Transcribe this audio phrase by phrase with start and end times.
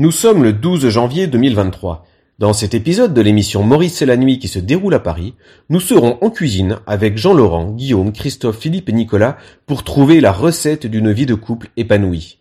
[0.00, 2.06] Nous sommes le 12 janvier 2023.
[2.38, 5.34] Dans cet épisode de l'émission Maurice et la nuit qui se déroule à Paris,
[5.68, 9.36] nous serons en cuisine avec Jean-Laurent, Guillaume, Christophe, Philippe et Nicolas
[9.66, 12.38] pour trouver la recette d'une vie de couple épanouie.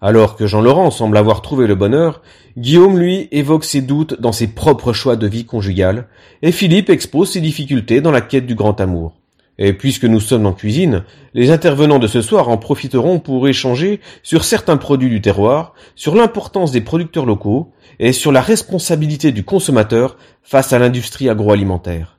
[0.00, 2.22] Alors que Jean-Laurent semble avoir trouvé le bonheur,
[2.56, 6.06] Guillaume, lui, évoque ses doutes dans ses propres choix de vie conjugale,
[6.42, 9.19] et Philippe expose ses difficultés dans la quête du grand amour.
[9.62, 14.00] Et puisque nous sommes en cuisine, les intervenants de ce soir en profiteront pour échanger
[14.22, 19.44] sur certains produits du terroir, sur l'importance des producteurs locaux et sur la responsabilité du
[19.44, 22.18] consommateur face à l'industrie agroalimentaire.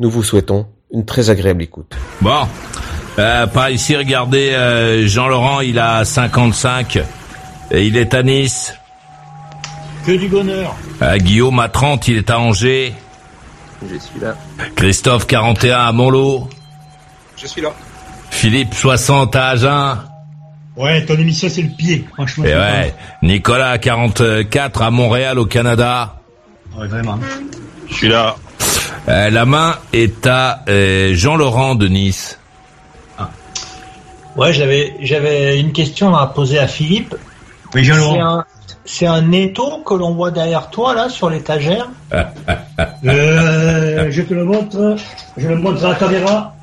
[0.00, 1.96] Nous vous souhaitons une très agréable écoute.
[2.20, 2.46] Bon,
[3.18, 6.98] euh, par ici, regardez, euh, Jean-Laurent, il a 55
[7.70, 8.74] et il est à Nice.
[10.04, 10.76] Que du bonheur.
[11.00, 12.92] Euh, Guillaume a 30, il est à Angers.
[13.82, 14.36] Je suis là.
[14.76, 16.48] Christophe, 41 à Montlot.
[17.42, 17.70] Je suis là.
[18.30, 19.98] Philippe, 60 à Agen.
[20.76, 22.44] Ouais, ton émission c'est le pied, franchement.
[22.44, 26.14] Et c'est ouais, Nicolas, 44 à Montréal au Canada.
[26.74, 27.18] pas- Ouais, vraiment.
[27.90, 28.36] Je suis là.
[29.08, 32.38] Euh, la main est à euh, Jean-Laurent de Nice.
[34.34, 37.14] Ouais, j'avais j'avais une question à poser à Philippe.
[37.74, 38.38] Oui, C'est Jean-Laurent.
[38.38, 38.44] un
[38.86, 41.88] c'est un étau que l'on voit derrière toi là sur l'étagère.
[43.04, 44.96] Euh, je te le montre.
[45.36, 46.54] Je le montre à la caméra.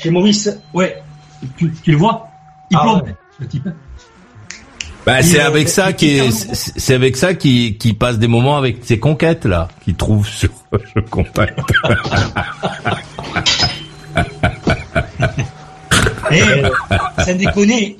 [0.00, 0.50] Chez Maurice.
[0.74, 1.02] Ouais.
[1.56, 2.28] Tu, tu le vois?
[2.70, 3.14] Il Ah plombe, ouais.
[3.40, 3.68] le type.
[5.04, 8.56] Bah, Il, c'est euh, avec ça qui c'est avec ça qui qui passe des moments
[8.56, 10.50] avec ses conquêtes là, qui trouve sur
[10.94, 11.58] le contact.
[16.32, 17.96] Eh, sans déconner,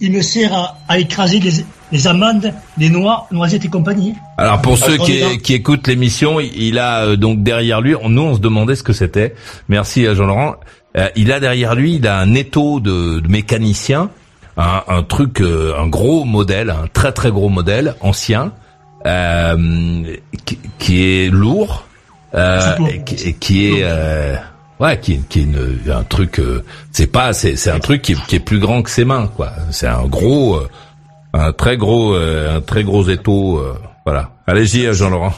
[0.00, 1.50] il me sert à, à écraser les,
[1.92, 4.14] les amandes, les noix, noisettes et compagnie.
[4.36, 8.22] Alors pour Ah, ceux qui, qui écoutent l'émission, il- a euh, donc derrière lui, nous
[8.22, 9.34] on se demandait ce que c'était.
[9.68, 10.56] Merci à Jean-Laurent.
[10.96, 14.10] Euh, il a derrière lui, il a un étau de, de mécanicien,
[14.56, 18.52] un, un truc, euh, un gros modèle, un très très gros modèle ancien,
[19.06, 21.86] euh, qui, qui est lourd,
[22.34, 24.36] euh, et qui, et qui est euh,
[24.80, 26.38] ouais, qui, est- qui est une- un truc.
[26.40, 29.04] euh, c'est pas, c'est c'est un truc qui est, qui est plus grand que ses
[29.04, 29.50] mains, quoi.
[29.70, 30.56] C'est un gros.
[30.56, 30.68] euh,
[31.32, 33.74] un très gros euh, un très gros étau euh,
[34.04, 35.32] voilà allez-y euh, Jean-Laurent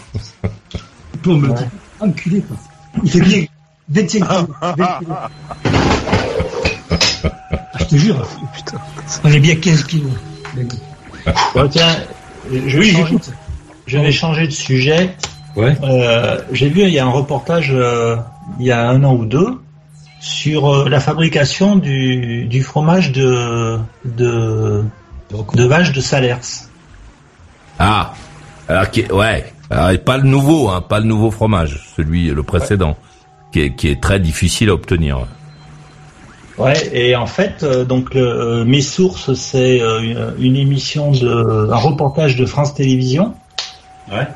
[1.12, 1.66] Il plombe le type.
[2.00, 2.56] Enculé, quoi.
[3.04, 3.44] Il fait bien
[3.88, 4.48] 25 kilos.
[4.62, 5.16] 20 kilos.
[7.24, 8.28] Ah, je te jure.
[8.54, 8.78] Putain.
[9.24, 10.12] On est bien 15 kilos.
[11.54, 11.86] Bon, tiens,
[12.50, 13.16] je vais, Oui, changer,
[13.86, 15.14] je vais changer de sujet.
[15.56, 15.76] Ouais.
[15.82, 18.16] Euh, J'ai vu il y a un reportage euh,
[18.58, 19.60] il y a un an ou deux
[20.20, 24.82] sur euh, la fabrication du, du fromage de de
[25.54, 26.38] de vache de Salers.
[27.78, 28.14] ah
[28.68, 32.28] alors qui est- ouais alors, et pas le nouveau hein pas le nouveau fromage celui
[32.30, 32.96] le précédent
[33.52, 35.26] qui est qui est très difficile à obtenir
[36.58, 41.70] Ouais, et en fait, euh, donc euh, mes sources, c'est euh, une, une émission de
[41.72, 43.34] un reportage de France Télévisions
[44.12, 44.26] Ouais.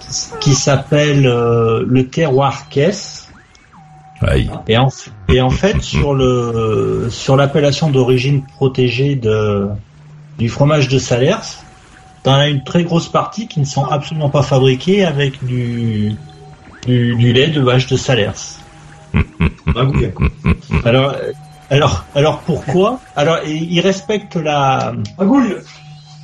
[0.41, 3.29] qui s'appelle euh, Le terroir caisse.
[4.23, 4.47] Ouais.
[4.69, 4.89] Et en,
[5.29, 9.67] et en fait, sur le sur l'appellation d'origine protégée de
[10.39, 11.63] du fromage de Salers,
[12.23, 16.15] t'en as une très grosse partie qui ne sont absolument pas fabriquées avec du
[16.87, 18.56] du, du lait de vache de Salers.
[20.85, 21.15] Alors,
[21.71, 23.01] alors, alors pourquoi?
[23.17, 24.95] Alors, il respecte la,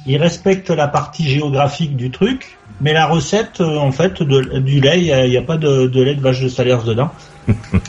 [0.06, 4.80] il respecte la partie géographique du truc, mais la recette, euh, en fait, de, du
[4.80, 7.10] lait, il n'y a, pas de, de lait de vache de Salers dedans.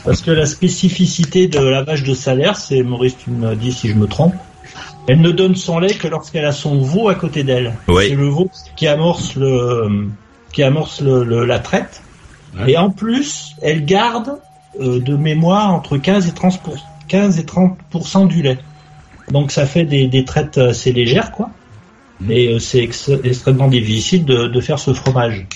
[0.04, 3.88] Parce que la spécificité de la vache de Salers, c'est Maurice, tu me dis si
[3.88, 4.34] je me trompe,
[5.06, 7.74] elle ne donne son lait que lorsqu'elle a son veau à côté d'elle.
[7.88, 8.06] Oui.
[8.08, 10.08] C'est le veau qui amorce le,
[10.52, 12.02] qui amorce le, le- la traite.
[12.68, 14.38] Et en plus, elle garde
[14.80, 16.76] de mémoire entre 15 et 30 pour-
[17.08, 17.76] 15 et 30
[18.28, 18.58] du lait.
[19.30, 21.50] Donc ça fait des, des traites assez légères, quoi.
[22.28, 25.46] Et euh, c'est ex- extrêmement difficile de, de faire ce fromage.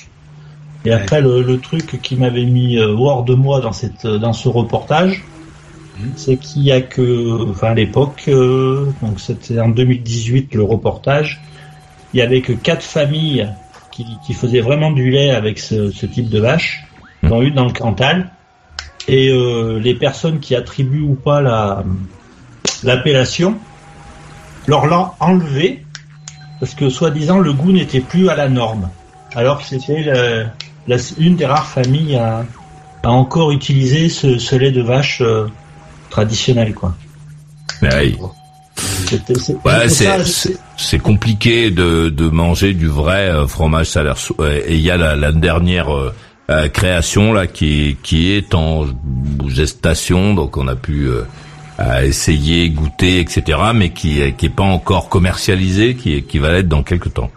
[0.85, 4.33] Et après, le, le truc qui m'avait mis euh, hors de moi dans cette dans
[4.33, 5.25] ce reportage,
[6.17, 11.41] c'est qu'il y a que, enfin à l'époque, euh, donc c'était en 2018 le reportage,
[12.15, 13.49] il y avait que quatre familles
[13.91, 16.85] qui, qui faisaient vraiment du lait avec ce, ce type de vache,
[17.25, 18.31] dont une dans le Cantal.
[19.09, 21.83] Et euh, les personnes qui attribuent ou pas la
[22.83, 23.57] l'appellation
[24.67, 25.85] leur l'ont enlevé
[26.61, 28.91] parce que soi-disant le goût n'était plus à la norme.
[29.35, 30.45] alors que c'était la-
[30.87, 32.45] la- une des rares familles à,
[33.03, 35.47] à encore utiliser ce, ce lait de vache euh,
[36.11, 36.95] traditionnel, quoi.
[39.37, 40.05] C'est- Ouais, c'est-
[40.77, 44.17] c'est compliqué de, de manger du vrai euh, fromage salaire.
[44.67, 45.91] Et il y a la, la dernière
[46.51, 48.87] euh, création là qui est, qui est en
[49.49, 51.25] gestation, donc on a pu euh,
[52.03, 53.59] essayer, goûter, etc.
[53.75, 57.31] Mais qui est, qui est pas encore commercialisé, qui qui va l'être dans quelques temps.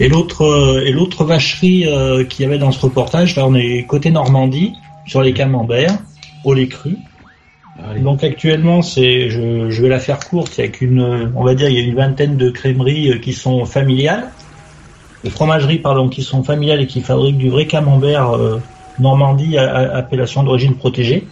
[0.00, 3.54] Et l'autre euh, et l'autre vacherie euh, qu'il y avait dans ce reportage, là on
[3.54, 4.72] est côté Normandie,
[5.06, 5.96] sur les camemberts,
[6.44, 6.96] au lait cru.
[8.00, 11.54] Donc actuellement, c'est je, je vais la faire courte, il y a qu'une on va
[11.54, 14.30] dire il y a une vingtaine de crèmeries euh, qui sont familiales,
[15.24, 18.60] de fromageries pardon qui sont familiales et qui fabriquent du vrai camembert euh,
[18.98, 21.26] Normandie à, à- appellation d'origine protégée.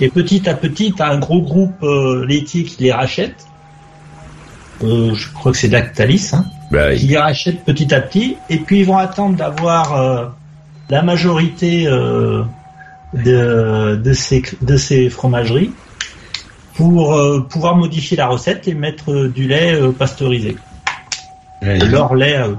[0.00, 3.46] Et petit à petit, as un gros groupe euh, laitier qui les rachète.
[4.84, 8.58] Euh, je crois que c'est Lactalis, hein Bah, qui les rachètent petit à petit, et
[8.58, 10.26] puis ils vont attendre d'avoir euh,
[10.90, 12.42] la majorité euh,
[13.14, 15.72] de, de, ces, de ces fromageries
[16.74, 20.56] pour euh, pouvoir modifier la recette et mettre du lait euh, pasteurisé.
[21.62, 22.58] Leur lait à eux.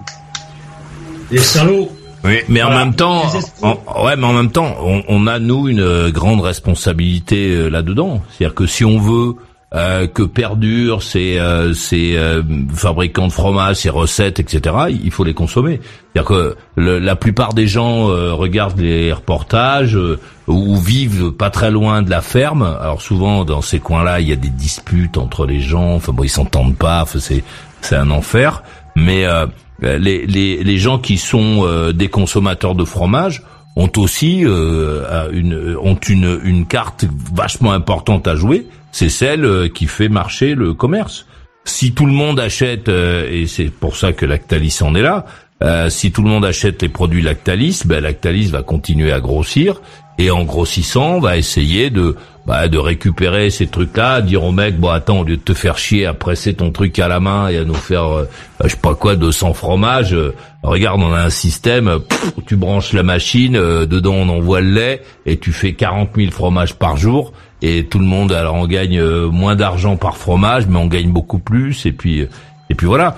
[1.32, 1.90] Les salauds.
[2.26, 3.24] Oui, mais en même temps,
[3.62, 7.70] en- ouais, mais en même temps, on, on a nous une euh, grande responsabilité euh,
[7.70, 8.22] là-dedans.
[8.32, 9.36] C'est-à-dire que si on veut
[9.74, 12.42] euh, que perdurent ces, euh, ces euh,
[12.74, 15.80] fabricants de fromage, ces recettes, etc., il faut les consommer.
[16.14, 21.50] C'est-à-dire que le- la plupart des gens euh, regardent les reportages euh, ou vivent pas
[21.52, 22.64] très loin de la ferme.
[22.82, 25.96] Alors souvent dans ces coins-là, il y a des disputes entre les gens.
[25.96, 27.04] Enfin bon, ils s'entendent pas.
[27.04, 27.44] Enfin, c'est
[27.80, 28.62] c'est un enfer.
[28.98, 29.46] Mais euh,
[29.82, 33.44] les, les, les gens qui sont euh, des consommateurs de fromage
[33.76, 38.66] ont aussi euh, une ont une une carte vachement importante à jouer.
[38.92, 41.26] C'est celle euh, qui fait marcher le commerce.
[41.66, 45.26] Si tout le monde achète euh, et c'est pour ça que Lactalis en est là.
[45.62, 49.82] euh, si tout le monde achète les produits Lactalis, ben Lactalis va continuer à grossir
[50.20, 54.78] et en grossissant, on va essayer de bah, de récupérer ces trucs-là, dire au mec
[54.78, 57.48] bon attends au lieu de te faire chier à presser ton truc à la main
[57.48, 58.26] et à nous faire euh,
[58.64, 62.00] je sais pas quoi 200 fromages, euh, regarde on a un système,
[62.48, 66.32] tu branches la machine, euh, dedans on envoie le lait et tu fais 40 000
[66.32, 67.32] fromages par jour
[67.62, 71.12] et tout le monde alors on gagne euh, moins d'argent par fromage mais on gagne
[71.12, 72.30] beaucoup plus et puis euh,
[72.70, 73.18] et puis voilà.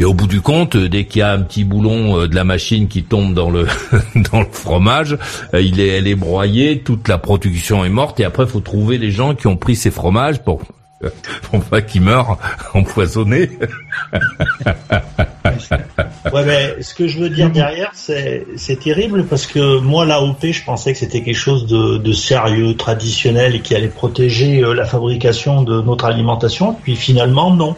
[0.00, 2.34] Et au bout du compte, euh, dès qu'il y a un petit boulon euh, de
[2.34, 3.66] la machine qui tombe dans le
[4.32, 5.18] dans le fromage,
[5.52, 8.96] euh, il est elle est broyée, toute la production est morte et après faut trouver
[8.96, 10.62] les gens qui ont pris ces fromages pour
[11.50, 12.38] pour pas qu'ils meurent
[12.74, 13.50] empoisonnés.
[16.32, 20.46] Ouais, mais ce que je veux dire derrière, c'est c'est terrible parce que moi, l'AOP,
[20.50, 24.86] je pensais que c'était quelque chose de, de sérieux, traditionnel et qui allait protéger la
[24.86, 26.74] fabrication de notre alimentation.
[26.82, 27.76] Puis finalement, non.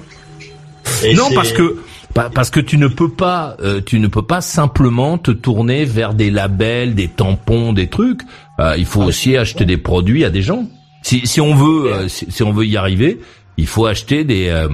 [1.04, 1.78] Et non c'est- parce que
[2.14, 6.14] parce que tu ne peux pas euh, tu ne peux pas simplement te tourner vers
[6.14, 8.20] des labels, des tampons, des trucs.
[8.60, 10.66] Euh, il faut aussi acheter des produits à des gens.
[11.02, 13.20] Si si on veut euh, si, si on veut y arriver,
[13.56, 14.68] il faut acheter des euh,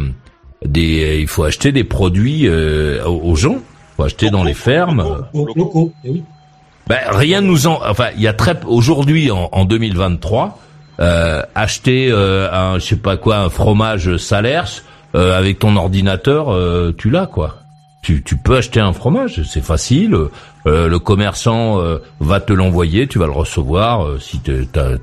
[0.64, 3.56] des il faut acheter des produits euh, aux gens.
[3.56, 5.26] Il faut acheter dans les fermes.
[6.04, 6.22] Eh.
[6.88, 10.58] Ben, rien nous en, enfin, il y a très aujourd'hui en, en 2023,
[11.00, 14.82] euh, acheter euh, un, je sais pas quoi, un fromage Salers
[15.14, 17.56] euh, avec ton ordinateur, euh, tu l'as quoi.
[18.00, 20.16] Tu, tu peux acheter un fromage, c'est facile.
[20.66, 24.04] Euh, le commerçant euh, va te l'envoyer, tu vas le recevoir.
[24.06, 24.60] euh, si t'es-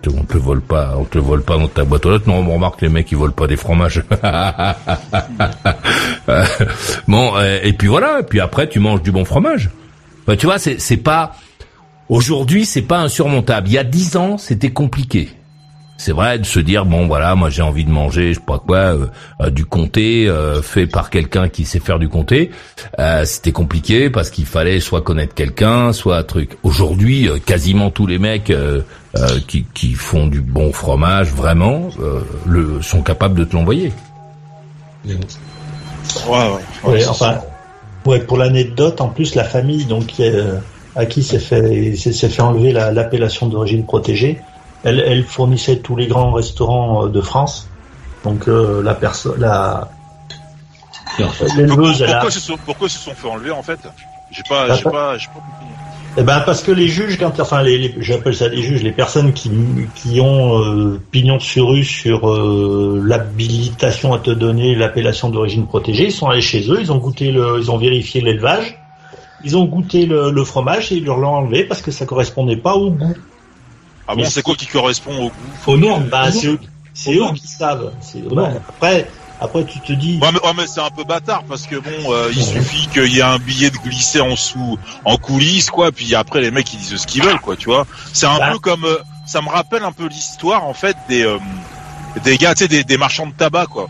[0.07, 2.27] on te le vole pas, on te le vole pas dans ta boîte aux lettres.
[2.27, 4.01] Non, on remarque les mecs ils volent pas des fromages.
[7.07, 7.33] Bon,
[7.63, 8.19] et puis voilà.
[8.21, 9.69] Et puis après, tu manges du bon fromage.
[10.27, 11.35] Bah, tu vois, c'est pas
[12.09, 13.67] aujourd'hui, c'est pas insurmontable.
[13.67, 15.29] Il y a dix ans, c'était compliqué.
[15.97, 18.59] C'est vrai de se dire bon voilà, moi j'ai envie de manger, je sais pas
[18.59, 19.07] quoi, euh,
[19.41, 22.51] euh, du comté euh, fait par quelqu'un qui sait faire du comté.
[22.99, 26.57] Euh, c'était compliqué parce qu'il fallait soit connaître quelqu'un, soit un truc.
[26.63, 28.81] Aujourd'hui, euh, quasiment tous les mecs euh,
[29.17, 33.93] euh, qui, qui font du bon fromage vraiment euh, le sont capables de te l'envoyer.
[35.05, 35.13] Ouais,
[36.27, 36.37] ouais.
[36.83, 37.39] Ouais, ouais, c'est enfin,
[38.05, 40.59] ouais, pour l'anecdote, en plus, la famille donc euh,
[40.95, 44.39] à qui s'est fait s'est s'est fait enlever la- l'appellation d'origine protégée,
[44.85, 47.69] elle, elle fournissait tous les grands restaurants euh, de France.
[48.23, 49.91] Donc euh, la personne, la
[51.57, 53.87] l'éleveuse, elle a, Pourquoi se sont, pourquoi se sont fait enlever en fait?
[54.31, 55.67] J'ai pas, Bah, j'ai pas, j'ai pas compris.
[56.17, 58.91] eh ben parce que les juges, quand, enfin les, les- j'appelle ça les juges, les
[58.93, 65.29] personnes qui qui ont euh, pignon sur rue sur euh, l'habilitation à te donner l'appellation
[65.29, 68.77] d'origine protégée, ils sont allés chez eux, ils ont goûté le, ils ont vérifié l'élevage,
[69.43, 72.57] ils ont goûté le, le fromage et ils leur l'ont enlevé parce que ça correspondait
[72.57, 73.15] pas au goût.
[74.07, 75.33] Ah bon, c'est quoi qui correspond au goût
[75.67, 75.99] Au nom.
[76.01, 76.59] Bah, c'est eux,
[76.93, 77.91] c'est eux qui savent.
[78.01, 78.23] C'est-
[78.69, 79.07] après,
[79.41, 80.17] Après, tu te dis.
[80.21, 83.11] Ouais, mais, ouais, mais c'est un peu bâtard parce que bon, euh, il suffit qu'il
[83.13, 85.91] y ait un billet de glissé en sous, en coulisses, quoi.
[85.91, 87.57] Puis après, les mecs ils disent ce qu'ils veulent, quoi.
[87.57, 87.85] Tu vois.
[88.13, 88.51] C'est un Bah.
[88.53, 91.37] peu comme, euh, ça me rappelle un peu l'histoire en fait des euh,
[92.23, 93.89] des gars, tu sais, des, des marchands de tabac, quoi.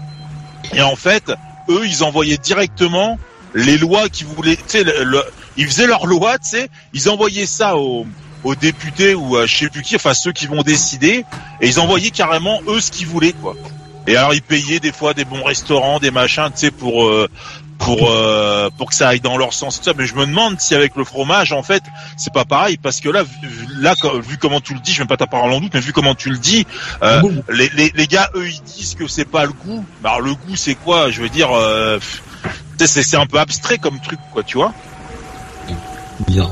[0.73, 1.31] Et en fait,
[1.69, 3.19] eux, ils envoyaient directement
[3.53, 4.55] les lois qu'ils voulaient.
[4.57, 5.23] Tu sais, le, le-
[5.57, 8.07] ils faisaient leurs lois, tu sais, ils envoyaient ça aux
[8.45, 11.25] aux députés ou à je sais plus qui, enfin ceux qui vont décider,
[11.61, 13.55] et ils envoyaient carrément eux ce qu'ils voulaient, quoi.
[14.07, 17.27] Et alors ils payaient des fois des bons restaurants, des machins, tu sais, pour euh,
[17.79, 19.79] pour euh, pour que ça aille dans leur sens.
[19.79, 19.93] tout ça.
[19.97, 21.81] Mais je me demande si avec le fromage, en fait,
[22.17, 25.07] c'est pas pareil, parce que là, vu, là, vu comment tu le dis, je vais
[25.07, 26.67] pas ta parole en doute, mais vu comment tu le dis,
[27.01, 27.43] euh, Bon.
[27.49, 29.83] les, les les gars, eux, ils disent que c'est pas le goût.
[30.03, 31.09] Alors le goût, c'est quoi?
[31.09, 31.49] Je veux dire,
[32.77, 34.71] c'est c'est un peu abstrait comme truc, quoi, tu vois?
[36.27, 36.47] Bien.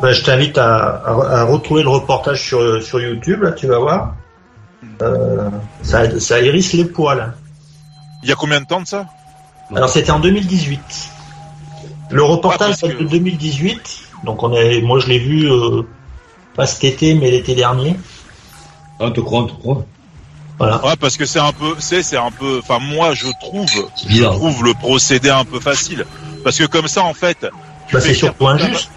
[0.00, 3.78] Bah, je t'invite à, à- à retrouver le reportage sur, sur YouTube, là, tu vas
[3.78, 4.14] voir.
[5.02, 5.48] Euh,
[5.82, 7.32] ça, ça hérisse les poils.
[8.22, 9.06] Il y a combien de temps de ça?
[9.74, 10.80] Alors c'était en 2018.
[12.10, 14.00] Le reportage date que- de 2018.
[14.24, 15.82] Donc on est, moi je l'ai vu euh,
[16.54, 17.96] pas cet été mais l'été dernier.
[19.00, 19.84] Ah, on te croit, on te croit.
[20.58, 20.84] Voilà.
[20.84, 22.60] Ouais, parce que c'est un peu, c'est c'est un peu.
[22.62, 23.66] Enfin, moi, je trouve,
[24.08, 26.06] je trouve le procédé un peu facile,
[26.44, 27.46] parce que comme ça, en fait,
[27.88, 28.90] tu Bah, c'est surtout injuste.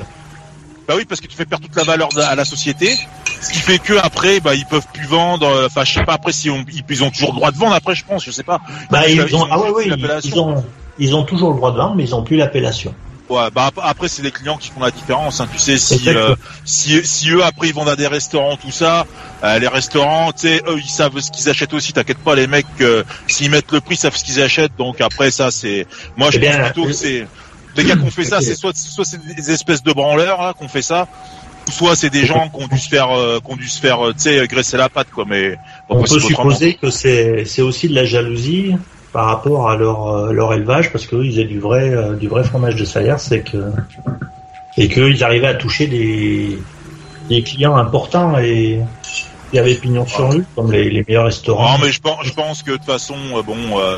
[0.90, 2.98] Bah oui, parce que tu fais perdre toute la valeur à la société,
[3.42, 5.46] ce qui fait que après, bah ils peuvent plus vendre.
[5.48, 7.76] euh, Enfin, je sais pas après si on, ils, ont toujours le droit de vendre.
[7.76, 8.60] Après, je pense, je sais pas.
[8.90, 9.94] Bah, Ils ils ont, ah ouais, plus
[10.24, 10.66] ils, ont,
[10.98, 12.96] ils ont toujours le droit de vendre, mais ils ont plus l'appellation.
[13.30, 15.40] Ouais, bah ap- après c'est les clients qui font la différence.
[15.40, 15.48] Hein.
[15.54, 19.06] Tu sais si euh, si si eux après ils vendent à des restaurants tout ça,
[19.44, 21.94] euh, les restaurants, tu sais, eux ils savent ce qu'ils achètent aussi.
[21.94, 24.76] T'inquiète pas, les mecs euh, s'ils mettent le prix, ils savent ce qu'ils achètent.
[24.80, 25.86] Donc après ça c'est,
[26.18, 27.28] moi je Eh bien, pense plutôt que euh, c'est
[27.76, 30.68] les gars qu'on fait ça, c'est soit soit c'est des espèces de branleurs là qu'on
[30.68, 31.08] fait ça.
[31.68, 34.14] ou Soit c'est des gens qui ont dû se faire, euh, dû se faire, euh,
[34.14, 35.26] tu sais, graisser la patte, quoi.
[35.28, 35.58] Mais
[35.88, 38.76] On peut supposer que c'est, c'est aussi de la jalousie
[39.12, 42.28] par rapport à leur, euh, leur élevage, parce qu'eux, ils faisaient du vrai, euh, du
[42.28, 43.72] vrai fromage de salaire, c'est que,
[44.78, 46.60] et qu'ils arrivaient à toucher des,
[47.28, 48.80] des clients importants et
[49.52, 51.74] il y avait pignon sur rue, comme les, les meilleurs restaurants.
[51.74, 53.98] Non, mais je pense, je pense que de toute façon, euh, bon, euh,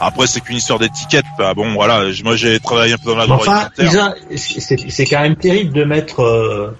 [0.00, 1.24] après c'est qu'une histoire d'étiquette.
[1.38, 3.68] Bah, bon, voilà, moi j'ai travaillé un peu dans Mais enfin,
[4.36, 6.76] c'est quand même terrible de mettre euh,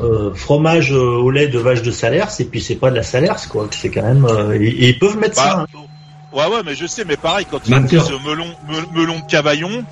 [0.00, 3.02] euh, fromage euh, au lait de vache de salaire, et puis c'est pas de la
[3.02, 3.68] salaire, quoi.
[3.70, 5.56] C'est quand même, euh, et, et ils peuvent mettre ça.
[5.56, 5.78] Bah, hein.
[6.32, 9.84] ouais, ouais, mais je sais, mais pareil, quand ils disent melon, me- melon de Cavaillon,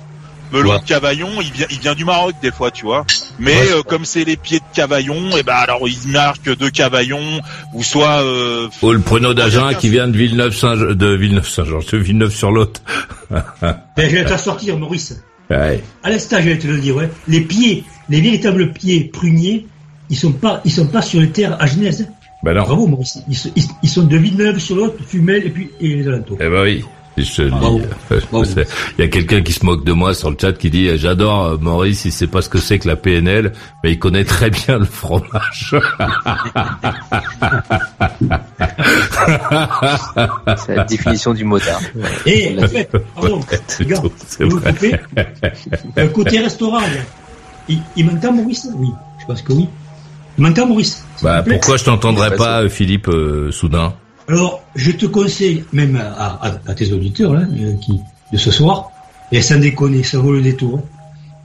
[0.51, 0.79] melon Ouais.
[0.79, 3.05] de Cavaillon, il vient, il vient du Maroc des fois, tu vois.
[3.39, 6.69] Mais Ouais, euh, comme c'est les pieds de Cavaillon, et ben alors ils marquent de
[6.69, 7.41] Cavaillon
[7.73, 8.21] ou soit.
[8.23, 12.33] Euh, Ou le pruneau d'Agen qui vient de Villeneuve Saint de Villeneuve Saint-Georges, de Villeneuve
[12.33, 12.81] sur l'Autre.
[13.29, 13.43] Ben,
[13.97, 15.21] je vais te la sortir, Maurice.
[15.49, 15.83] Ouais.
[16.03, 17.09] À l'instant, je vais te le dire, ouais.
[17.27, 19.67] Les pieds, les véritables pieds pruniers,
[20.09, 22.07] ils sont pas, ils sont pas sur les terres à Genèse.
[22.43, 22.63] Ben non.
[22.63, 23.19] Bravo, Maurice.
[23.27, 26.37] Ils, sont- ils- ils sont de Villeneuve sur l'autre, Fumel et puis et les alentours.
[26.39, 26.83] Eh ben oui.
[27.17, 27.81] Je Bravo.
[28.11, 28.45] Euh, Bravo.
[28.97, 30.97] Il y a quelqu'un qui se moque de moi sur le chat qui dit euh,
[30.97, 33.53] j'adore euh, Maurice, il sait pas ce que c'est que la PNL,
[33.83, 35.75] mais il connaît très bien le fromage.
[40.57, 41.79] C'est la définition du motard.
[42.25, 43.39] Et en fait, pardon,
[43.79, 44.95] regarde, vous coupez.
[45.97, 46.87] Euh, côté restaurant, là,
[47.69, 48.89] il, il m'entend Maurice Oui,
[49.21, 49.67] je pense que oui.
[50.37, 53.93] Il m'entend Maurice Bah pourquoi je t'entendrais pas, Philippe, euh, soudain?
[54.27, 58.01] Alors, je te conseille, même à, tes auditeurs là, euh, qui,
[58.31, 58.91] de ce soir,
[59.31, 60.81] et sans déconner, ça vaut le détour.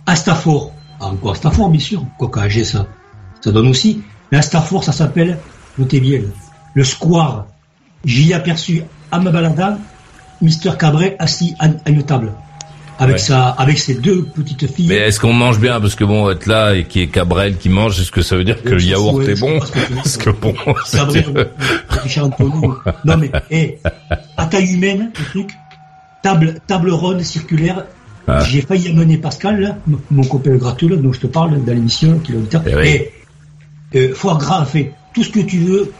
[0.07, 2.05] Astafor, ah, encore Astafor bien sûr,
[2.37, 2.87] AG ça,
[3.41, 5.39] ça donne aussi, mais Astafor ça s'appelle,
[5.79, 6.23] notez bien,
[6.75, 7.47] le square.
[8.05, 8.83] J'y ai aperçu
[9.13, 9.31] à ma
[10.41, 12.33] Mister Cabret assis à une table,
[13.01, 13.19] avec Ouais.
[13.19, 14.87] sa, avec ses deux petites filles.
[14.89, 15.81] Mais est-ce qu'on mange bien?
[15.81, 18.45] Parce que bon, être là et qui est Cabrel qui mange, est-ce que ça veut
[18.45, 19.59] dire que le yaourt Ouais, est bon?
[19.59, 20.55] que Parce que bon,
[20.85, 21.25] c'était-
[21.89, 22.77] Richard Antonio.
[23.05, 23.79] Non mais, eh,
[24.37, 25.51] à taille humaine, le truc,
[26.23, 27.85] table, table ronde circulaire.
[28.29, 28.45] Ah.
[28.45, 29.77] J'ai failli amener Pascal, là,
[30.11, 32.63] mon copain gratteux, dont je te parle dans l'émission, qui est l'auditeur.
[32.67, 33.01] Eh oui.
[33.93, 35.91] Eh, euh, foie gras, fait tout ce que tu veux.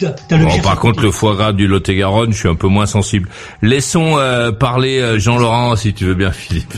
[0.00, 3.28] Le Bon, par contre, le foie gras du Lot-et-Garonne, je suis un peu moins sensible.
[3.62, 6.74] Laissons euh, parler euh, Jean-Laurent, si tu veux bien, Philippe.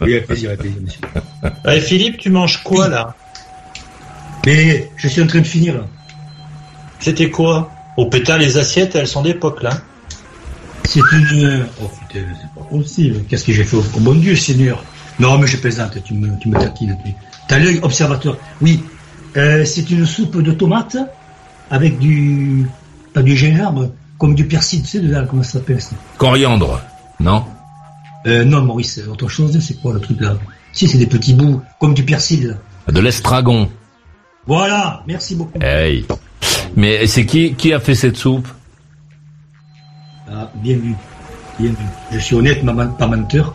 [0.00, 1.00] Oui, avec plaisir, avec plaisir, monsieur.
[1.64, 3.14] Allez, Philippe, tu manges quoi là?
[4.46, 5.84] Mais je suis en train de finir, là.
[7.00, 7.70] C'était quoi?
[7.96, 9.70] Oh putain, les assiettes, elles sont d'époque là.
[10.84, 11.66] C'est une...
[11.82, 13.24] Oh putain, c'est pas possible.
[13.28, 14.82] Qu'est-ce que j'ai fait Oh mon Dieu, Seigneur?
[15.18, 16.96] Non, mais je plaisante, tu me, tu me taquines.
[17.48, 18.36] T'as l'œil observateur.
[18.60, 18.82] Oui,
[19.36, 20.96] euh, c'est une soupe de tomates
[21.70, 22.66] avec du...
[23.12, 26.80] Pas du gingembre, comme du persil, tu sais, dedans, comment ça s'appelle ça Coriandre,
[27.20, 27.44] non
[28.26, 30.36] euh, Non, Maurice, autre chose, c'est quoi le truc là
[30.72, 32.48] Si, c'est des petits bouts, comme du persil.
[32.48, 32.92] là.
[32.92, 33.70] De l'estragon.
[34.46, 35.58] Voilà, merci beaucoup.
[35.60, 36.04] Hey.
[36.76, 38.48] Mais c'est qui qui a fait cette soupe
[40.28, 40.94] Ah, bien vu.
[41.58, 41.70] Bien,
[42.10, 42.64] Je suis honnête,
[42.98, 43.54] pas menteur.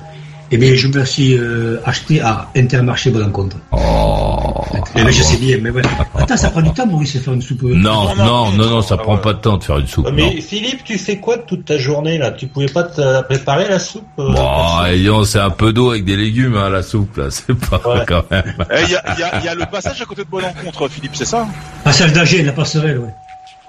[0.51, 3.57] Eh bien, je me suis euh, acheté à Intermarché Bonencontre.
[3.71, 4.63] Oh.
[4.95, 5.83] Eh bien, je sais bien, mais ouais.
[6.15, 7.61] Attends, ça prend du temps, Maurice, de faire une soupe.
[7.63, 10.05] euh, Non, non, non, non, ça prend pas de temps de faire une soupe.
[10.05, 10.11] Non.
[10.11, 12.31] Mais Philippe, tu fais quoi de toute ta journée là?
[12.31, 16.03] Tu pouvais pas te préparer la soupe euh, Bon, disons, c'est un peu d'eau avec
[16.05, 17.25] des légumes, hein, la soupe, là.
[17.29, 18.03] C'est pas Ouais.
[18.07, 18.55] quand même.
[18.71, 20.29] Eh, Il y, a, il y a- il y a le passage à côté de
[20.29, 21.47] Bonencontre, Philippe, c'est ça?
[21.83, 23.13] Passage d'Agen, la passerelle, ouais.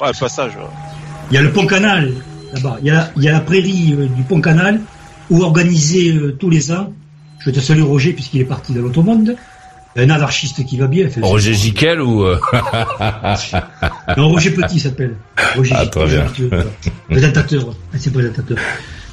[0.01, 0.53] Ouais, le passage.
[0.57, 0.63] ouais.
[1.31, 2.11] Il y a le pont canal,
[2.55, 2.79] là-bas.
[2.81, 4.81] Il y a, la- il y a la prairie euh, du pont canal,
[5.31, 6.93] où organisé euh, tous les ans,
[7.39, 9.37] je te salue Roger, puisqu'il est parti de l'automonde,
[9.97, 11.09] un anarchiste qui va bien.
[11.09, 12.25] fait- Roger Giquel ou...
[12.25, 12.39] euh,
[14.17, 15.17] Non, Roger Petit s'appelle.
[15.57, 16.27] Roger Ah, très bien.
[17.09, 17.75] Présentateur.
[17.93, 18.57] Ah, c'est présentateur.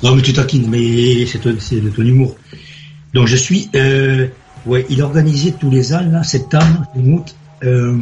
[0.03, 2.36] Non, mais tu taquines, mais c'est ton, de ton humour.
[3.13, 4.27] Donc, je suis, euh,
[4.65, 7.97] ouais, il organisait tous les ans, là, septembre, août, euh,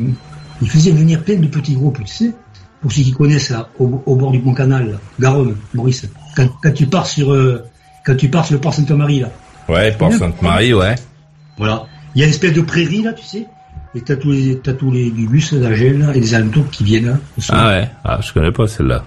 [0.61, 2.31] il faisait venir plein de petits groupes, tu sais,
[2.81, 6.07] pour ceux qui connaissent, là, au, au bord du pont canal, là, Garonne, Maurice.
[6.35, 7.63] Quand, quand tu pars sur, euh,
[8.05, 9.29] quand tu pars sur le port Sainte-Marie, là.
[9.67, 10.95] Ouais, Port Sainte-Marie, ouais.
[11.57, 11.85] Voilà.
[12.13, 13.45] Il y a une espèce de prairie, là, tu sais.
[13.95, 15.69] Et t'as tous les, t'as tous les, du bus là,
[16.13, 17.17] et des alentours qui viennent, là.
[17.39, 17.59] soir.
[17.61, 19.03] Ah ouais, ah, je connais pas celle-là.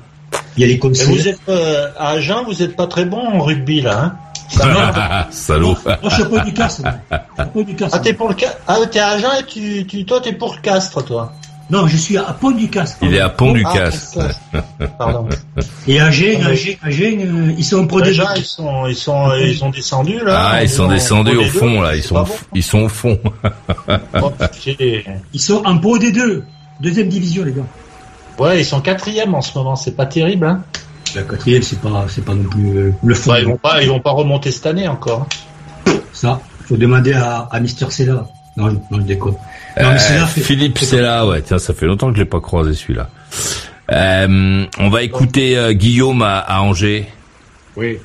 [0.57, 1.09] Il y a les Et concerts.
[1.09, 4.17] vous êtes euh, à Agen, vous êtes pas très bon en rugby là.
[4.61, 5.77] Hein Salaud.
[5.85, 6.83] Moi, je suis pas du castre.
[6.83, 6.95] moi.
[7.11, 7.97] Je suis pas du castre.
[7.97, 10.55] ah t'es pour le ca- ah t'es à Agen et tu, tu toi t'es pour
[10.55, 11.33] le Castre toi.
[11.71, 12.97] Non, je suis à Pont du Castre.
[13.03, 13.73] Il est à Pont du Ah.
[13.75, 14.19] Castre.
[14.99, 15.29] Pardon.
[15.87, 18.25] Et Agen, Ah, mais- Agen, Agen, euh, ils sont en Pro D2.
[18.37, 20.51] ils sont ils sont ils sont descendus là.
[20.53, 21.95] Ah, ils sont en- descendus en au Pro D2, fond, là.
[21.97, 23.19] Ils sont, ils sont au fond.
[24.23, 24.33] Oh,
[25.35, 26.43] Ils sont en Pro D2.
[26.81, 27.63] Deuxième division, les gars.
[28.39, 30.47] Ouais, ils sont quatrième en ce moment, c'est pas terrible.
[30.47, 30.63] Hein.
[31.17, 33.31] La quatrième, c'est pas, c'est pas non plus euh, le fond.
[33.33, 35.27] Bah, ils vont pas, ils vont pas remonter cette année encore.
[36.13, 38.27] Ça, faut demander à, à Mister Sella.
[38.57, 39.35] Non, non, je déconne.
[39.83, 41.43] Non, mais Euh, Philippe c'est là, ouais.
[41.43, 43.09] Tiens, ça fait longtemps que je l'ai pas croisé celui-là.
[43.91, 47.09] Euh, on va écouter euh, Guillaume à, à Angers.
[47.77, 47.99] Oui.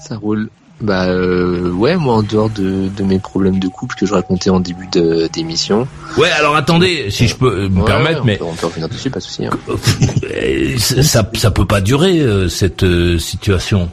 [0.00, 0.50] Ça roule.
[0.78, 4.50] Bah euh, ouais, moi en dehors de, de mes problèmes de couple que je racontais
[4.50, 5.88] en début de- d'émission.
[6.18, 8.86] Ouais, alors attendez, si je peux me Ouais, permettre, on mais peut, on peut revenir
[8.90, 9.46] dessus, pas de souci.
[9.46, 9.50] hein.
[11.02, 13.88] ça, ça peut pas durer euh, cette euh, situation.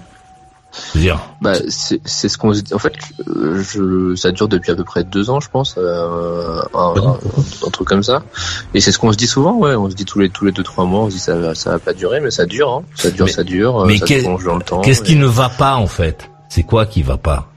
[0.95, 2.73] Dire, Bah c'est c'est ce qu'on se dit.
[2.73, 2.93] En fait,
[3.27, 7.17] je ça dure depuis à peu près deux ans, je pense, euh, un, un-
[7.67, 8.23] un truc comme ça.
[8.73, 9.75] Et c'est ce qu'on se dit souvent, ouais.
[9.75, 11.55] On se dit tous les tous les deux trois mois, on se dit ça va-
[11.55, 12.83] ça va pas durer, mais ça dure, hein.
[12.95, 13.85] Ça dure, Mais- ça dure.
[13.85, 16.29] mais qu'est-ce qui ne va pas en fait?
[16.49, 17.47] C'est quoi qui va pas?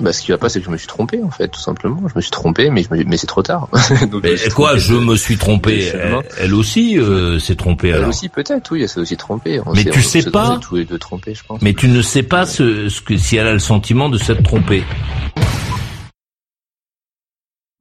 [0.00, 2.00] Bah ce qui va pas, c'est que je me suis trompé en fait, tout simplement.
[2.08, 3.68] Je me suis trompé, mais je me- mais c'est trop tard.
[4.10, 5.84] Donc, Mais quoi trompé Je me suis trompé.
[5.92, 8.08] Elle, elle aussi euh, s'est trompée Elle alors.
[8.10, 9.60] aussi peut-être, oui, elle s'est aussi trompée.
[9.66, 11.60] On Mais tu on sais pas on s'est tous les deux trompés, je pense.
[11.62, 14.42] Mais tu ne sais pas ce, ce que si elle a le sentiment de s'être
[14.42, 14.84] trompée.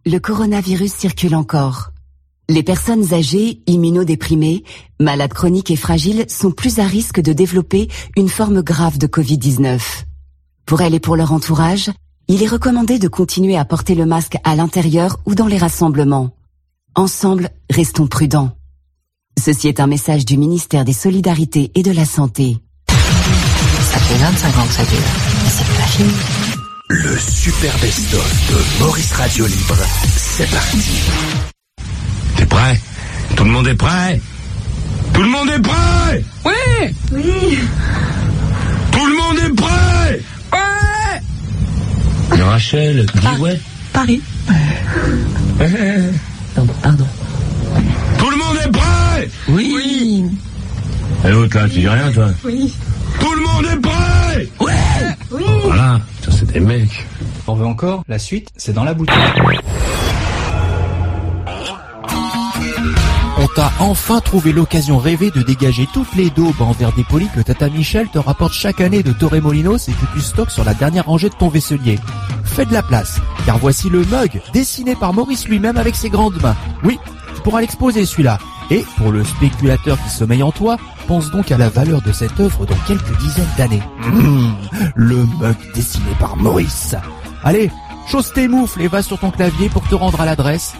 [0.06, 1.90] Le coronavirus circule encore.
[2.50, 4.64] Les personnes âgées, immunodéprimées,
[5.02, 9.80] malades chroniques et fragiles sont plus à risque de développer une forme grave de Covid-19.
[10.66, 11.90] Pour elles et pour leur entourage,
[12.28, 16.32] il est recommandé de continuer à porter le masque à l'intérieur ou dans les rassemblements.
[16.96, 18.52] Ensemble, restons prudents.
[19.40, 22.58] Ceci est un message du ministère des Solidarités et de la Santé.
[22.90, 25.00] Ça fait 25 ans que ça dure.
[25.44, 26.14] Mais c'est pas fini.
[26.90, 29.78] Le super best-of de Maurice Radio Libre,
[30.16, 31.02] c'est parti.
[32.36, 32.82] T'es prêt?
[33.36, 34.22] Tout le monde est prêt?
[35.14, 36.24] Tout le monde est prêt?
[36.46, 37.60] Oui Oui
[38.92, 39.97] Tout le monde est prêt?
[42.32, 43.60] Rachel, dis ouais.
[43.94, 44.22] Paris.
[46.56, 47.08] Pardon, pardon.
[48.18, 50.26] Tout le monde est prêt Oui
[51.26, 52.74] Et l'autre là, tu dis rien toi Oui
[53.20, 54.74] Tout le monde est prêt Ouais
[55.32, 57.06] Oui Voilà, ça c'est des mecs.
[57.48, 59.16] On veut encore La suite, c'est dans la boutique.
[63.40, 67.42] On t'a enfin trouvé l'occasion rêvée de dégager toutes les daubes en verre dépoli que
[67.42, 71.06] Tata Michel te rapporte chaque année de Torremolinos et que tu stockes sur la dernière
[71.06, 72.00] rangée de ton vaisselier.
[72.44, 76.42] Fais de la place, car voici le mug dessiné par Maurice lui-même avec ses grandes
[76.42, 76.56] mains.
[76.84, 76.98] Oui,
[77.36, 78.40] tu pourras l'exposer celui-là.
[78.72, 82.40] Et pour le spéculateur qui sommeille en toi, pense donc à la valeur de cette
[82.40, 83.84] œuvre dans quelques dizaines d'années.
[84.04, 84.50] Mmh,
[84.96, 86.96] le mug dessiné par Maurice.
[87.44, 87.70] Allez,
[88.08, 90.74] chausse tes moufles et va sur ton clavier pour te rendre à l'adresse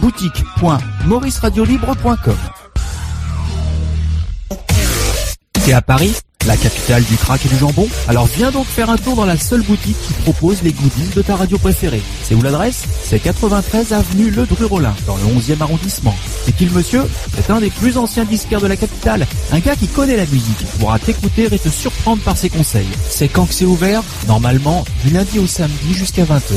[0.00, 2.36] boutique.mauriceradiolibre.com
[5.64, 8.96] T'es à Paris, la capitale du crack et du jambon Alors viens donc faire un
[8.96, 12.02] tour dans la seule boutique qui propose les goodies de ta radio préférée.
[12.24, 12.84] C'est où l'adresse?
[13.04, 16.14] C'est 93 avenue Le Dru-Rollin, dans le 11e arrondissement.
[16.44, 17.02] C'est qui monsieur
[17.36, 20.58] C'est un des plus anciens disquaires de la capitale, un gars qui connaît la musique,
[20.58, 22.88] qui pourra t'écouter et te surprendre par ses conseils.
[23.08, 24.02] C'est quand que c'est ouvert?
[24.26, 26.54] Normalement, du lundi au samedi jusqu'à 20h.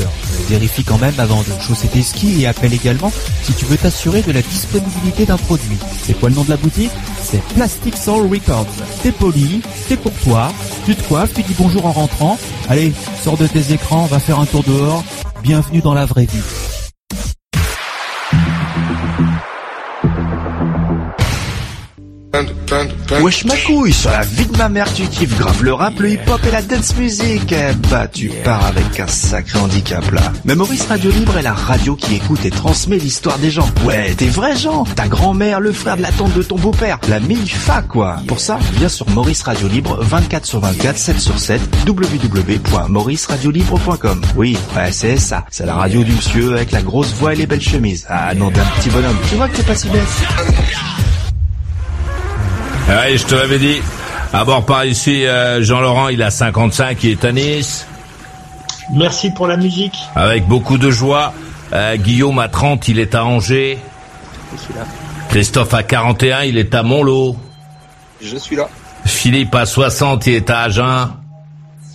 [0.48, 4.22] Vérifie quand même avant de chausser tes skis et appelle également si tu veux t'assurer
[4.22, 5.76] de la disponibilité d'un produit.
[6.04, 6.90] C'est quoi le nom de la boutique?
[7.26, 8.66] C'est Plastic Soul Records.
[9.02, 10.52] T'es poli, t'es courtois,
[10.84, 12.38] tu te coiffes, tu dis bonjour en rentrant.
[12.68, 15.02] Allez, sors de tes écrans, va faire un tour dehors.
[15.42, 16.75] Bienvenue dans la vraie vie.
[23.22, 26.10] Wesh ma couille, sur la vie de ma mère tu kiffes grave le rap, le
[26.10, 27.52] hip hop et la dance music.
[27.52, 30.20] Eh bah tu pars avec un sacré handicap là.
[30.44, 33.68] Mais Maurice Radio Libre est la radio qui écoute et transmet l'histoire des gens.
[33.84, 34.84] Ouais, des vrais gens.
[34.84, 38.16] Ta grand-mère, le frère de la tante de ton beau-père, la fa quoi.
[38.26, 44.20] Pour ça, viens sur Maurice Radio Libre 24 sur 24, 7 sur 7, www.mauriceradiolibre.com.
[44.36, 45.44] Oui, ouais c'est ça.
[45.50, 48.04] C'est la radio du monsieur avec la grosse voix et les belles chemises.
[48.08, 49.16] Ah non d'un petit bonhomme.
[49.28, 50.02] Tu vois que t'es pas si bête.
[52.88, 53.80] Ouais, je te l'avais dit.
[54.32, 57.86] À bord par ici, euh, Jean-Laurent, il a 55, il est à Nice.
[58.94, 59.96] Merci pour la musique.
[60.14, 61.32] Avec beaucoup de joie.
[61.72, 63.78] Euh, Guillaume à 30, il est à Angers.
[64.52, 64.84] Je suis là.
[65.28, 67.36] Christophe à 41, il est à Montlot.
[68.20, 68.68] Je suis là.
[69.04, 71.10] Philippe à 60, il est à Agen.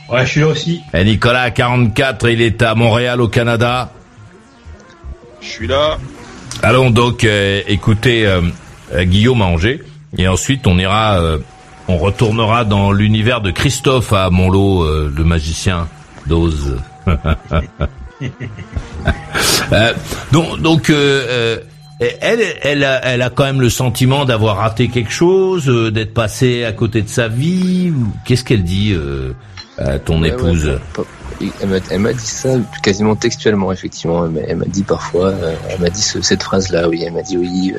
[0.10, 0.82] Ouais, je suis là aussi.
[0.94, 3.92] Et Nicolas à 44, il est à Montréal au Canada.
[5.42, 5.98] Je suis là.
[6.62, 8.42] Allons donc euh, écouter euh,
[8.94, 9.82] euh, Guillaume à Angers.
[10.18, 11.38] Et ensuite, on ira, euh,
[11.88, 15.88] on retournera dans l'univers de Christophe à Montlot, euh, le magicien
[16.28, 16.78] d'Oz.
[19.74, 19.94] Euh,
[20.32, 21.58] donc, donc euh, euh,
[22.22, 26.14] elle, elle a, elle a quand même le sentiment d'avoir raté quelque chose, euh, d'être
[26.14, 27.92] passé à côté de sa vie.
[28.26, 29.34] Qu'est-ce qu'elle dit, euh,
[29.78, 31.04] à ton Ouais, épouse ouais, pas-
[31.62, 32.50] elle m'a- elle m'a dit ça
[32.84, 34.26] quasiment textuellement, effectivement.
[34.48, 35.34] Elle m'a- dit parfois,
[35.70, 37.04] elle m'a dit ce- cette phrase-là, oui.
[37.06, 37.74] Elle m'a dit oui.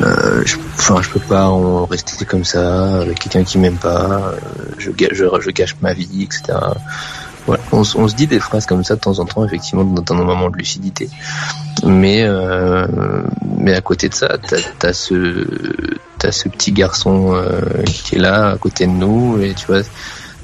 [0.00, 4.32] Euh, je, enfin, je peux pas en rester comme ça avec quelqu'un qui m'aime pas.
[4.32, 4.36] euh,
[4.78, 6.58] je, je, gâche ma vie, etc.
[7.46, 7.62] Voilà.
[7.72, 10.24] On, on se dit des phrases comme ça de temps en temps, effectivement, dans, nos
[10.24, 11.08] moments de lucidité.
[11.84, 12.86] Mais euh,
[13.56, 15.46] mais à côté de ça, t'as as ce
[16.18, 19.82] t'as ce petit garçon euh, qui est là à côté de nous et tu vois.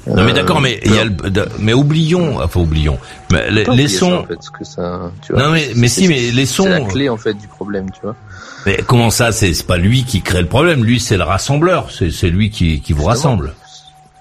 [0.07, 1.11] Non mais euh, d'accord, mais il y a le,
[1.59, 2.99] mais oublions, enfin oublions,
[3.31, 4.13] mais les, Pas les oublier ça, sons.
[4.19, 5.41] en fait, ce que ça, tu vois.
[5.43, 6.63] Non mais mais si, mais les sons.
[6.65, 8.15] C'est la clé en fait du problème, tu vois.
[8.67, 10.83] Mais comment ça C'est c'est pas lui qui crée le problème?
[10.83, 11.89] Lui, c'est le rassembleur.
[11.91, 13.53] C'est c'est lui qui qui vous rassemble.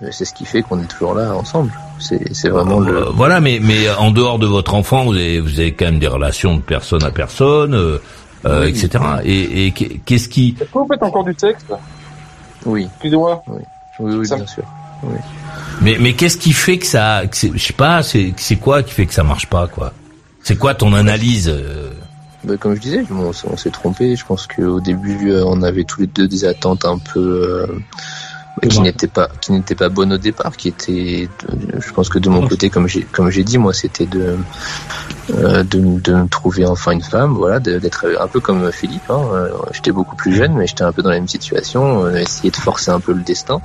[0.03, 1.71] Euh, C'est ce qui fait qu'on est toujours là ensemble.
[1.99, 3.01] C'est c'est vraiment Euh, le.
[3.13, 6.09] Voilà, mais mais en dehors de votre enfant, vous avez vous avez quand même des
[6.09, 7.99] relations de personne à personne, euh,
[8.47, 8.71] euh, Oui.
[8.71, 9.05] etc.
[9.25, 11.73] Et, et qu'est- qu'est-ce qui Est-ce que vous faites encore du texte
[12.67, 12.89] Oui.
[12.95, 13.43] Excusez-moi.
[13.49, 13.63] Oui,
[14.01, 14.65] oui, bien sûr.
[15.07, 15.19] Oui.
[15.81, 18.03] Mais mais qu'est-ce qui fait que ça que Je sais pas.
[18.03, 19.93] C'est quoi qui fait que ça marche pas quoi?
[20.43, 21.91] C'est quoi ton analyse euh?
[22.45, 24.15] Bah, comme je disais, on s'est- on s'est trompé.
[24.17, 27.67] Je pense qu'au début, euh, on avait tous les deux des attentes un peu euh,
[28.69, 31.29] qui n'étaient pas qui n'étaient pas bonnes au départ, qui étaient.
[31.81, 34.37] je pense que de mon côté, comme j'ai comme j'ai dit, moi, c'était de
[35.33, 39.09] euh, de, de me trouver enfin une femme, voilà, d'être un peu comme Philippe.
[39.11, 39.49] Hein.
[39.73, 42.91] J'étais beaucoup plus jeune, mais j'étais un peu dans la même situation, essayer de forcer
[42.91, 43.61] un peu le destin.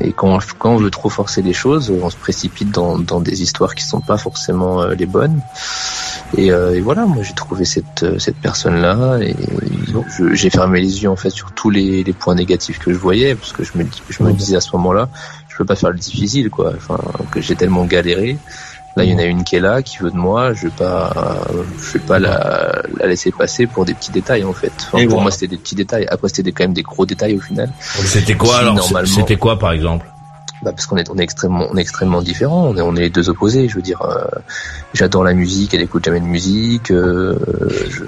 [0.00, 3.42] Et quand, quand on veut trop forcer les choses, on se précipite dans, dans des
[3.42, 5.40] histoires qui sont pas forcément euh, les bonnes.
[6.36, 9.34] Et, euh, et voilà, moi j'ai trouvé cette, euh, cette personne-là et
[10.32, 13.34] j'ai fermé les yeux en fait sur tous les, les points négatifs que je voyais
[13.34, 15.08] parce que je me, je me disais à ce moment-là,
[15.48, 16.72] je peux pas faire le difficile quoi.
[16.76, 16.98] Enfin,
[17.30, 18.38] que j'ai tellement galéré.
[18.96, 20.52] Là, il y en a une qui est là, qui veut de moi.
[20.52, 21.12] Je vais pas,
[21.78, 24.72] je vais pas la, la laisser passer pour des petits détails en fait.
[24.76, 25.22] Enfin, pour voilà.
[25.22, 26.06] moi, c'était des petits détails.
[26.10, 27.70] Après, c'était quand même des gros détails au final.
[27.80, 30.06] C'était quoi alors C'était quoi par exemple?
[30.62, 32.68] Bah parce qu'on est on est extrêmement on est extrêmement différents.
[32.68, 33.68] On est on est les deux opposés.
[33.68, 34.24] Je veux dire euh,
[34.94, 37.38] j'adore la musique elle écoute jamais de musique euh,
[37.90, 38.04] je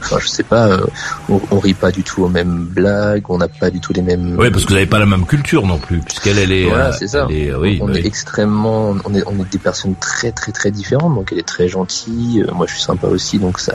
[0.00, 0.86] enfin je sais pas euh,
[1.28, 4.02] on, on rit pas du tout aux mêmes blagues on n'a pas du tout les
[4.02, 6.66] mêmes Oui, parce que vous n'avez pas la même culture non plus, puisqu'elle elle est.
[6.66, 7.26] voilà euh, c'est ça.
[7.30, 10.70] est- oui, on bah est extrêmement on est on est des personnes très très très
[10.70, 11.14] différentes.
[11.14, 12.42] Donc elle est très gentille.
[12.46, 13.74] Euh, moi je suis sympa aussi donc ça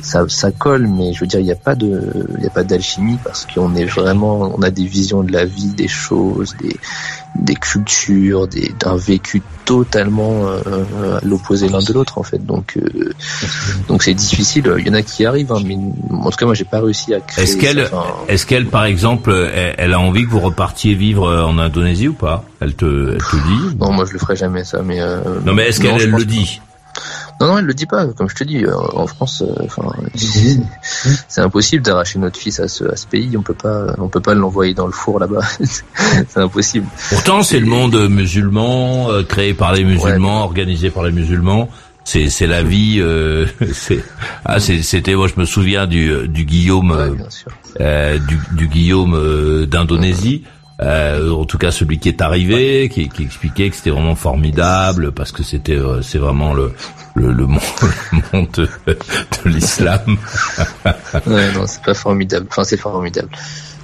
[0.00, 2.50] ça, ça colle, mais je veux dire, il n'y a pas de, il y a
[2.50, 6.54] pas d'alchimie parce qu'on est vraiment, on a des visions de la vie, des choses,
[6.62, 6.76] des,
[7.38, 12.44] des cultures, des, d'un vécu totalement euh, à l'opposé l'un de l'autre en fait.
[12.44, 13.12] Donc, euh,
[13.86, 14.72] donc c'est difficile.
[14.78, 15.76] Il y en a qui arrivent, hein, mais
[16.10, 17.44] en tout cas, moi, j'ai pas réussi à créer.
[17.44, 21.28] Est-ce qu'elle, enfin, est-ce qu'elle, par exemple, elle, elle a envie que vous repartiez vivre
[21.28, 22.44] euh, en Indonésie ou pas?
[22.60, 23.76] Elle te, elle te dit?
[23.78, 25.00] Non, moi, je le ferai jamais ça, mais.
[25.00, 26.60] euh, Non, mais est-ce non, qu'elle elle le dit?
[27.40, 28.06] Non, non, elle le dit pas.
[28.08, 29.82] Comme je te dis, euh, en France, euh, enfin,
[30.14, 33.36] c'est- impossible d'arracher notre fils à ce, à ce pays.
[33.36, 35.42] On peut pas, on peut pas l'envoyer dans le four là-bas.
[36.28, 36.86] c'est impossible.
[37.10, 41.68] Pourtant, c'est le monde musulman, euh, créé par les musulmans, organisé par les musulmans.
[42.04, 42.96] C'est, c'est la vie.
[43.00, 44.02] euh, c'est,
[44.44, 45.14] ah, c'était.
[45.14, 47.10] Moi, je me souviens du, du Guillaume, euh,
[47.80, 50.44] euh, du, du Guillaume euh, d'Indonésie.
[50.80, 55.10] Euh, en tout cas, celui qui est arrivé, qui, qui expliquait que c'était vraiment formidable
[55.12, 56.72] parce que c'était, euh, c'est vraiment le,
[57.16, 57.60] le, le monde,
[58.12, 60.00] le monde de, de l'islam.
[61.26, 62.46] Ouais, non, c'est pas formidable.
[62.50, 63.28] Enfin, c'est formidable.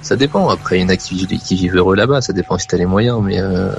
[0.01, 0.47] Ça dépend.
[0.49, 2.21] Après, il y en a qui, vivent- qui vivent heureux là-bas.
[2.21, 3.19] Ça dépend si t'as les moyens.
[3.23, 3.71] Mais, euh,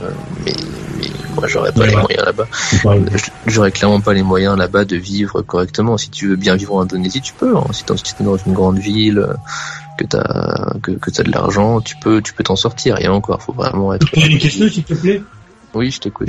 [0.44, 0.52] mais,
[0.98, 1.88] mais moi, j'aurais pas Ouais.
[1.90, 2.46] les moyens là-bas.
[3.46, 5.96] J'aurais clairement pas les moyens là-bas de vivre correctement.
[5.96, 7.56] Si tu veux bien vivre en Indonésie, tu peux.
[7.56, 7.64] hein.
[7.72, 9.34] Si t'es si t'es dans une grande ville, euh,
[9.96, 13.00] que t'as que, que t'as de l'argent, tu peux tu peux t'en sortir.
[13.00, 14.10] Et encore, faut vraiment être.
[14.10, 15.22] Peux poser une question, s'il te plaît
[15.74, 16.28] Oui, je t'écoute.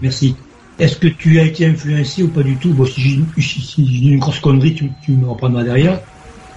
[0.00, 0.36] Merci.
[0.78, 2.72] Est-ce que tu as été influencé ou pas du tout?
[2.74, 6.00] Bon, si j'ai si, une grosse connerie, tu, tu me reprendras derrière.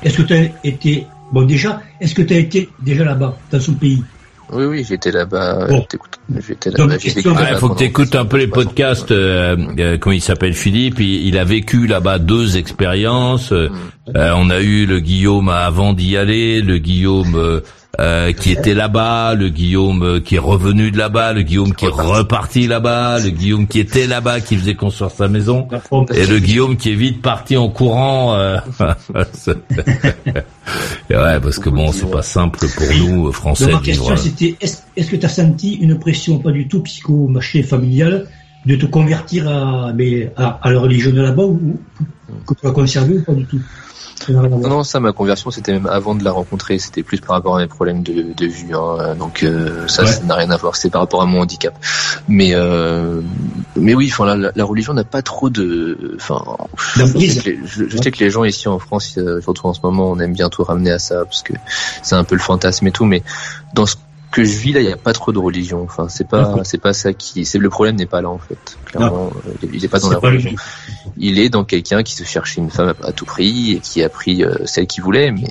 [0.03, 1.07] Est-ce que tu as été...
[1.31, 4.03] Bon, déjà, est-ce que tu as été déjà là-bas, dans son pays?
[4.51, 5.67] Oui, oui, j'étais là-bas.
[5.69, 5.85] Bon.
[6.47, 9.11] J'étais j'ai vécu question- Ouais, là-bas faut que tu écoutes un peu les podcasts.
[9.11, 13.51] Euh, euh, comment il s'appelle Philippe il, il a vécu là-bas deux expériences.
[13.51, 13.69] Euh,
[14.15, 17.61] euh, on a eu le Guillaume avant d'y aller, le Guillaume
[17.99, 21.85] euh, qui était là-bas, le Guillaume euh, qui est revenu de là-bas, le Guillaume qui
[21.85, 25.67] est reparti là-bas, le Guillaume qui était là-bas, qui faisait construire sa maison,
[26.13, 26.77] et le Guillaume.
[26.77, 28.35] Qui est vite parti en courant.
[28.35, 28.59] euh,
[31.09, 34.55] Et ouais, parce que bon, c'est pas simple pour nous Français Donc, ma question, c'était
[34.61, 38.27] est-ce que tu as senti une pression, pas du tout psycho-marché familial,
[38.65, 41.79] de te convertir à, mais, à, à la religion de là-bas ou,
[42.29, 43.59] ou que tu as conservé ou pas du tout?
[44.27, 46.77] Non, non, ça, ma conversion, c'était même avant de la rencontrer.
[46.79, 48.75] C'était plus par rapport à mes problèmes de, de vue.
[48.75, 49.15] Hein.
[49.15, 50.07] Donc euh, ça, Ouais.
[50.11, 50.75] ça n'a rien à voir.
[50.75, 51.73] C'était par rapport à mon handicap.
[52.27, 53.21] Mais euh,
[53.75, 56.15] mais oui, enfin, la, la religion n'a pas trop de.
[56.15, 56.43] Enfin,
[56.95, 57.35] je D'emprise.
[57.35, 59.73] sais, que les, je, je sais que les gens ici en France, euh, surtout en
[59.73, 61.53] ce moment, on aime bien tout ramener à ça parce que
[62.03, 63.05] c'est un peu le fantasme et tout.
[63.05, 63.23] Mais
[63.73, 63.95] dans ce
[64.31, 65.81] que je vis là, il n'y a pas trop de religion.
[65.83, 67.45] Enfin, c'est pas, c'est pas ça qui.
[67.45, 68.77] C'est le problème n'est pas là en fait.
[68.85, 70.51] Clairement, euh, il n'est pas dans la pas religion.
[71.17, 74.09] Il est dans quelqu'un qui se cherchait une femme à, tout prix et qui a
[74.09, 75.49] pris euh, celle qu'il voulait, mais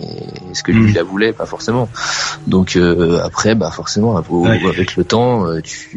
[0.50, 0.94] est-ce que lui Mm.
[0.94, 1.32] la voulait?
[1.32, 1.88] Pas forcément.
[2.46, 5.90] Donc euh, après, bah forcément, avec le temps, euh, tu.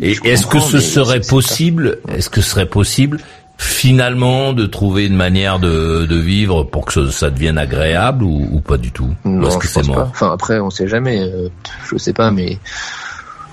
[0.00, 3.18] Et est-ce que ce serait possible, est-ce que ce serait possible
[3.58, 8.60] finalement de trouver une manière de, de vivre pour que ça devienne agréable ou, ou
[8.60, 9.92] pas du tout Ou Non, que je pense pas.
[9.94, 11.20] mort Enfin après, on sait jamais.
[11.20, 11.48] euh,
[11.90, 12.58] je sais pas, mais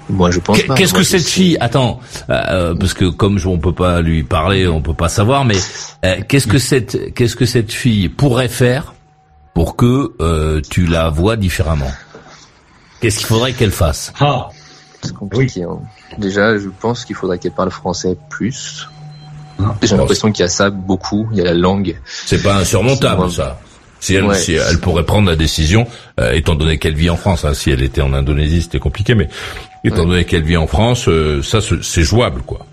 [0.09, 0.75] moi je pense pas.
[0.75, 4.67] Qu'est-ce que cette fille Attends, euh, parce que comme je, on peut pas lui parler,
[4.67, 5.57] on peut pas savoir, mais
[6.05, 8.93] euh, qu'est-ce que cette qu'est-ce que cette fille pourrait faire
[9.55, 11.91] pour que euh, tu la vois différemment?
[13.01, 14.13] Qu'est-ce qu'il faudrait qu'elle fasse?
[14.19, 14.49] Ah,
[15.01, 15.63] C'est compliqué.
[15.63, 15.79] hein.
[16.19, 18.87] Déjà, je pense qu'il faudrait qu'elle parle français plus.
[19.81, 21.27] J'ai Bon, l'impression qu'il y a ça beaucoup.
[21.31, 21.99] Il y a la langue.
[22.25, 23.59] C'est pas insurmontable ça.
[24.01, 24.35] Si elle, Ouais.
[24.37, 25.87] si elle pourrait prendre la décision,
[26.19, 29.15] euh, étant donné qu'elle vit en France, hein, si elle était en Indonésie, c'était compliqué,
[29.15, 29.29] mais
[29.83, 30.05] étant Ouais.
[30.05, 32.65] donné qu'elle vit en France, euh, ça c'est jouable quoi.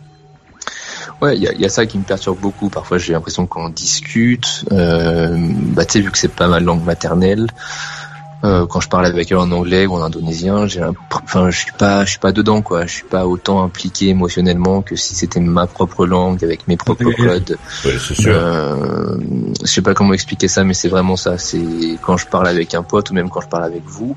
[1.23, 2.69] Ouais, il y a, y a ça qui me perturbe beaucoup.
[2.69, 4.65] Parfois, j'ai l'impression qu'on discute.
[4.73, 7.47] Euh, bah, tu sais, vu que c'est pas ma langue maternelle,
[8.45, 11.59] euh, quand je parle avec elle en anglais ou en indonésien, j'ai, l'imp- enfin, je
[11.59, 12.87] suis pas, je suis pas dedans, quoi.
[12.87, 17.11] Je suis pas autant impliqué émotionnellement que si c'était ma propre langue avec mes propres
[17.13, 17.59] codes.
[17.85, 18.33] Oui, c'est sûr.
[18.35, 19.17] Euh,
[19.63, 21.39] je sais pas comment expliquer ça, mais c'est vraiment ça.
[21.39, 24.17] C'est quand je parle avec un pote ou même quand je parle avec vous,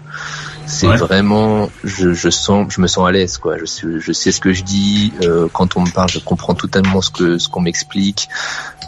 [0.68, 0.98] c'est Ouais.
[0.98, 3.58] vraiment, je, je sens, je me sens à l'aise, quoi.
[3.58, 5.14] Je, sais- je sais ce que je dis.
[5.24, 8.28] euh, quand on me parle, je comprends totalement ce que ce qu'on m'explique.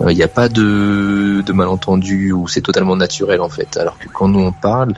[0.02, 3.78] Il n'y a pas de, de malentendu ou c'est totalement naturel en fait.
[3.78, 4.94] Alors que quand nous on parle,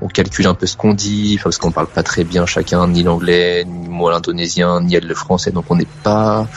[0.00, 2.86] on calcule un peu ce qu'on dit, enfin, parce qu'on parle pas très bien chacun,
[2.88, 6.48] ni l'anglais, ni moi l'indonésien, ni elle le français, donc on n'est pas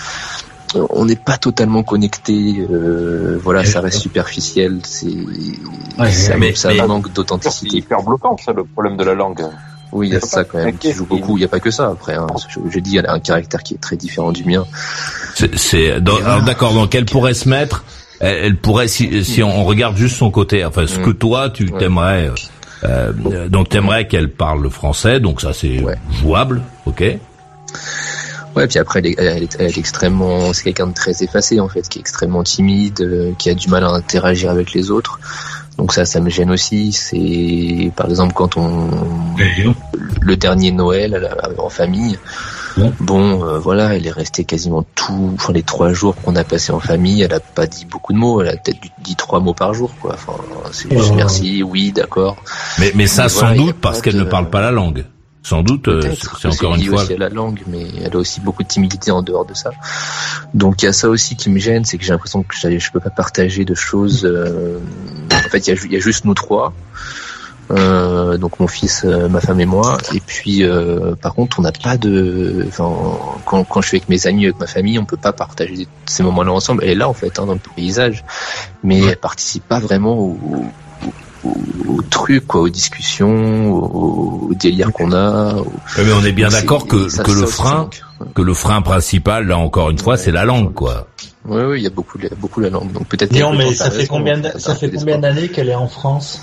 [0.75, 2.65] on n'est pas totalement connecté.
[2.69, 4.80] euh, voilà, ça reste superficiel.
[4.84, 5.08] C'est
[6.12, 7.77] ça, mais- ça mais- manque C'est d'authenticité.
[7.77, 9.41] hyper bloquant, ça, le problème de la langue.
[9.93, 11.38] Oui, il y a ça quand même qui joue beaucoup.
[11.38, 12.15] Il n'y a pas que ça après.
[12.15, 12.27] Hein.
[12.49, 14.65] Je, je dis, elle a un caractère qui est très différent du mien.
[15.34, 16.73] C'est- C'est dans- alors, d'accord.
[16.73, 17.86] Donc elle pourrait se mettre,
[18.19, 21.03] elle, elle pourrait si, si on regarde juste son côté, enfin ce Mm.
[21.03, 21.80] que toi tu Ouais.
[21.80, 22.30] t'aimerais.
[22.84, 25.95] euh, euh, donc t'aimerais qu'elle parle le français, donc ça c'est Ouais.
[26.21, 27.17] jouable, ok.
[28.58, 31.60] Ouais, puis après, elle est, elle est, elle est extrêmement, c'est quelqu'un de très effacé
[31.60, 34.91] en fait, qui est extrêmement timide, euh, qui a du mal à interagir avec les
[34.91, 35.20] autres.
[35.78, 36.91] Donc ça, ça me gêne aussi.
[36.91, 38.89] C'est par exemple quand on
[40.22, 42.17] le dernier Noël la- en famille.
[42.78, 42.91] Ouais.
[43.00, 46.72] Bon, euh, voilà, elle est restée quasiment tout, enfin les trois jours qu'on a passé
[46.72, 49.54] en famille, elle a pas dit beaucoup de mots, elle a peut-être dit trois mots
[49.56, 50.13] par jour, quoi.
[50.13, 50.34] Enfin,
[50.72, 51.15] c'est juste Oh.
[51.15, 52.38] merci, oui, d'accord.
[52.80, 55.06] Mais mais ça Mais sans voilà, doute parce qu'elle de- ne parle pas la langue.
[55.47, 56.01] Sans doute, euh,
[56.41, 57.03] c'est encore une fois.
[57.03, 59.71] aussi à la langue, mais elle a aussi beaucoup de timidité en dehors de ça.
[60.53, 62.91] Donc il y a ça aussi qui me gêne, c'est que j'ai l'impression que je
[62.91, 64.25] peux pas partager de choses.
[64.25, 64.77] euh,
[65.31, 66.73] En fait, il y, a y juste nous trois.
[67.71, 69.97] Euh, donc mon fils, euh, ma femme et moi.
[70.13, 72.65] Et puis, euh, par contre, on n'a pas de.
[72.67, 72.91] Enfin,
[73.45, 76.23] quand, quand je suis avec mes amis, avec ma famille, on peut pas partager ces
[76.23, 76.83] moments-là ensemble.
[76.83, 78.25] Elle est là en fait, hein, dans le paysage,
[78.83, 80.65] mais elle participe pas vraiment au,
[81.43, 81.54] au,
[81.97, 85.56] au truc, quoi, aux discussions, au, au délire qu'on a.
[85.97, 87.89] mais on est bien d'accord que ça- que ça le frein,
[88.36, 91.08] que le frein principal, là encore une fois, c'est la langue, quoi.
[91.45, 92.91] Oui, oui, il y a beaucoup, beaucoup la langue.
[92.91, 93.32] Donc peut-être.
[93.32, 96.41] Mais temps, ça fait combien, ça fait combien d'années qu'elle est en France?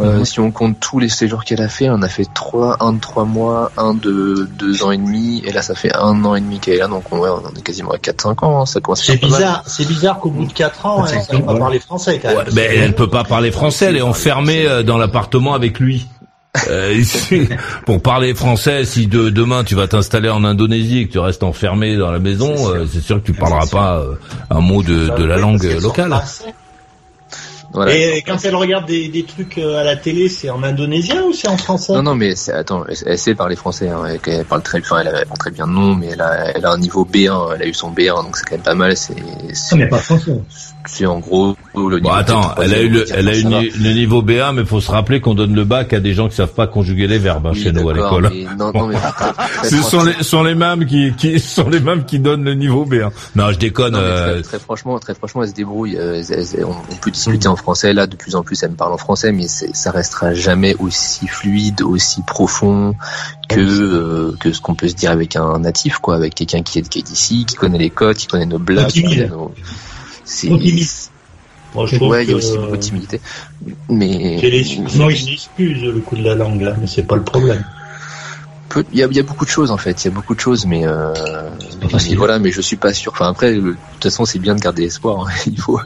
[0.00, 2.92] Euh, Si on compte tous les séjours qu'elle a fait, on a fait trois, un
[2.92, 6.34] de trois mois, un de deux ans et demi, et là ça fait un an
[6.34, 8.66] et demi qu'elle est là, donc on, ouais, on est quasiment à 4-5 ans, hein,
[8.66, 11.54] ça commence à C'est bizarre, c'est bizarre qu'au bout de 4 ans, elle ne pas
[11.54, 12.46] parler français quand même.
[12.54, 16.06] Mais elle peut pas parler français, elle est enfermée euh, dans l'appartement avec lui.
[16.70, 17.02] Euh,
[17.84, 21.42] pour parler français, si de, demain tu vas t'installer en Indonésie et que tu restes
[21.42, 24.14] enfermé dans la maison, euh, c'est sûr que tu parleras pas euh,
[24.48, 26.18] un mot de, de la langue locale.
[27.88, 31.32] Et quand elle regarde des, des trucs euh, à la télé, c'est en indonésien ou
[31.32, 31.92] c'est en français?
[31.94, 33.88] Non, non, mais c'est, attends, elle, elle sait parler français.
[33.88, 36.50] Hein, elle, elle parle très, enfin, elle, elle parle très bien non, mais elle a,
[36.56, 37.54] elle a un niveau B1.
[37.54, 38.96] Elle a eu son B1, donc c'est quand même pas mal.
[38.96, 39.14] C'est,
[39.52, 40.40] c'est, mais pas français.
[40.86, 42.08] c'est en gros le niveau.
[42.08, 44.90] Bon, attends, elle a eu le, elle a eu le niveau B1, mais faut se
[44.90, 47.50] rappeler qu'on donne le bac à des gens qui savent pas conjuguer les verbes hein,
[47.54, 48.30] Oui, chez nous à l'école.
[48.58, 48.96] non, non, mais
[49.64, 52.84] Ce sont les, sont les mêmes qui, qui sont les mêmes qui donnent le niveau
[52.86, 53.10] B1.
[53.36, 53.92] Non, je déconne.
[53.92, 55.96] Non, euh, très, très franchement, très franchement, elle se débrouille.
[55.96, 57.92] euh, elle- elle- on, on peut discuter en français.
[57.92, 61.26] Là, de plus en plus, elle me parle en français, mais ça restera jamais aussi
[61.28, 62.94] fluide, aussi profond
[63.48, 66.78] que euh, que ce qu'on peut se dire avec un natif, quoi, avec quelqu'un qui
[66.78, 68.86] est, qui est d'ici, qui connaît les codes, qui connaît nos blagues.
[68.88, 69.16] qui timide.
[69.16, 69.52] connaît nos-
[70.24, 70.48] C'est.
[71.76, 73.20] Moi, je trouve ouais, il y a aussi beaucoup de timidité.
[73.88, 74.40] Mais
[74.96, 77.64] Non, il excuse le coup de la langue, là, mais c'est pas le problème.
[78.92, 80.34] il y a, il y a beaucoup de choses en fait, il y a beaucoup
[80.34, 81.12] de choses, mais, euh,
[81.92, 83.12] mais voilà, mais je suis pas sûr.
[83.12, 83.60] Enfin après, de
[83.94, 85.26] toute façon, c'est bien de garder espoir.
[85.28, 85.32] hein.
[85.46, 85.80] Il faut,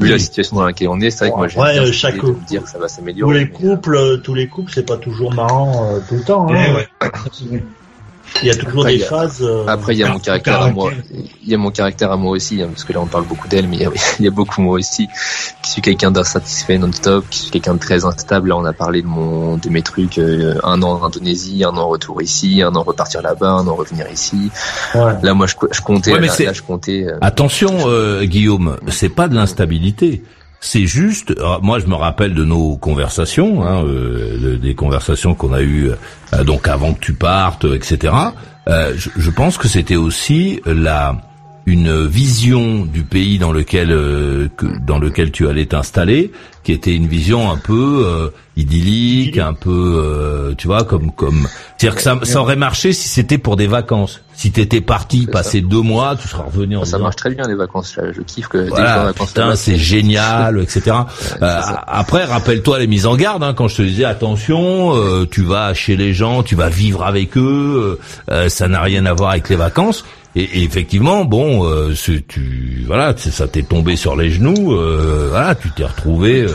[0.00, 2.34] vu la situation dans laquelle on est, c'est vrai que moi, Ouais, euh, chaque me
[2.46, 3.38] dire que ça va Tous s'améliorer.
[3.40, 6.48] les couples, euh, tous les couples, c'est pas toujours marrant euh, tout le temps.
[6.50, 6.82] Hein.
[8.42, 9.42] Il y a toujours Après, des il y a- phases.
[9.42, 10.90] euh, Après, il y a mon caractère à moi.
[11.42, 13.46] Il y a mon caractère à moi aussi, hein, parce que là, on parle beaucoup
[13.48, 15.08] d'elle, mais il y a, il y a beaucoup moi aussi,
[15.62, 18.48] qui suis quelqu'un d'insatisfait non-stop, qui suis quelqu'un de très instable.
[18.48, 21.76] Là, on a parlé de mon, de mes trucs, euh, un an en Indonésie, un
[21.76, 24.50] an retour ici, un an repartir là-bas, un an revenir ici.
[24.94, 27.06] Là, moi, je, je comptais, Ouais, mais là, c'est- là, je comptais.
[27.06, 30.22] euh, Attention, euh, Guillaume, c'est pas de l'instabilité.
[30.66, 35.34] C'est juste, euh, moi je me rappelle de nos conversations, hein, euh, de- des conversations
[35.34, 35.90] qu'on a eues
[36.32, 38.14] euh, donc avant que tu partes, etc.
[38.68, 41.16] Euh, je, je pense que c'était aussi la
[41.66, 46.32] une vision du pays dans lequel euh, que- dans lequel tu allais t'installer,
[46.64, 49.70] qui était une vision un peu euh, idyllique, un peu,
[50.02, 51.46] euh, tu vois, comme comme,
[51.76, 54.20] c'est-à-dire que ça, ça aurait marché si c'était pour des vacances.
[54.36, 57.46] Si t'étais parti passer deux mois, tu seras revenu en ça disant, marche très bien
[57.46, 57.94] les vacances.
[57.96, 58.04] Là.
[58.12, 60.96] Je kiffe que dès que voilà, putain, c'est génial, etc.
[61.40, 65.42] Euh, après, rappelle-toi les mises en garde, hein, quand je te disais attention, euh, tu
[65.42, 67.98] vas chez les gens, tu vas vivre avec eux,
[68.30, 70.04] euh, ça n'a rien à voir avec les vacances.
[70.36, 75.28] Et, et effectivement, bon, euh, c'est- tu, voilà, ça t'est tombé sur les genoux, euh,
[75.30, 76.40] voilà, tu t'es retrouvé.
[76.42, 76.53] euh,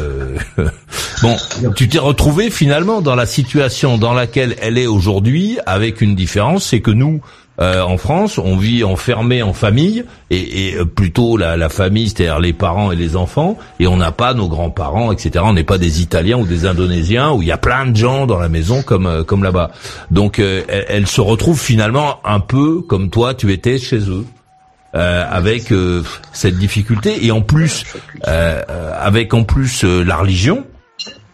[1.21, 1.35] bon,
[1.75, 6.65] tu t'es retrouvé finalement dans la situation dans laquelle elle est aujourd'hui, avec une différence,
[6.65, 7.21] c'est que nous.
[7.59, 12.07] Euh, en France, on vit enfermé en famille et, et, euh, plutôt la, la famille,
[12.07, 15.43] c'est-à-dire les parents et les enfants, et on n'a pas nos grands-parents, etc.
[15.45, 18.27] On n'est pas des Italiens ou des Indonésiens où il y a plein de gens
[18.27, 19.71] dans la maison comme euh, comme là-bas.
[20.09, 24.25] Donc euh, elle, elle se retrouve finalement un peu comme toi, tu étais chez eux.
[24.95, 27.83] Euh, avec euh, cette difficulté et en plus
[28.27, 30.65] euh, euh, avec en plus euh, la religion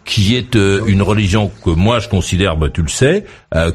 [0.04, 3.26] qui est euh, une religion que moi je considère, bah, tu le sais,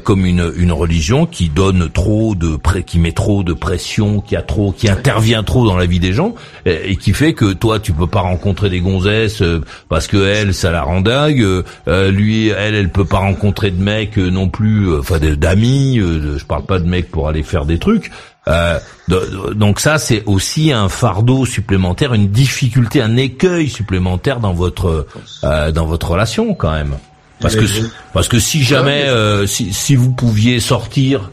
[0.03, 4.43] comme une, une religion qui donne trop de qui met trop de pression, qui a
[4.43, 6.35] trop, qui intervient trop dans la vie des gens
[6.67, 9.41] et, et qui fait que toi tu peux pas rencontrer des gonzesses
[9.89, 14.17] parce que elle ça la rend dingue, lui elle elle peut pas rencontrer de mecs
[14.17, 18.11] non plus, enfin d'amis, je parle pas de mecs pour aller faire des trucs.
[18.47, 24.39] Euh, de- de- donc ça, c'est aussi un fardeau supplémentaire, une difficulté, un écueil supplémentaire
[24.39, 25.05] dans votre
[25.43, 26.95] euh, dans votre relation quand même.
[27.39, 27.65] Parce que
[28.13, 31.29] parce que si jamais euh, si, si vous pouviez sortir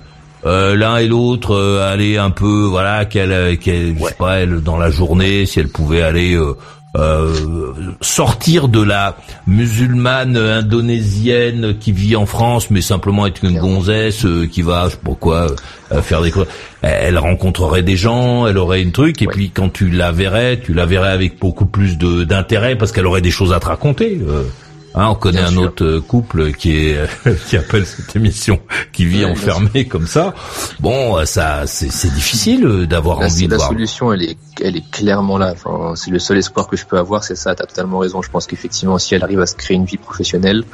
[0.46, 4.60] euh, l'un et l'autre, euh, aller un peu, voilà, qu'elle, qu'elle, je sais pas, elle
[4.60, 6.38] dans la journée, si elle pouvait aller
[6.98, 13.58] euh, euh, sortir de la musulmane indonésienne qui vit en France, mais simplement être une
[13.58, 15.46] gonzesse euh, qui va, je sais pas quoi,
[15.92, 16.32] euh, faire des.
[16.82, 20.74] Elle rencontrerait des gens, elle aurait une truc, et puis quand tu la verrais, tu
[20.74, 24.20] la verrais avec beaucoup plus de d'intérêt parce qu'elle aurait des choses à te raconter.
[24.94, 26.98] Hein, on connaît un autre euh, couple qui est
[27.48, 28.58] qui appelle cette émission,
[28.92, 30.34] qui vit Ouais, enfermé comme ça.
[30.80, 33.68] Bon, euh, ça, c'est difficile euh, d'avoir La, envie de la voir.
[33.68, 35.52] solution, elle est, elle est clairement là.
[35.52, 37.54] Enfin, c'est le seul espoir que je peux avoir, c'est ça.
[37.54, 38.22] T'as totalement raison.
[38.22, 40.64] Je pense qu'effectivement, si elle arrive à se créer une vie professionnelle,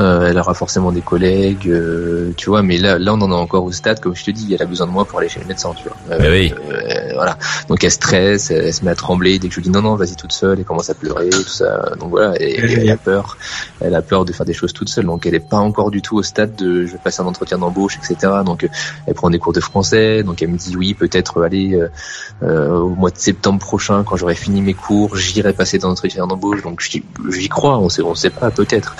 [0.00, 2.62] Euh, elle aura forcément des collègues, euh, tu vois.
[2.62, 4.66] Mais là, là, on en est encore au stade, comme je te dis, elle a
[4.66, 5.96] besoin de moi pour aller chez le médecin, tu vois.
[6.10, 6.54] Euh, Eh oui.
[6.72, 7.38] euh, voilà.
[7.68, 9.94] Donc elle stresse, elle, se met à trembler dès que je lui dis non, non,
[9.94, 11.92] vas-y toute seule, elle commence à pleurer, tout ça.
[12.00, 13.36] Donc voilà, et, et elle a peur,
[13.80, 15.06] elle a peur de faire des choses toute seule.
[15.06, 17.58] Donc elle est pas encore du tout au stade de je vais passer un entretien
[17.58, 18.32] d'embauche, etc.
[18.44, 18.68] Donc euh,
[19.06, 20.22] elle prend des cours de français.
[20.22, 21.88] Donc elle me dit oui, peut-être aller euh,
[22.42, 26.26] euh, au mois de septembre prochain, quand j'aurai fini mes cours, j'irai passer dans entretien
[26.26, 26.62] d'embauche.
[26.62, 28.96] Donc j'y j'y crois, on sait, on sait pas peut-être.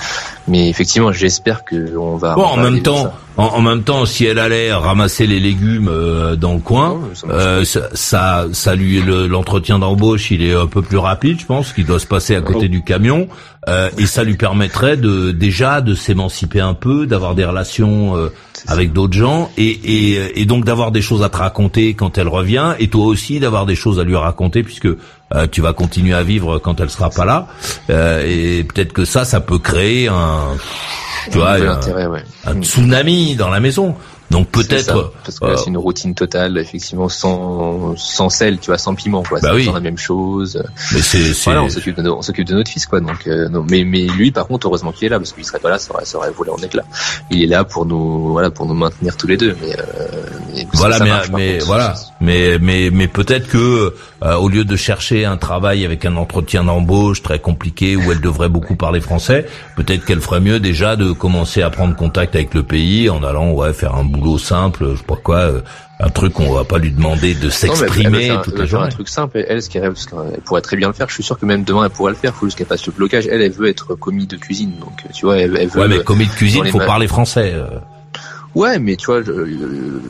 [0.47, 2.35] Mais effectivement, j'espère que on va.
[2.35, 5.39] Bon, on en va même temps, en, en même temps, si elle allait ramasser les
[5.39, 10.53] légumes euh, dans le coin, euh, ça, ça, ça lui le- l'entretien d'embauche, il est
[10.53, 13.27] un peu plus rapide, je pense, qu'il doit se passer à côté du camion,
[13.67, 18.29] euh, et ça lui permettrait de déjà de s'émanciper un peu, d'avoir des relations euh,
[18.67, 22.27] avec d'autres gens, et, et, et donc d'avoir des choses à te raconter quand elle
[22.29, 24.87] revient, et toi aussi d'avoir des choses à lui raconter puisque
[25.35, 27.47] euh, tu vas continuer à vivre quand elle sera pas là,
[27.89, 30.55] Euh, et peut-être que ça, ça peut créer un,
[31.31, 32.23] tu Un vois, un- intérêt, ouais.
[32.45, 33.95] un tsunami dans la maison.
[34.31, 35.13] Donc peut-être.
[35.23, 39.21] parce que euh, c'est une routine totale, effectivement, sans sans sel, tu vois, sans piment,
[39.21, 39.39] quoi.
[39.39, 39.69] Bah c'est oui.
[39.71, 40.63] la même chose.
[40.93, 43.01] Mais c'est- voilà, on s'occupe de nos- on s'occupe de notre fils, quoi.
[43.01, 45.59] Donc, euh, non, mais mais lui, par contre, heureusement qu'il est là, parce qu'il serait
[45.59, 46.85] pas là, ça aurait ça aurait volé en éclats.
[47.29, 49.55] Il est là pour nous, voilà, pour nous maintenir tous les deux.
[49.61, 49.83] Mais, euh,
[50.55, 51.65] mais voilà, mais marche, mais contre.
[51.67, 56.15] voilà, mais mais mais peut-être que euh, au lieu de chercher un travail avec un
[56.17, 59.45] entretien d'embauche très compliqué où elle devrait beaucoup parler français,
[59.75, 63.51] peut-être qu'elle ferait mieux déjà de commencer à prendre contact avec le pays en allant
[63.51, 65.61] ouais faire un boulot simple, je sais pas quoi, euh,
[65.99, 68.87] un truc qu'on va pas lui demander de elle- elle s'exprimer toute elle la journée.
[68.87, 69.45] un truc simple.
[69.47, 71.07] Elle, ce qu'elle qu'elle pourrait très bien le faire.
[71.07, 72.33] Je suis sûr que même demain, elle pourrait le faire.
[72.35, 73.27] Faut juste qu'elle passe le blocage.
[73.31, 74.73] Elle, elle veut être commis de cuisine.
[74.79, 75.81] Donc, tu vois, elle, elle veut.
[75.81, 77.53] Ouais, mais commis de cuisine, faut parler français.
[78.55, 80.01] Ouais, mais tu vois, je- euh,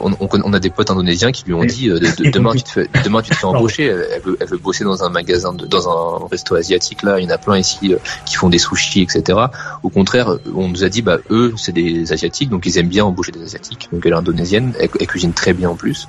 [0.00, 2.62] on, on, a des potes indonésiens qui lui ont dit euh, de- de- demain tu
[2.64, 3.84] te fais demain tu te fais embaucher.
[3.84, 7.20] Elle, veut, elle veut bosser dans un magasin, de, dans un resto asiatique là.
[7.20, 9.38] Il y en a plein ici euh, qui font des sushis, etc.
[9.84, 13.04] Au contraire, on nous a dit bah eux c'est des asiatiques, donc ils aiment bien
[13.04, 13.88] embaucher des asiatiques.
[13.92, 16.08] Donc elle est indonésienne, elle, elle cuisine très bien en plus.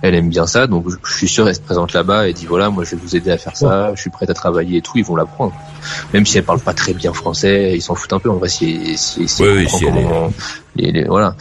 [0.00, 2.46] Elle aime bien ça, donc je, je suis sûr elle se présente là-bas et dit
[2.46, 3.92] voilà moi je vais vous aider à faire ça.
[3.94, 4.92] Je suis prête à travailler et tout.
[4.96, 5.52] Ils vont l'apprendre.
[6.14, 8.30] Même si elle parle pas très bien français, ils s'en foutent un peu.
[8.30, 10.08] En vrai, si si, si Oui, oui, si elle est-
[10.76, 11.36] les- les- voilà.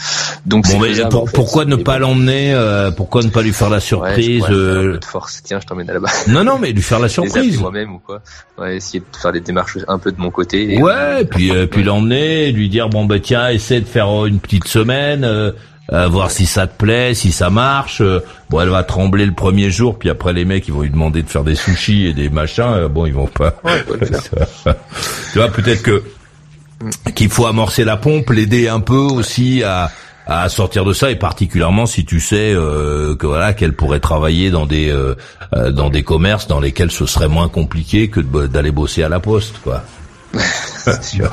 [0.46, 1.36] Donc Bon, c'est mais faisable, pour- en fait.
[1.36, 4.92] pourquoi ne pas l'emmener euh, Pourquoi ne pas lui faire la Ouais, surprise un euh,
[4.94, 5.42] peu de force.
[5.44, 6.10] Tiens, je t'emmène là-bas.
[6.28, 7.60] Non, non, mais lui faire la surprise.
[7.60, 8.22] moi-même ou quoi.
[8.58, 10.74] Ouais, essayer de faire des démarches un peu de mon côté.
[10.76, 14.10] et- Ouais, et puis euh, puis l'emmener, lui dire bon bah tiens, essaie de faire
[14.24, 15.52] euh, une petite semaine, euh,
[15.92, 18.02] euh, voir si ça te plaît, si ça marche.
[18.02, 18.20] euh,
[18.50, 21.24] bon, elle va trembler le premier jour, puis après les mecs ils vont lui demander
[21.24, 22.64] de faire des sushis et des machins.
[22.68, 23.56] euh, bon, ils vont pas.
[25.32, 26.04] tu vois, peut-être que
[27.16, 29.92] qu'il faut amorcer la pompe, l'aider un peu aussi à
[30.26, 34.52] à sortir de ça et particulièrement si tu sais euh, que voilà qu'elle pourrait travailler
[34.52, 35.16] dans des euh,
[35.54, 39.20] euh, dans des commerces dans lesquels ce serait moins compliqué que d'aller bosser à la
[39.20, 39.84] poste quoi.
[41.02, 41.32] Sûr.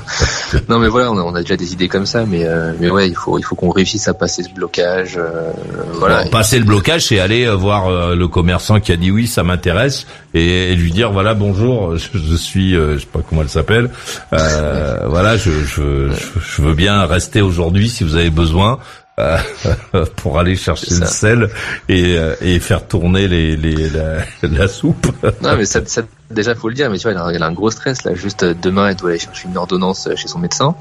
[0.69, 2.91] Non, mais voilà, on a, on a déjà des idées comme ça, mais euh, mais
[2.91, 5.17] ouais, il faut il faut qu'on réussisse à passer ce blocage.
[5.17, 5.51] euh,
[5.95, 6.25] voilà.
[6.25, 9.27] Bon, passer le blocage, c'est aller euh, voir euh, le commerçant qui a dit oui,
[9.27, 13.21] ça m'intéresse, et, et lui dire voilà bonjour, je, je suis, euh, je sais pas
[13.29, 13.91] comment elle s'appelle,
[14.35, 18.79] euh, voilà, je, je, je, veux bien rester aujourd'hui si vous avez besoin.
[19.19, 19.37] euh,
[20.17, 21.51] pour aller chercher le sel
[21.89, 25.09] et, euh, et faire tourner les, les la, la soupe.
[25.43, 27.47] Non, mais ça, ça déjà faut le dire, mais tu vois, elle a, elle a
[27.47, 28.15] un gros stress là.
[28.15, 30.75] Juste euh, demain, elle doit aller chercher une ordonnance euh, chez son médecin.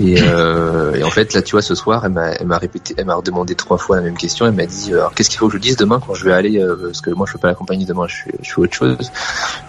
[0.00, 2.94] Et, euh, et en fait, là, tu vois, ce soir, elle m'a, elle m'a répété,
[2.96, 4.46] elle m'a redemandé trois fois la même question.
[4.46, 6.32] Elle m'a dit, euh, alors qu'est-ce qu'il faut que je dise demain quand je vais
[6.32, 8.74] aller, euh, parce que moi, je peux pas l'accompagner demain, je fais, je fais autre
[8.74, 9.10] chose.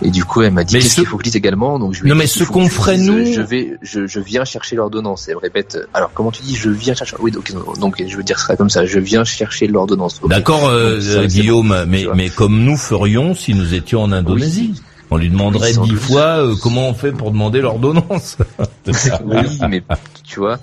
[0.02, 1.80] Et du coup, elle m'a dit, Mais qu'est-ce ce- qu'il faut que je dise également?
[1.80, 4.20] Donc je lui ai Non, dit, mais ce qu'on ferait, nous- je vais, je, je
[4.20, 5.28] viens chercher l'ordonnance.
[5.28, 8.16] Et elle me répète, alors comment tu dis, je viens chercher Oui, donc, donc je
[8.18, 10.20] veux dire ça comme ça, je viens chercher l'ordonnance.
[10.28, 14.02] D'accord, euh, Donc, ça, c'est Guillaume, bon, mais mais comme nous ferions si nous étions
[14.04, 14.69] en Indonésie?
[15.12, 18.38] On lui demanderait dix fois euh, comment on fait pour demander l'ordonnance.
[19.26, 19.82] Oui, mais
[20.24, 20.58] tu vois,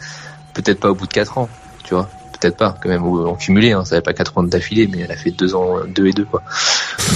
[0.54, 1.48] peut-être pas au bout de quatre ans,
[1.84, 2.08] tu vois.
[2.40, 5.10] Peut-être pas, quand même, en cumulé, hein, ça fait pas quatre ans d'affilée, mais elle
[5.10, 6.42] a fait deux ans, deux et deux, quoi.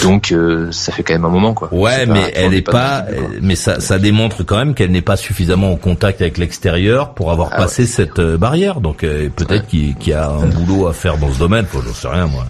[0.03, 1.69] Donc, euh, ça fait quand même un moment, quoi.
[1.75, 4.91] Ouais, pas- mais elle on est pas, vide, mais ça, ça démontre quand même qu'elle
[4.91, 8.81] n'est pas suffisamment en contact avec l'extérieur pour avoir Ah passé cette euh, barrière.
[8.81, 11.67] Donc euh, peut-être qu'il y a un boulot à faire dans ce domaine.
[11.67, 12.47] Faut, j'en sais rien moi.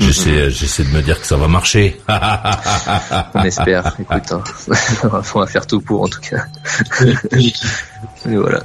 [0.10, 2.00] J'essaie, j'essaie de me dire que ça va marcher.
[3.34, 4.42] On espère, écoute, hein.
[5.34, 6.44] on va faire tout pour, en tout cas.
[7.36, 8.62] Et voilà.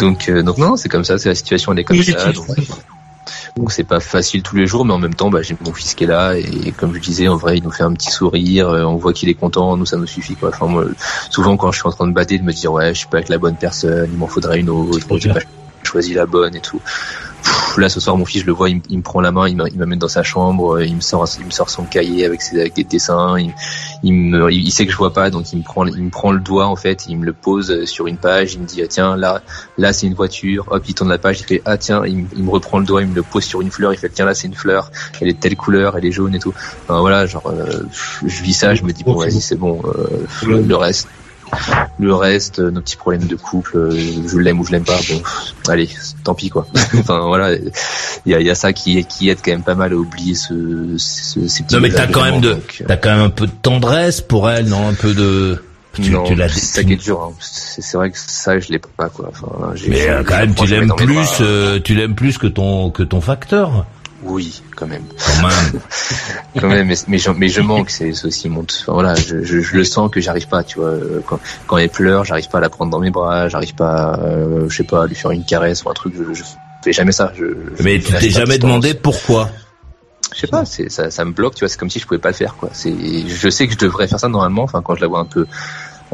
[0.00, 2.32] Donc, euh, donc non, c'est comme ça, c'est la situation, elle est comme ça.
[2.32, 2.46] Donc,
[3.56, 5.94] donc c'est pas facile tous les jours, mais en même temps, bah, j'ai mon fils
[5.94, 8.68] qui est là et comme je disais, en vrai, il nous fait un petit sourire,
[8.68, 10.48] euh, on voit qu'il est content, nous ça nous suffit quoi.
[10.48, 10.86] Enfin moi,
[11.30, 13.18] souvent quand je suis en train de bader, de me dire ouais, je suis pas
[13.18, 15.40] avec la bonne personne, il m'en faudrait une autre, j'ai pas
[15.84, 16.80] choisi la bonne et tout.
[17.42, 19.32] Pff, là ce soir mon fils je le vois, il, me- il me prend la
[19.32, 21.70] main, il m'a- il m'amène dans sa chambre, euh, il me sort, il me sort
[21.70, 23.52] son cahier avec ses avec des dessins, il,
[24.02, 26.32] il me, il sait que je vois pas, donc il me prend, il me prend
[26.32, 28.86] le doigt en fait, il me le pose sur une page, il me dit ah,
[28.88, 29.42] tiens là,
[29.76, 32.28] là c'est une voiture, hop il tourne la page, il fait ah tiens, il, me-
[32.32, 34.24] il me reprend le doigt, il me le pose sur une fleur, il fait tiens
[34.26, 34.90] là c'est une fleur,
[35.20, 36.52] elle est de telle couleur, elle est jaune et tout.
[36.86, 37.82] Enfin, voilà, genre euh,
[38.24, 40.26] je vis ça, je me dis bon vas-y c'est bon, euh,
[40.68, 41.08] le reste.
[41.98, 43.90] Le reste, euh, nos petits problèmes de couple, euh,
[44.26, 45.22] je l'aime ou je l'aime pas, bon,
[45.68, 45.88] allez,
[46.24, 46.66] tant pis quoi.
[46.98, 49.92] enfin voilà, il y a, y a ça qui, qui aide quand même pas mal
[49.92, 53.10] à oublier ce, ce- ces petits Non mais t'as quand même de, euh, t'as quand
[53.10, 55.62] même un peu de tendresse pour elle, non Un peu de.
[55.94, 57.20] Tu, non, tu l'as c'est ça qui est dur.
[57.22, 57.34] hein.
[57.38, 59.28] C'est vrai que ça, je l'ai pas quoi.
[59.30, 63.20] Enfin, Mais quand même, tu l'aimes plus, euh, tu l'aimes plus que ton que ton
[63.20, 63.84] facteur.
[64.24, 65.02] Oui, quand même.
[65.18, 65.80] Quand même.
[66.60, 68.60] quand même, mais, mais, je, mais je manque, c'est aussi mon.
[68.62, 70.88] Enfin, voilà, je, je, je le sens que j'arrive pas, tu vois.
[70.90, 74.18] euh, Quand, quand elle pleure, j'arrive pas à la prendre dans mes bras, j'arrive pas,
[74.22, 76.14] euh, je sais pas, à lui faire une caresse ou un truc.
[76.16, 76.42] Je, je
[76.84, 77.32] fais jamais ça.
[77.82, 79.50] Mais tu t'es jamais demandé pourquoi
[80.34, 81.68] Je sais pas, c'est ça, ça me bloque, tu vois.
[81.68, 82.70] C'est comme si je pouvais pas le faire, quoi.
[82.72, 82.94] C'est,
[83.26, 84.62] je sais que je devrais faire ça normalement.
[84.62, 85.46] Enfin, quand je la vois un peu,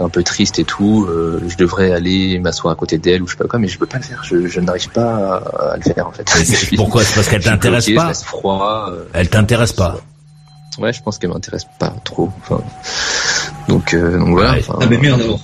[0.01, 3.33] un peu triste et tout, euh, je devrais aller m'asseoir à côté d'elle ou je
[3.33, 4.23] sais pas quoi, mais je peux pas le faire.
[4.25, 6.25] Je, je n'arrive pas à, à le faire en fait.
[6.77, 7.03] Pourquoi?
[7.05, 8.91] C'est parce qu'elle t'intéresse pas Je laisse froid.
[8.93, 9.97] euh, Elle t'intéresse pas?
[10.79, 12.31] Ouais, je pense qu'elle m'intéresse pas trop.
[12.41, 12.63] Enfin,
[13.69, 14.55] donc, euh, donc voilà.
[14.69, 15.41] Ah, mais merde alors.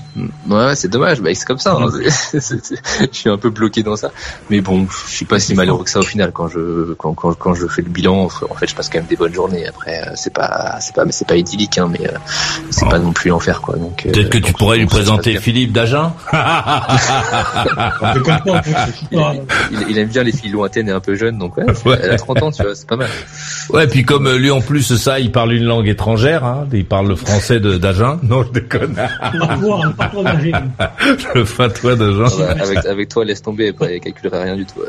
[0.48, 1.20] Ouais, c'est dommage.
[1.20, 1.72] Bah, c'est comme ça.
[1.78, 1.88] hein.
[2.32, 4.10] Je suis un peu bloqué dans ça.
[4.50, 6.30] Mais bon, je suis pas si malheureux que ça au final.
[6.32, 9.06] Quand je quand quand, quand je fais le bilan, en fait, je passe quand même
[9.08, 9.66] des bonnes journées.
[9.66, 12.12] Après, euh, c'est pas c'est pas c'est pas idyllique, hein, mais euh,
[12.70, 13.76] c'est pas non plus l'enfer, quoi.
[13.76, 15.36] Donc euh, Peut-être que tu donc, pourrais lui présenter.
[15.38, 16.12] Philippe Dagen.
[19.12, 19.18] il,
[19.72, 21.98] il- il aime bien les filles lointaines et un peu jeunes, donc ouais, Ouais.
[22.02, 23.08] elle a 30 ans, tu vois, c'est pas mal.
[23.70, 27.08] Ouais, puis comme lui en plus ça, il parle une langue étrangère, hein, il parle
[27.08, 28.13] le français de d'Agen.
[28.22, 28.96] Non, je déconne.
[31.34, 32.24] le fatwa d'Agen.
[32.26, 34.80] Ah bah, avec, avec toi, laisse tomber, après, elle calculerait rien du tout.
[34.80, 34.88] ouais.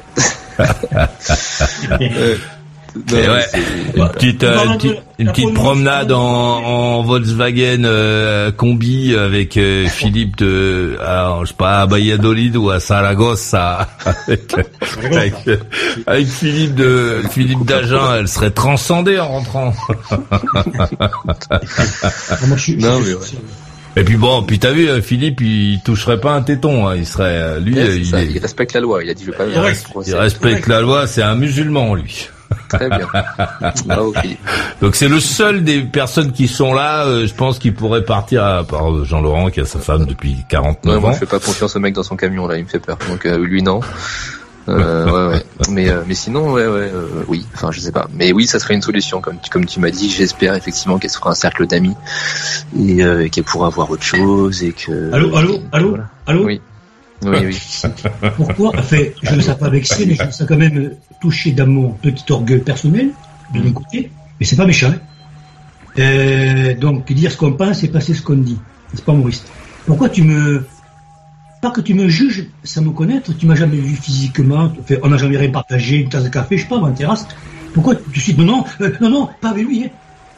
[3.13, 3.45] Euh, Et ouais,
[3.97, 9.87] une petite, euh, une petite, une petite promenade en, en Volkswagen euh, combi avec euh,
[9.87, 13.89] Philippe de, à, je sais pas, à Valladolid ou à Saragossa,
[14.27, 14.53] avec,
[15.03, 15.33] avec,
[16.07, 19.73] avec Philippe de Philippe d'Agen, elle serait transcendée en rentrant.
[22.77, 23.19] Non, mais ouais.
[23.97, 27.05] Et puis bon, puis t'as vu, euh, Philippe, il toucherait pas un téton, hein, il
[27.05, 29.23] serait, euh, lui, euh, c'est il, ça, est- il respecte la loi, il a dit
[29.25, 29.53] je veux pas il,
[30.07, 32.27] il respecte la loi, c'est un musulman, lui.
[32.77, 33.07] Très bien.
[33.85, 34.39] Bravo, Philippe.
[34.81, 38.43] Donc c'est le seul des personnes qui sont là, euh, je pense, qui pourrait partir
[38.43, 41.13] à part euh, Jean-Laurent qui a sa femme depuis 49 Ouais, moi ans.
[41.13, 42.97] je fais pas confiance au mec dans son camion là, il me fait peur.
[43.09, 43.79] Donc euh, lui non.
[44.67, 45.43] Euh, ouais, ouais.
[45.69, 47.45] Mais euh, mais sinon ouais ouais euh, oui.
[47.53, 48.07] Enfin je sais pas.
[48.13, 50.09] Mais oui ça serait une solution comme tu, comme tu m'as dit.
[50.09, 51.93] J'espère effectivement qu'elle se fera un cercle d'amis
[52.79, 55.13] et, euh, et qu'elle pourra voir autre chose et que.
[55.13, 56.45] Allô, allô, allô, allô?
[56.45, 56.61] Oui.
[57.23, 57.81] Oui oui.
[58.35, 58.71] Pourquoi?
[58.77, 60.91] Enfin, je ne sais pas vexé, mais je me sens quand même
[61.21, 63.09] touché dans mon petit orgueil personnel,
[63.53, 64.89] de mon côté, mais c'est pas méchant.
[64.91, 64.99] hein.
[65.97, 68.57] Euh, donc, dire ce qu'on pense et passer ce qu'on dit.
[68.93, 69.43] C'est pas Maurice?
[69.85, 70.65] Pourquoi tu me...
[71.61, 75.07] Pas que tu me juges sans me connaître, tu m'as jamais vu physiquement, enfin, on
[75.09, 77.25] n'a jamais rien partagé, une tasse de café, je sais pas, en terrasse.
[77.73, 78.35] Pourquoi tu suis...
[78.35, 79.89] Non, non, euh, non, non, pas avec lui, hein.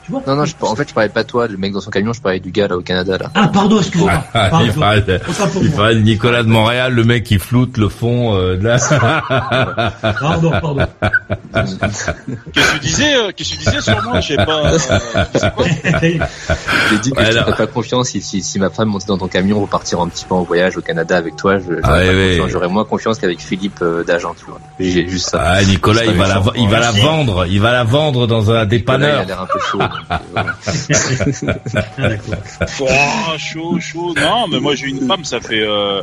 [0.07, 1.81] Tu vois Non non je, en fait je parlais pas de toi, le mec dans
[1.81, 3.29] son camion, je parlais du gars là au Canada là.
[3.35, 4.11] Ah, pardon, excuse-moi.
[4.33, 4.79] Ah, il Pardon.
[4.79, 7.89] parlait, de, Autant pour il parlait de Nicolas de Montréal, le mec qui floute le
[7.89, 8.77] fond euh, de la...
[10.19, 10.87] Pardon, pardon.
[11.53, 14.73] Qu'est-ce que tu disais euh, Qu'est-ce que tu disais sur moi Je sais pas.
[14.73, 14.77] euh,
[16.89, 19.27] J'ai dit que Ouais, je pas confiance si, si, si ma femme montait dans ton
[19.27, 22.47] camion repartir un petit peu en voyage au Canada avec toi, j'aurais Ah.
[22.47, 24.59] J'aurais moins confiance qu'avec Philippe euh, d'agent, tu vois.
[24.79, 25.41] J'ai juste ça.
[25.43, 26.51] Ah, Nicolas, il va la, méchant.
[26.55, 29.19] il va la vendre, il va la vendre dans un Nicolas, il dépanneur.
[29.21, 29.79] a l'air un peu chaud.
[30.11, 30.53] Euh, voilà.
[32.81, 34.13] Oh, chaud, chaud.
[34.15, 36.01] Non, mais moi j'ai une femme, ça fait, euh,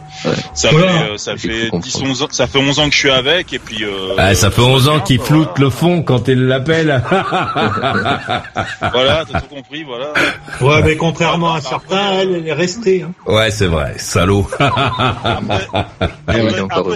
[0.55, 0.93] ça Voilà.
[0.93, 3.53] fait, euh, ça fait 10, 11 ans, ça fait 11 ans que je suis avec,
[3.53, 3.85] et puis.
[3.85, 7.03] Euh, Ah, ça fait 11 ans qu'il floute le fond quand il l'appelle.
[8.93, 10.13] Voilà, t'as tout compris, voilà.
[10.61, 13.03] Ouais, mais contrairement à certains, elle, elle est restée.
[13.03, 13.13] Hein.
[13.33, 14.49] ouais, c'est vrai, salaud.
[14.59, 16.41] Après,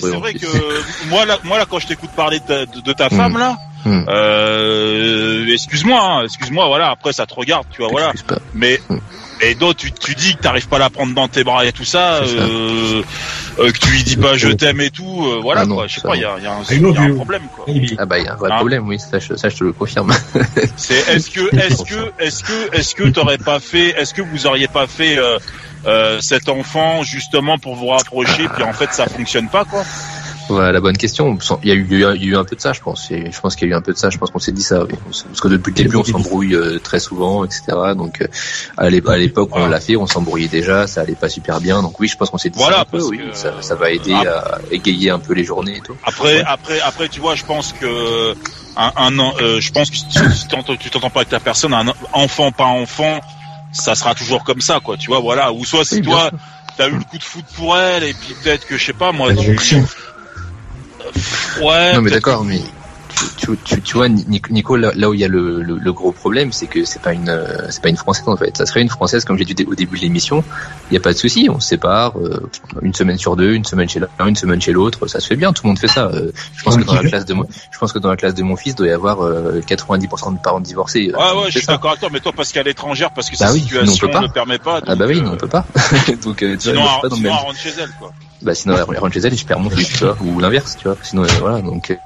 [0.00, 0.46] c'est vrai que
[1.08, 3.16] moi là, moi là, quand je t'écoute parler de ta, de, de ta Hmm.
[3.16, 4.02] femme là, Hmm.
[4.08, 6.90] euh, excuse-moi, hein, excuse-moi, voilà.
[6.90, 8.12] Après, ça te regarde, tu vois, voilà.
[8.26, 8.38] Pas.
[8.54, 8.80] Mais
[9.40, 11.72] et donc tu, tu dis que t'arrives pas à la prendre dans tes bras et
[11.72, 13.02] tout ça, euh,
[13.60, 15.86] euh, que tu lui dis pas je t'aime et tout, euh, voilà Ah non, quoi.
[15.86, 17.14] Je sais pas, il y a, il y a un, love y a un you.
[17.14, 17.66] problème quoi.
[17.98, 19.64] Ah bah il y a un vrai Hein problème, oui, ça je, ça je te
[19.64, 20.12] le confirme.
[20.76, 24.46] C'est est-ce que est-ce que est-ce que est-ce que t'aurais pas fait, est-ce que vous
[24.48, 25.38] auriez pas fait euh,
[25.86, 29.84] euh, cet enfant justement pour vous rapprocher, puis en fait ça fonctionne pas quoi?
[30.48, 31.36] Voilà la bonne question.
[31.62, 33.10] Il y a eu, il y a eu un peu de ça, je pense.
[33.10, 34.10] Et je pense qu'il y a eu un peu de ça.
[34.10, 34.84] Je pense qu'on s'est dit ça.
[34.84, 34.94] oui.
[35.04, 37.62] Parce que depuis le début, on s'embrouille euh, très souvent, etc.
[37.96, 38.26] Donc, euh,
[38.76, 40.86] à l'é- à l'époque, on l'a fait, on s'embrouillait déjà.
[40.86, 41.82] Ça allait pas super bien.
[41.82, 42.98] Donc oui, je pense qu'on s'est dit Voilà, ça un peu.
[42.98, 45.96] parce Oui, que- ça, ça va aider à égayer un peu les journées et tout.
[46.04, 48.34] Après, après, après, tu vois, je pense que
[48.76, 50.18] un, un euh, je pense que si tu
[50.48, 53.20] t'entends- pas avec ta personne, un enfant pas enfant,
[53.72, 54.96] ça sera toujours comme ça, quoi.
[54.96, 55.52] Tu vois, voilà.
[55.52, 56.30] Ou soit si Oui, toi,
[56.76, 59.10] t'as eu le coup de foot pour elle, et puis peut-être que je sais pas
[59.12, 59.30] moi.
[59.30, 59.84] tu- L'injection.
[61.62, 61.94] Ouais.
[61.94, 62.60] non mais d'accord, mais
[63.36, 65.92] tu, tu, tu, vois, Ni- Nico, là, là où il y a le, le, le
[65.92, 68.56] gros problème, c'est que c'est pas une, euh, c'est pas une française en fait.
[68.56, 70.44] Ça serait une française, comme j'ai dit au début de l'émission.
[70.90, 72.48] Il y a pas de souci, on se sépare euh,
[72.82, 75.06] une semaine sur deux, une semaine chez l'un, une semaine chez l'autre.
[75.08, 76.06] Ça se fait bien, tout le monde fait ça.
[76.14, 77.34] Euh, je pense que dans la classe de
[77.72, 80.34] je pense que dans la classe de mon fils, il doit y avoir euh, 90%
[80.34, 81.10] de parents divorcés.
[81.12, 83.46] Ouais, ouais, je suis d'accord avec toi, mais toi parce qu'à l'étrangère, parce que Bah
[83.48, 84.20] sa oui, on situation peut pas.
[84.20, 84.80] ne permet pas.
[84.86, 85.66] Ah bah oui, euh, non, on peut pas.
[86.22, 88.12] Donc, euh, tu vois, Sinon, elle- pas dans le sinon, même- rentre chez elle, quoi.
[88.42, 90.76] Bah sinon, elle rentre chez elle et je perds mon fils, tu vois, ou l'inverse,
[90.78, 90.96] tu vois.
[91.02, 91.90] Sinon, euh, voilà, donc.
[91.90, 91.96] euh,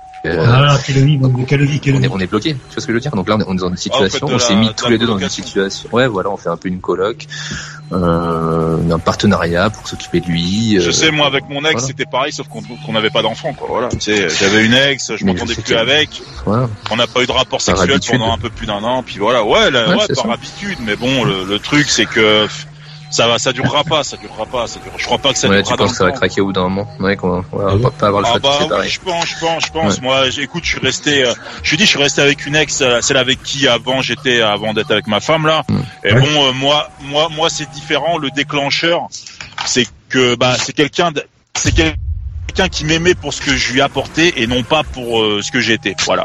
[0.48, 3.00] Ah, vie, donc, quelle on est, on est bloqué, tu vois ce que je veux
[3.00, 5.06] dire Donc là, on est, dans une situation, de on s'est mis tous les deux
[5.06, 5.88] dans une situation.
[5.92, 7.26] Ouais, voilà, on fait un peu une coloc,
[7.92, 10.76] euh, un partenariat pour s'occuper de lui.
[10.80, 11.86] Je euh, sais, moi, avec mon ex, voilà.
[11.86, 13.66] c'était pareil, sauf qu'on n'avait pas d'enfant, quoi.
[13.68, 13.88] Voilà.
[13.88, 16.22] Tu sais, j'avais une ex, je m'entendais je plus avec.
[16.46, 16.68] Voilà.
[16.90, 19.44] On n'a pas eu de rapport sexuel pendant un peu plus d'un an, puis voilà.
[19.44, 20.32] Ouais, là, Ouais, par ça.
[20.32, 20.78] habitude.
[20.82, 22.46] Mais bon, le, le truc, c'est que
[23.12, 24.66] ça va, ça durera pas, ça durera pas.
[24.66, 26.40] Ça durera- Je crois pas que ça Ouais, durera tu penses que ça va craquer
[26.40, 26.88] au bout d'un moment?
[26.98, 29.26] Ouais, qu'on va, va pas avoir le Ah choix de se bah oui, je pense,
[29.28, 29.94] je pense, je pense.
[29.96, 30.00] Ouais.
[30.02, 31.32] Moi, écoute, je suis resté, euh,
[31.62, 34.40] je suis dit, je suis resté avec une ex, euh, celle avec qui avant j'étais,
[34.40, 35.62] avant d'être avec ma femme là.
[35.68, 35.78] Mm.
[36.04, 36.20] Et Ouais.
[36.20, 38.18] bon, euh, moi, moi, moi, c'est différent.
[38.18, 39.08] Le déclencheur,
[39.66, 43.80] c'est que, bah, c'est quelqu'un, de- c'est quelqu'un qui m'aimait pour ce que je lui
[43.80, 45.94] apportais et non pas pour euh, ce que j'étais.
[46.06, 46.24] Voilà.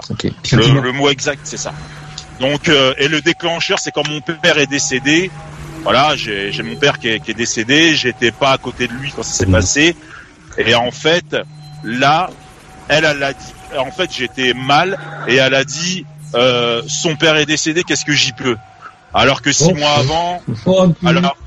[0.53, 1.73] Le, le mot exact, c'est ça.
[2.39, 5.31] Donc, euh, et le déclencheur, c'est quand mon père est décédé.
[5.87, 7.95] Voilà, j'ai mon père qui est, qui est décédé.
[7.95, 9.95] J'étais pas à côté de lui quand ça s'est passé.
[10.57, 11.37] Et en fait,
[11.83, 12.29] là,
[12.89, 13.53] elle, elle a dit.
[13.77, 17.83] En fait, j'étais mal et elle a dit euh, son père est décédé.
[17.83, 18.57] Qu'est-ce que j'y peux?
[19.13, 21.37] Alors que six Oh, mois avant, Oh, alors,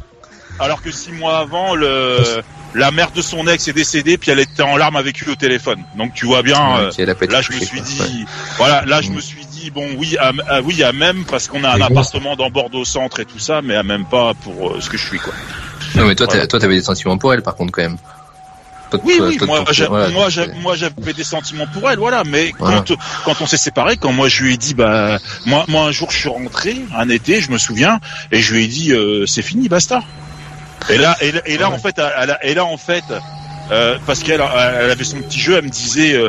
[0.58, 2.42] alors que six mois avant, le
[2.74, 5.34] la mère de son ex est décédée, puis elle était en larmes avec lui au
[5.34, 5.82] téléphone.
[5.96, 6.76] Donc tu vois bien.
[6.76, 8.24] Ouais, euh, Là, je me suis dit, Ouais.
[8.58, 9.14] voilà, là, je Mm.
[9.14, 12.36] me suis dit, bon, oui, à, à- oui, à même parce qu'on a un appartement
[12.36, 15.06] dans Bordeaux Centre et tout ça, mais à même pas pour euh, ce que je
[15.06, 15.32] suis, quoi.
[15.96, 16.46] Non, mais toi, Voilà.
[16.46, 17.98] toi, t'avais des sentiments pour elle, par contre, quand même.
[18.90, 20.28] Toi, Oui, toi- oui, toi, moi, voilà,
[20.76, 22.22] j'avais des sentiments pour elle, voilà.
[22.26, 22.82] Mais Voilà.
[22.86, 25.92] quand, quand on s'est séparés, quand moi je lui ai dit, bah, moi, moi, un
[25.92, 28.00] jour, je suis rentré, un été, je me souviens,
[28.32, 30.02] et je lui ai dit, euh, c'est fini, basta.
[30.88, 33.04] Et là, et, là- et là, en fait, elle, a- et là, en fait,
[33.70, 36.28] euh, parce qu'elle, elle avait son petit jeu, elle me disait, euh,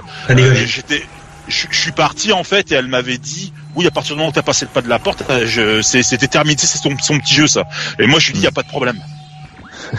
[0.68, 1.04] j'étais,
[1.52, 4.30] je, je suis parti en fait et elle m'avait dit, oui, à partir du moment
[4.30, 7.36] où t'as passé le pas de la porte, euh, c'était terminé, c'est son, son petit
[7.36, 7.66] jeu ça.
[8.00, 9.00] Et moi je lui dis, y a pas de problème.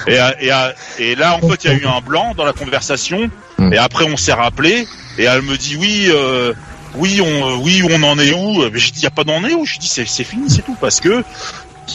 [0.06, 2.44] Et, euh, et, euh, et là en fait il y a eu un blanc dans
[2.44, 3.72] la conversation Mm.
[3.74, 4.86] et après on s'est rappelé
[5.18, 6.06] et elle me dit oui.
[6.08, 6.52] Euh,
[6.94, 8.68] oui, on, oui, on en est où?
[8.70, 9.64] Mais J'ai dit, y a pas d'en est où?
[9.64, 11.24] Je dis, c'est, c'est fini, c'est tout, parce que,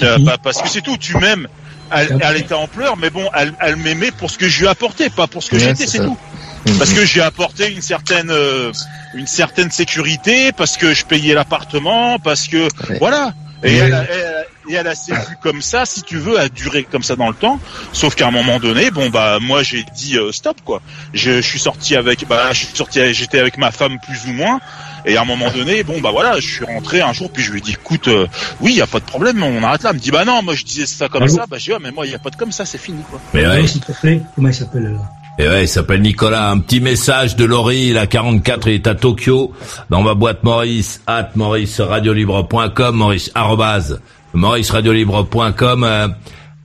[0.02, 0.98] euh, bah, parce que c'est tout.
[0.98, 1.48] Tu m'aimes.
[1.92, 4.68] Elle, elle était en pleurs, mais bon, elle, elle m'aimait pour ce que je lui
[4.68, 6.18] apportais, pas pour ce que Ouais, j'étais, c'est tout
[6.66, 8.72] mm, parce que j'ai apporté une certaine euh,
[9.14, 12.98] une certaine sécurité parce que je payais l'appartement parce que Ouais.
[13.00, 13.34] voilà.
[13.64, 13.88] Et Ouais.
[13.88, 17.02] elle, a- elle, et elle a vue comme ça si tu veux a duré comme
[17.02, 17.60] ça dans le temps.
[17.92, 20.82] Sauf qu'à un moment donné bon bah moi j'ai dit euh, stop quoi.
[21.14, 24.34] Je, je suis sorti avec bah je suis sorti j'étais avec ma femme plus ou
[24.34, 24.60] moins.
[25.08, 27.52] Et à un moment donné bon bah voilà je suis rentré un jour puis je
[27.52, 28.28] lui ai dit écoute euh,
[28.62, 29.90] oui y a pas de problème on arrête là.
[29.90, 31.46] Elle me dit bah non moi je disais ça comme Allô ça.
[31.50, 33.20] Bah j'ai dit ah, mais moi y a pas de comme ça c'est fini quoi.
[33.34, 34.22] Mais ouais, s'il te plaît.
[34.36, 35.00] Comment il s'appelle là?
[35.40, 36.50] Et ouais, il s'appelle Nicolas.
[36.50, 39.54] Un petit message de Laurie, la 44, il est à Tokyo,
[39.90, 44.02] dans ma boîte Maurice, at mauriceradiolibre.com, maurice, arrobase,
[44.34, 46.08] mauriceradiolibre.com, euh,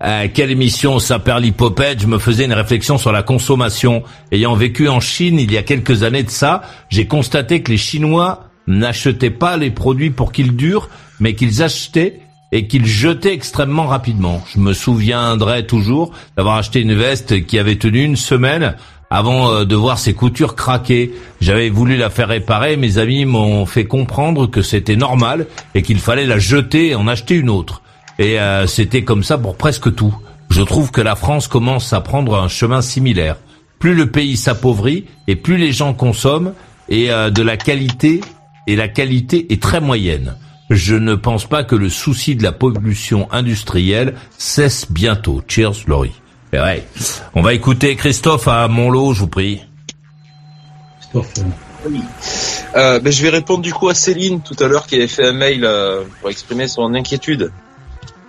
[0.03, 4.03] euh, quelle émission ça perd Je me faisais une réflexion sur la consommation.
[4.33, 7.77] Ayant vécu en Chine il y a quelques années de ça, j'ai constaté que les
[7.77, 10.89] Chinois n'achetaient pas les produits pour qu'ils durent,
[11.21, 12.21] mais qu'ils achetaient
[12.53, 14.45] et qu'ils jetaient extrêmement rapidement.
[14.55, 18.77] Je me souviendrai toujours d'avoir acheté une veste qui avait tenu une semaine
[19.11, 21.13] avant euh, de voir ses coutures craquer.
[21.41, 25.99] J'avais voulu la faire réparer, mes amis m'ont fait comprendre que c'était normal et qu'il
[25.99, 27.83] fallait la jeter et en acheter une autre.
[28.19, 30.15] Et euh, c'était comme ça pour presque tout.
[30.51, 33.37] Je trouve que la France commence à prendre un chemin similaire.
[33.79, 36.53] Plus le pays s'appauvrit et plus les gens consomment
[36.89, 38.21] et euh, de la qualité
[38.67, 40.37] et la qualité est très moyenne.
[40.75, 45.43] Je ne pense pas que le souci de la pollution industrielle cesse bientôt.
[45.47, 46.19] Cheers, Laurie.
[46.53, 46.87] Et ouais.
[47.35, 49.61] On va écouter Christophe à Montlot, je vous prie.
[51.01, 51.33] Christophe.
[51.39, 51.91] euh,
[52.77, 55.27] Euh, ben, je vais répondre du coup à Céline tout à l'heure qui avait fait
[55.27, 57.53] un mail euh, pour exprimer son inquiétude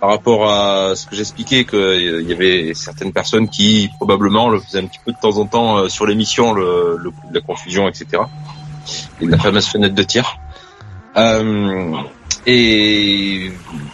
[0.00, 4.80] par rapport à ce que j'expliquais qu'il y avait certaines personnes qui probablement le faisaient
[4.80, 7.40] un petit peu de temps en temps euh, sur l'émission le, le coup de la
[7.40, 8.22] confusion, etc.
[9.22, 10.36] Et de la fameuse fenêtre de tir.
[12.46, 13.50] Et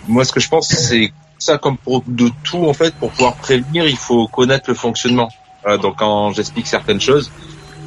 [0.08, 3.36] moi, ce que je pense, c'est ça comme pour de tout en fait, pour pouvoir
[3.36, 5.28] prévenir, il faut connaître le fonctionnement.
[5.62, 7.30] Voilà, donc quand j'explique certaines choses,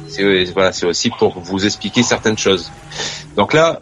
[0.08, 2.70] c'est voilà, c'est aussi pour vous expliquer certaines choses.
[3.36, 3.80] Donc là,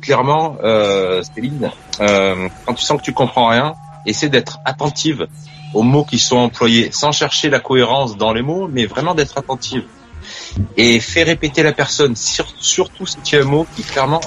[0.00, 1.70] clairement, euh, Céline,
[2.00, 3.74] euh, quand tu sens que tu comprends rien,
[4.06, 5.26] essaie d'être attentive
[5.72, 9.38] aux mots qui sont employés, sans chercher la cohérence dans les mots, mais vraiment d'être
[9.38, 9.84] attentive.
[10.76, 14.20] Et fais répéter la personne, sur- surtout si tu as un mot qui clairement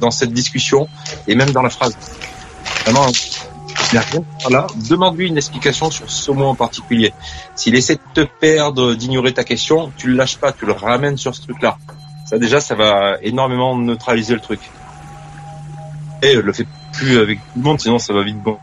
[0.00, 0.88] dans cette discussion
[1.26, 1.96] et même dans la phrase.
[2.84, 3.06] Vraiment,
[3.92, 4.66] il y a rien à faire là.
[4.88, 7.12] Demande-lui une explication sur ce mot en particulier.
[7.54, 11.16] S'il essaie de te perdre, d'ignorer ta question, tu le lâches pas, tu le ramènes
[11.16, 11.76] sur ce truc-là.
[12.26, 14.60] Ça déjà, ça va énormément neutraliser le truc.
[16.22, 18.58] Et le fais plus avec tout le monde, sinon ça va vite bon.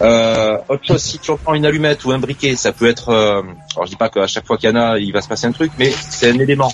[0.00, 3.10] Euh, autre chose, si tu entends une allumette ou un briquet, ça peut être.
[3.10, 3.42] euh,
[3.74, 5.46] alors je dis pas qu'à chaque fois qu'il y en a, il va se passer
[5.46, 6.72] un truc, mais c'est un élément.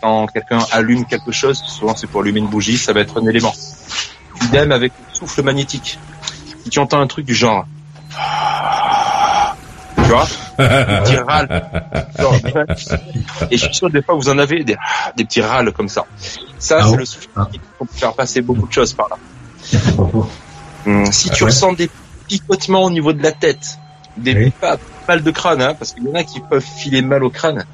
[0.00, 3.26] Quand quelqu'un allume quelque chose, souvent c'est pour allumer une bougie, ça va être un
[3.26, 3.52] élément.
[4.42, 5.98] Idem avec le souffle magnétique.
[6.62, 7.66] Si tu entends un truc du genre,
[9.96, 10.26] tu vois,
[10.56, 11.70] petit râle.
[12.18, 12.34] Genre,
[13.50, 14.76] et je suis sûr que des fois vous en avez des,
[15.16, 16.04] des petits râles comme ça.
[16.58, 19.16] Ça, c'est le souffle magnétique pour faire passer beaucoup de choses par là.
[20.86, 21.90] Hum, si tu ressens des
[22.28, 23.78] picotements au niveau de la tête,
[24.16, 24.76] des pas
[25.06, 27.64] mal de crâne, hein, parce qu'il y en a qui peuvent filer mal au crâne,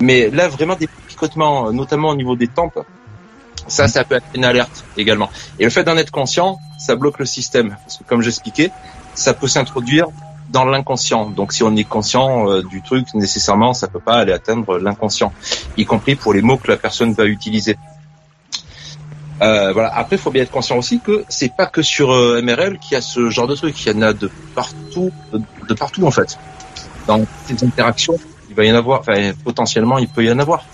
[0.00, 0.88] mais là vraiment des
[1.22, 2.78] euh, notamment au niveau des tempes,
[3.68, 5.30] ça, ça peut être une alerte également.
[5.58, 8.70] Et le fait d'en être conscient, ça bloque le système, parce que comme j'expliquais,
[9.14, 10.06] ça peut s'introduire
[10.50, 11.30] dans l'inconscient.
[11.30, 15.32] Donc si on est conscient euh, du truc, nécessairement, ça peut pas aller atteindre l'inconscient,
[15.76, 17.78] y compris pour les mots que la personne va utiliser.
[19.40, 19.92] Euh, voilà.
[19.94, 22.96] Après, il faut bien être conscient aussi que c'est pas que sur MRL qu'il y
[22.96, 23.84] a ce genre de truc.
[23.84, 26.38] Il y en a de partout, de partout en fait.
[27.08, 28.18] Dans ces interactions,
[28.52, 29.00] il va y en avoir.
[29.00, 30.64] Enfin, potentiellement, il peut y en avoir.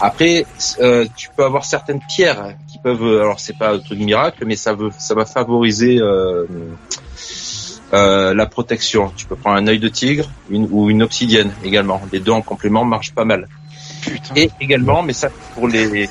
[0.00, 0.44] Après,
[0.80, 3.20] euh, tu peux avoir certaines pierres qui peuvent.
[3.20, 6.46] Alors, c'est pas un truc miracle, mais ça veut, ça va favoriser euh,
[7.92, 9.12] euh, la protection.
[9.16, 12.00] Tu peux prendre un œil de tigre une, ou une obsidienne également.
[12.12, 13.48] Les deux en complément marchent pas mal.
[14.34, 16.08] Et également, mais ça pour les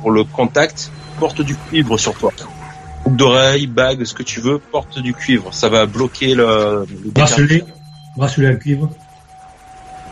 [0.00, 2.32] pour le contact, porte du cuivre sur toi.
[3.04, 5.52] Boucle d'oreille, bague, ce que tu veux, porte du cuivre.
[5.54, 7.64] Ça va bloquer le, le Bracelet,
[8.16, 8.90] bracelet à cuivre.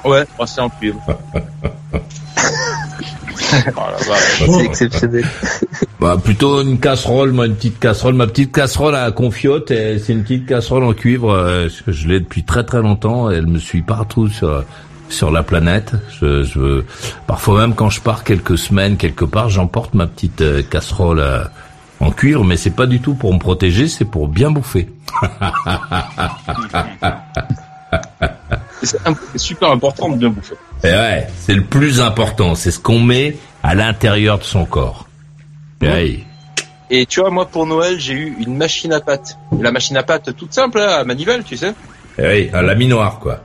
[0.05, 1.01] Ouais, bracelet en cuivre.
[4.39, 5.25] C'est exceptionnel.
[5.99, 10.25] Bah plutôt une casserole, moi une petite casserole, ma petite casserole à confiote, c'est une
[10.25, 11.33] petite casserole en cuivre.
[11.33, 13.31] euh, Je, je l'ai depuis très très longtemps.
[13.31, 14.63] Elle me suit partout sur
[15.09, 15.93] sur la planète.
[16.21, 16.85] Je, je veux-
[17.27, 21.45] parfois même quand je pars quelques semaines quelque part, j'emporte ma petite euh, casserole euh,
[22.01, 24.91] en cuivre, mais c'est pas du tout pour me protéger, c'est pour bien bouffer.
[28.87, 30.55] C'est super important de bien bouffer.
[30.85, 35.09] Et ouais, c'est le plus important, c'est ce qu'on met à l'intérieur de son corps.
[35.83, 36.21] Et ouais.
[36.89, 39.37] Et tu vois, moi pour Noël, j'ai eu une machine à pâte.
[39.61, 41.75] La machine à pâte toute simple, hein, à manivelle, tu sais.
[42.19, 43.41] Et ouais, un laminoir quoi.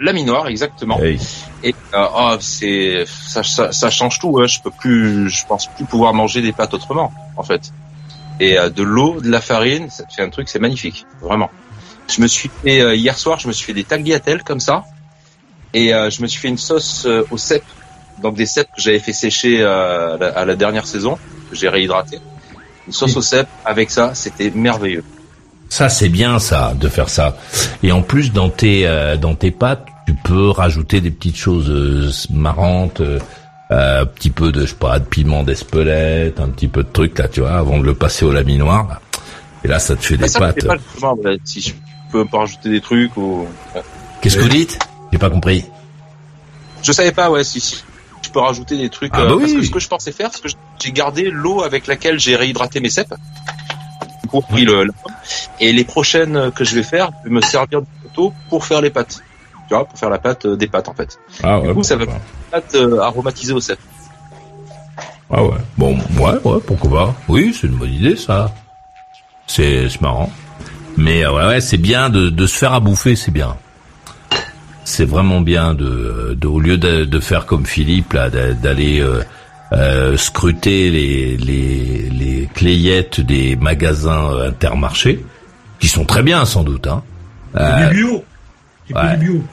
[0.00, 0.98] Laminoir, exactement.
[1.00, 1.20] Oui.
[1.62, 4.40] Et euh, oh, c'est ça, ça, ça change tout.
[4.40, 4.46] Hein.
[4.46, 7.72] Je peux plus, je pense plus pouvoir manger des pâtes autrement, en fait.
[8.40, 11.50] Et euh, de l'eau, de la farine, ça te fait un truc, c'est magnifique, vraiment.
[12.08, 14.84] Je me suis fait euh, hier soir, je me suis fait des tagliatelles comme ça,
[15.72, 17.64] et euh, je me suis fait une sauce euh, au cèpe,
[18.22, 21.18] donc des cèpes que j'avais fait sécher à, la, à la dernière saison,
[21.50, 22.18] que j'ai réhydraté.
[22.86, 25.04] Une sauce au cèpe avec ça, c'était merveilleux.
[25.70, 27.36] Ça c'est bien ça de faire ça.
[27.82, 28.86] Et en plus dans tes
[29.20, 33.00] dans tes pâtes, tu peux rajouter des petites choses marrantes,
[33.70, 36.88] euh, un petit peu de je sais pas de piment d'Espelette, un petit peu de
[36.92, 38.86] trucs là, tu vois, avant de le passer au laminoir.
[38.88, 39.00] Là.
[39.64, 40.66] Et là ça te fait Mais des ça, pâtes.
[40.66, 40.76] pas
[41.44, 41.72] si je
[42.32, 43.46] rajouter des trucs ou.
[44.20, 44.78] Qu'est-ce que vous dites?
[45.12, 45.64] J'ai pas compris.
[46.82, 47.82] Je savais pas, ouais, si, si
[48.22, 49.12] je peux rajouter des trucs.
[49.14, 49.60] Ah euh, bah parce oui.
[49.60, 50.48] que ce que je pensais faire, c'est que
[50.82, 53.14] j'ai gardé l'eau avec laquelle j'ai réhydraté mes cèpes.
[54.22, 54.90] Du coup, le,
[55.60, 58.80] et les prochaines que je vais faire, je vais me servir de photo pour faire
[58.80, 59.22] les pâtes.
[59.68, 61.18] Tu vois, pour faire la pâte euh, des pâtes en fait.
[61.42, 61.68] Ah ouais.
[61.68, 63.80] du coup, ça va faire une pâte euh, aromatisée au cèpe.
[65.30, 65.56] Ah ouais.
[65.78, 67.14] Bon, ouais, ouais, pourquoi pas.
[67.28, 68.52] Oui, c'est une bonne idée ça.
[69.46, 70.30] C'est marrant.
[70.96, 73.56] Mais euh, ouais, ouais, c'est bien de, de se faire à bouffer, c'est bien.
[74.84, 79.00] C'est vraiment bien de, de au lieu de, de faire comme Philippe là, d'a- d'aller
[79.00, 79.22] euh,
[79.72, 85.24] euh, scruter les, les les clayettes des magasins euh, Intermarché,
[85.80, 86.86] qui sont très bien sans doute.
[86.86, 87.02] Hein.
[87.54, 88.24] C'est Euh, du bio.
[88.88, 89.02] C'est ouais.
[89.14, 89.44] que du bio.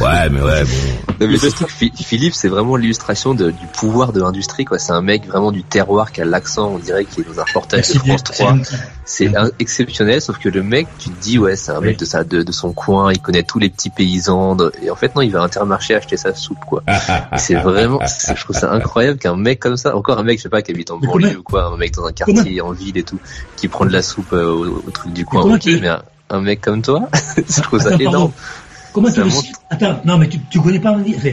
[0.00, 1.14] Ouais, mais ouais, bon.
[1.20, 4.78] Non, mais je trouve que Phi- Philippe, c'est vraiment l'illustration du pouvoir de l'industrie, quoi.
[4.78, 7.44] C'est un mec vraiment du terroir qui a l'accent, on dirait qu'il est dans un
[7.44, 8.56] reportage Merci de France c'est 3.
[8.56, 8.74] gentil.
[9.04, 12.24] C'est exceptionnel, sauf que le mec, tu te dis, ouais, c'est un mec de, sa,
[12.24, 15.22] de, de son coin, il connaît tous les petits paysans, de- et en fait, non,
[15.22, 16.82] il va à Intermarché acheter sa soupe, quoi.
[17.32, 20.38] Et c'est vraiment, c'est- je trouve ça incroyable qu'un mec comme ça, encore un mec,
[20.38, 22.60] je sais pas, qui habite en Mais banlieue ou quoi, un mec dans un quartier,
[22.60, 23.18] en ville et tout,
[23.56, 25.42] qui prend de la soupe euh, au, au truc du coin,
[25.80, 28.32] mais un, un mec comme toi, je trouve ça énorme.
[28.92, 29.30] Comment tu Ça le
[29.70, 31.30] Attends, non, mais tu, tu connais pas Andy Enfin,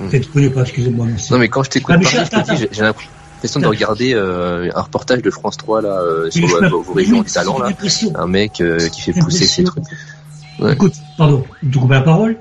[0.00, 1.06] enfin, tu connais pas, excusez-moi.
[1.30, 5.30] Non mais quand je t'écoute Ah, parler, j'ai- l'impression de regarder euh, un reportage de
[5.30, 7.56] France 3 là euh, sur euh, vos, régions oui, du talent
[7.88, 9.84] c'est là, un mec qui fait pousser ses trucs.
[10.58, 10.72] Ouais.
[10.74, 12.36] Écoute, pardon, tu coupes la parole.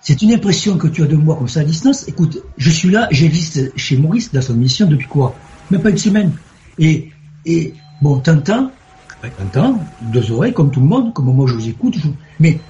[0.00, 2.06] C'est une impression que tu as de moi comme ça à distance.
[2.06, 5.34] Écoute, je suis là, j'existe chez Maurice dans son mission depuis quoi?
[5.70, 6.32] Même pas une semaine.
[6.78, 7.10] Et,
[7.44, 8.70] et bon, t'entends,
[9.22, 11.96] ben, t'entends, deux oreilles comme tout le monde, comme moi je vous écoute.
[11.96, 12.08] je-
[12.38, 12.60] Mais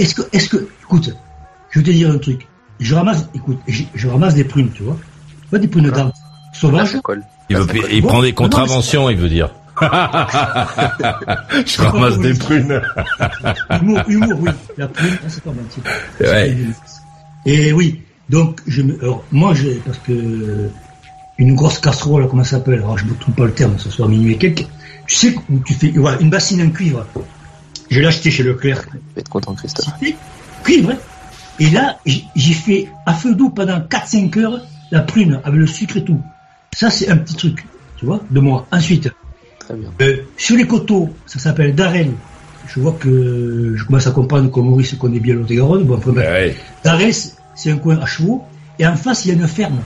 [0.00, 1.14] est-ce que, est-ce que, écoute,
[1.70, 2.46] je vais te dire un truc.
[2.78, 4.96] Je ramasse, écoute, je, je ramasse des prunes, tu vois
[5.50, 6.14] Pas des prunes d'arbre
[6.52, 6.96] sauvages.
[7.48, 9.50] Il, veut, il prend des contraventions, il veut dire.
[9.80, 9.86] Je
[11.80, 12.82] ramasse des prunes.
[13.80, 14.50] Humour, humour, oui.
[14.76, 15.52] La prune, ah, c'est pas
[16.20, 16.54] Ouais.
[17.46, 20.68] Et oui, donc je me, alors, moi, je, parce que
[21.38, 22.80] une grosse casserole, comment ça s'appelle?
[22.80, 24.66] Alors, je ne trouve pas le terme, ce soit minuit et quelques.
[25.06, 27.06] Tu sais où tu fais, voilà, une bassine en cuivre.
[27.90, 28.82] Je l'ai acheté chez Leclerc.
[28.84, 29.88] Tu vas être content Christophe.
[30.64, 30.90] Cuivre.
[30.92, 30.98] hein.
[31.58, 34.60] Et là, j'ai fait à feu doux pendant 4-5 heures
[34.90, 36.20] la prune avec le sucre et tout.
[36.72, 37.66] Ça, c'est un petit truc,
[37.96, 38.66] tu vois, de moi.
[38.72, 39.10] Ensuite,
[39.58, 39.90] Très bien.
[40.00, 42.12] euh, sur les coteaux, ça s'appelle Darel.
[42.66, 45.84] Je vois que je commence à comprendre que Maurice connaît bien l'Aude-Garonne.
[45.84, 46.24] Bon, enfin, bref.
[46.84, 48.44] Darel, c'est- c'est un coin à chevaux.
[48.78, 49.80] Et en face, il y a une ferme.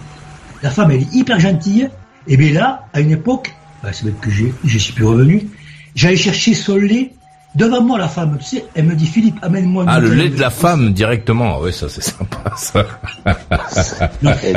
[0.63, 1.89] La femme, elle est hyper gentille.
[2.29, 3.53] Et bien là, à une époque,
[3.83, 5.49] bah, c'est même que j'ai- je suis plus revenu,
[5.95, 7.13] j'allais chercher son lait
[7.55, 8.37] devant moi, la femme.
[8.39, 11.61] Tu sais, elle me dit, Philippe, amène-moi une Ah, le lait de la femme directement.
[11.61, 12.85] Ouais, ça c'est sympa, ça.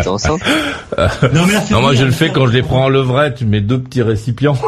[0.08, 0.42] Enceinte
[1.34, 3.62] Non, mais Non, moi je le fais quand je les prends en levrette, je mets
[3.62, 4.58] deux petits récipients.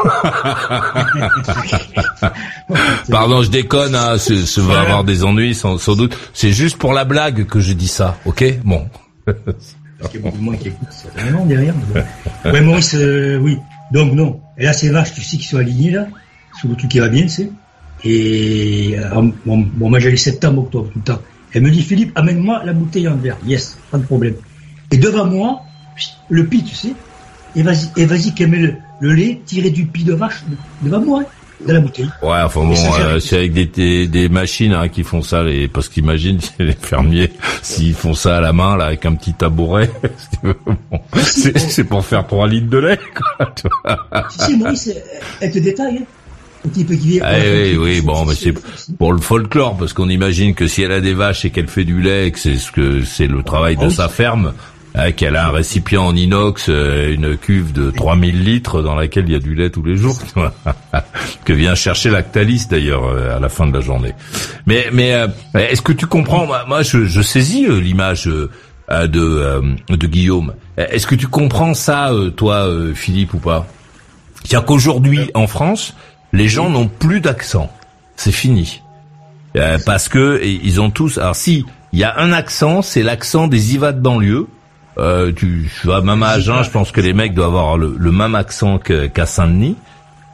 [3.10, 6.16] Pardon, je déconne, hein, ce, ce va avoir des ennuis sans, sans doute.
[6.32, 8.44] C'est juste pour la blague que je dis ça, ok?
[8.64, 8.86] Bon.
[9.24, 11.74] Parce qu'il y a beaucoup de monde qui écoute certainement derrière.
[12.44, 13.58] Ouais, Maurice, euh, oui.
[13.92, 14.40] Donc, non.
[14.56, 16.06] Et là, ces vaches, tu sais qu'ils sont alignés, là,
[16.60, 17.50] sous le truc qui va bien, tu sais.
[18.04, 19.08] Et, euh,
[19.44, 21.20] bon, bon, moi, j'allais septembre, octobre, tout le temps.
[21.52, 23.36] Elle me dit, Philippe, amène-moi la bouteille en verre.
[23.46, 24.34] Yes, pas de problème.
[24.92, 25.60] Et devant moi,
[26.28, 26.92] le pis, tu sais.
[27.56, 30.44] Et vas-y, et vas-y, qu'elle met le, le lait tiré du pis de vache
[30.82, 31.26] devant moi, hein,
[31.66, 32.08] dans la bouteille.
[32.22, 35.66] Ouais, enfin bon, euh, c'est avec des, des, des machines hein, qui font ça, les,
[35.66, 39.90] parce qu'imagine les fermiers s'ils font ça à la main là avec un petit tabouret,
[40.44, 40.54] bon,
[41.22, 42.98] c'est pour faire 3 litres de lait.
[43.36, 44.56] Quoi, tu vois.
[44.56, 45.02] Maurice, elle-
[45.40, 46.04] elle te détaille, hein.
[46.64, 47.22] Un petit peu qui vient.
[47.24, 48.52] Ah, oui, oui, bon, mais c'est
[48.98, 51.84] pour le folklore, parce qu'on imagine que si elle a des vaches et qu'elle fait
[51.84, 54.52] du lait, et que c'est ce que c'est le travail de Ah sa ferme,
[54.94, 59.24] hein, qu'elle a un récipient en inox, euh, une cuve de 3000 litres dans laquelle
[59.26, 60.18] il y a du lait tous les jours,
[61.46, 64.12] que vient chercher Lactalis d'ailleurs euh, à la fin de la journée.
[64.66, 68.50] Mais, mais euh, est-ce que tu comprends Moi, moi, je, je saisis l'image de
[68.90, 70.52] de Guillaume.
[70.76, 73.66] Est-ce que tu comprends ça, toi, Philippe, ou pas?
[74.42, 75.94] C'est-à-dire qu'aujourd'hui, en France,
[76.32, 77.70] les gens n'ont plus d'accent.
[78.16, 78.82] C'est fini.
[79.56, 81.18] Euh, parce que ils ont tous.
[81.18, 84.46] Alors si il y a un accent, c'est l'accent des IVA de banlieue.
[84.98, 87.96] Euh, tu, tu vois, même à Agen, je pense que les mecs doivent avoir le,
[87.98, 89.76] le même accent qu'à Saint-Denis.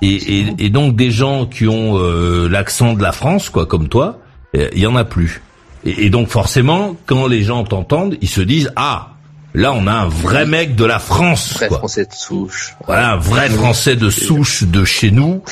[0.02, 3.88] Et, et, et donc des gens qui ont euh, l'accent de la France, quoi, comme
[3.88, 4.18] toi,
[4.54, 5.42] euh, il y en a plus.
[5.84, 9.15] Et, et donc forcément, quand les gens t'entendent, ils se disent ah,
[9.56, 11.78] là on a un vrai mec de la France, Vrai quoi.
[11.78, 12.76] français de souche.
[12.86, 15.42] Voilà, un vrai Français de souche de chez nous,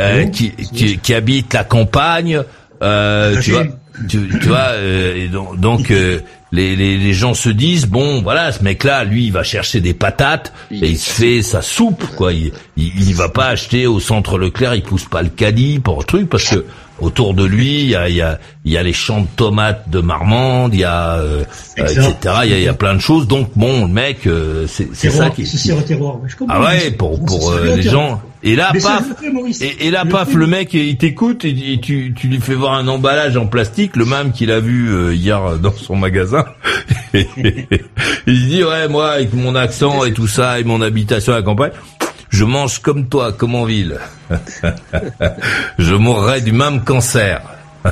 [0.00, 2.42] euh, qui, qui, qui habite la campagne.
[2.82, 3.64] Euh, tu vois,
[4.08, 6.20] tu, tu vois, euh, et donc, donc, euh,
[6.52, 9.94] les, les, les gens se disent bon, voilà, ce mec-là, lui, il va chercher des
[9.94, 12.32] patates et il se fait sa soupe, quoi.
[12.32, 16.04] Il, il, il va pas acheter au centre Leclerc, il pousse pas le caddie pour
[16.04, 16.64] truc parce que
[17.00, 19.26] autour de lui, il y a, il y a, il y a les champs de
[19.36, 21.44] tomates de Marmande, il y a, euh,
[21.76, 22.12] etc.
[22.44, 23.26] Il y a, il y a plein de choses.
[23.26, 25.46] Donc bon, le mec, euh, c'est ça qui.
[25.46, 26.18] C'est c'est au terroir.
[26.26, 26.34] Je.
[26.48, 28.20] Ah ouais, pour pour euh, les gens.
[28.42, 29.04] Et là, Mais paf.
[29.60, 32.54] Et, et là, le paf, le mec, il t'écoute et, et tu, tu lui fais
[32.54, 36.44] voir un emballage en plastique, le même qu'il a vu euh, hier dans son magasin.
[37.14, 37.26] Et
[38.26, 41.36] il se dit, ouais, moi, avec mon accent et tout ça, et mon habitation à
[41.36, 41.72] la campagne,
[42.30, 43.98] je mange comme toi, comme en ville.
[45.78, 47.42] je mourrais du même cancer.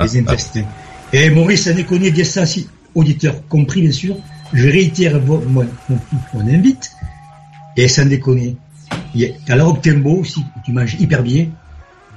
[0.00, 0.64] les intestins.
[1.12, 4.16] Et Maurice, ça déconne, bien ça, si, auditeurs compris, bien sûr,
[4.52, 5.98] je réitère vo- mon, mon,
[6.34, 6.90] mon invite,
[7.76, 8.56] et sans déconner,
[9.48, 11.48] à la Octembo aussi, où tu manges hyper bien,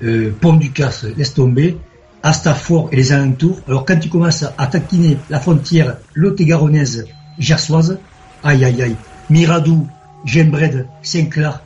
[0.03, 1.77] euh, du casse, laisse tomber,
[2.23, 3.59] à Stafford et les alentours.
[3.67, 7.05] Alors quand tu commences à taquiner la frontière lot-et-garonnaise
[7.39, 7.99] gersoise,
[8.43, 8.95] aïe aïe aïe,
[9.29, 9.87] Miradou,
[10.25, 11.61] Gembred, Saint-Clar,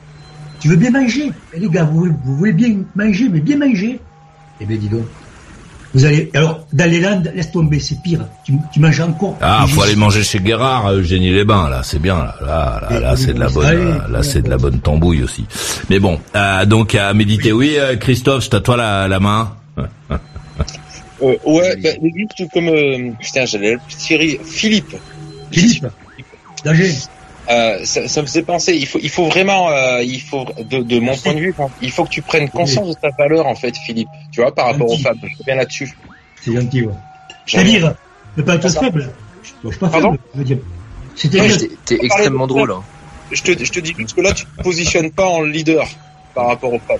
[0.60, 1.32] tu veux bien manger?
[1.54, 4.00] Eh, Les gars, vous, vous voulez bien manger, mais bien manger.
[4.60, 5.06] Eh bien dis donc.
[5.94, 8.20] Vous allez, alors, dans les Landes, laisse tomber, c'est pire.
[8.44, 9.36] Tu, tu manges encore.
[9.40, 12.80] Ah, faut aller manger chez Guérard, à Eugénie les Bains, là, c'est bien, là, là,
[12.88, 15.44] là, là, c'est de la bonne, Allez, euh, là, c'est de la bonne tambouille aussi.
[15.90, 17.52] Mais bon, euh, donc à méditer.
[17.52, 19.56] Oui, euh, Christophe, c'est à toi la, la main.
[21.22, 24.96] Euh, ouais, bah, juste comme euh, putain, j'allais le Thierry Philippe.
[25.52, 25.86] Philippe,
[26.64, 26.94] d'Angers.
[27.50, 28.74] Euh, ça, ça me faisait penser.
[28.74, 31.90] Il faut, il faut vraiment, euh, il faut de, de mon point de vue, il
[31.90, 34.08] faut que tu prennes conscience de ta valeur en fait, Philippe.
[34.32, 35.18] Tu vois, par rapport aux femmes.
[35.22, 35.96] Je reviens là-dessus.
[36.40, 36.94] C'est gentil, ouais.
[37.46, 37.94] C'est-à-dire,
[38.36, 39.12] ne pas être faible.
[39.42, 40.58] Je suis pas faible, dire.
[41.16, 42.72] C'est-à-dire, T'es extrêmement drôle.
[42.72, 42.82] hein.
[43.30, 45.86] Je te, je te dis juste que là, tu te positionnes pas en leader
[46.34, 46.98] par rapport aux femmes.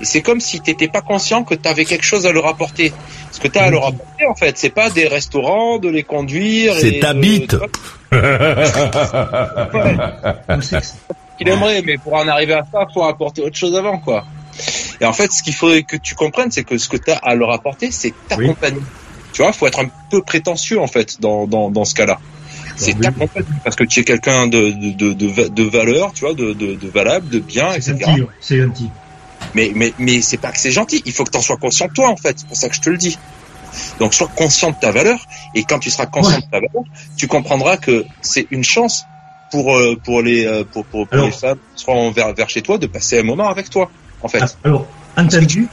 [0.00, 2.92] Et c'est comme si t'étais pas conscient que tu avais quelque chose à leur apporter.
[3.32, 6.02] Ce que tu as à leur apporter, en fait, c'est pas des restaurants, de les
[6.02, 6.74] conduire.
[6.74, 7.56] C'est ta bite.
[11.38, 14.24] qu'il aimerait, mais pour en arriver à ça, faut apporter autre chose avant, quoi.
[15.00, 17.16] Et en fait, ce qu'il faudrait que tu comprennes, c'est que ce que tu as
[17.16, 18.46] à leur apporter, c'est ta Oui.
[18.46, 18.80] compagnie.
[19.32, 22.18] Tu vois, faut être un peu prétentieux, en fait, dans, dans, dans ce cas-là.
[22.76, 26.12] C'est ta compagnie, parce que tu es quelqu'un de, de, de, de, va- de valeur,
[26.14, 28.04] tu vois, de, de, de valable, de bien, C'est etc.
[28.06, 28.90] gentil, ouais, c'est gentil.
[29.56, 31.02] Mais, mais, mais c'est pas que c'est gentil.
[31.06, 32.38] Il faut que tu en sois conscient toi, en fait.
[32.38, 33.16] C'est pour ça que je te le dis.
[33.98, 35.18] Donc, sois conscient de ta valeur.
[35.54, 36.42] Et quand tu seras conscient Ouais.
[36.42, 36.84] de ta valeur,
[37.16, 39.06] tu comprendras que c'est une chance
[39.50, 42.76] pour, euh, pour les, euh, pour, pour, les femmes qui seront vers, vers chez toi
[42.76, 43.90] de passer un moment avec toi,
[44.22, 44.42] en fait.
[44.42, 44.86] Ah, Alors,
[45.16, 45.68] entendu,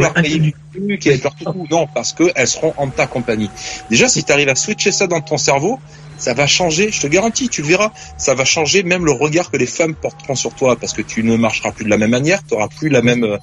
[0.00, 0.54] Leur entendu.
[0.74, 3.50] du qui est leur tout non, parce qu'elles seront en ta compagnie.
[3.90, 5.78] Déjà, si tu arrives à switcher ça dans ton cerveau,
[6.18, 9.50] ça va changer, je te garantis, tu le verras, ça va changer même le regard
[9.50, 12.10] que les femmes porteront sur toi, parce que tu ne marcheras plus de la même
[12.10, 13.38] manière, tu auras plus la même, euh,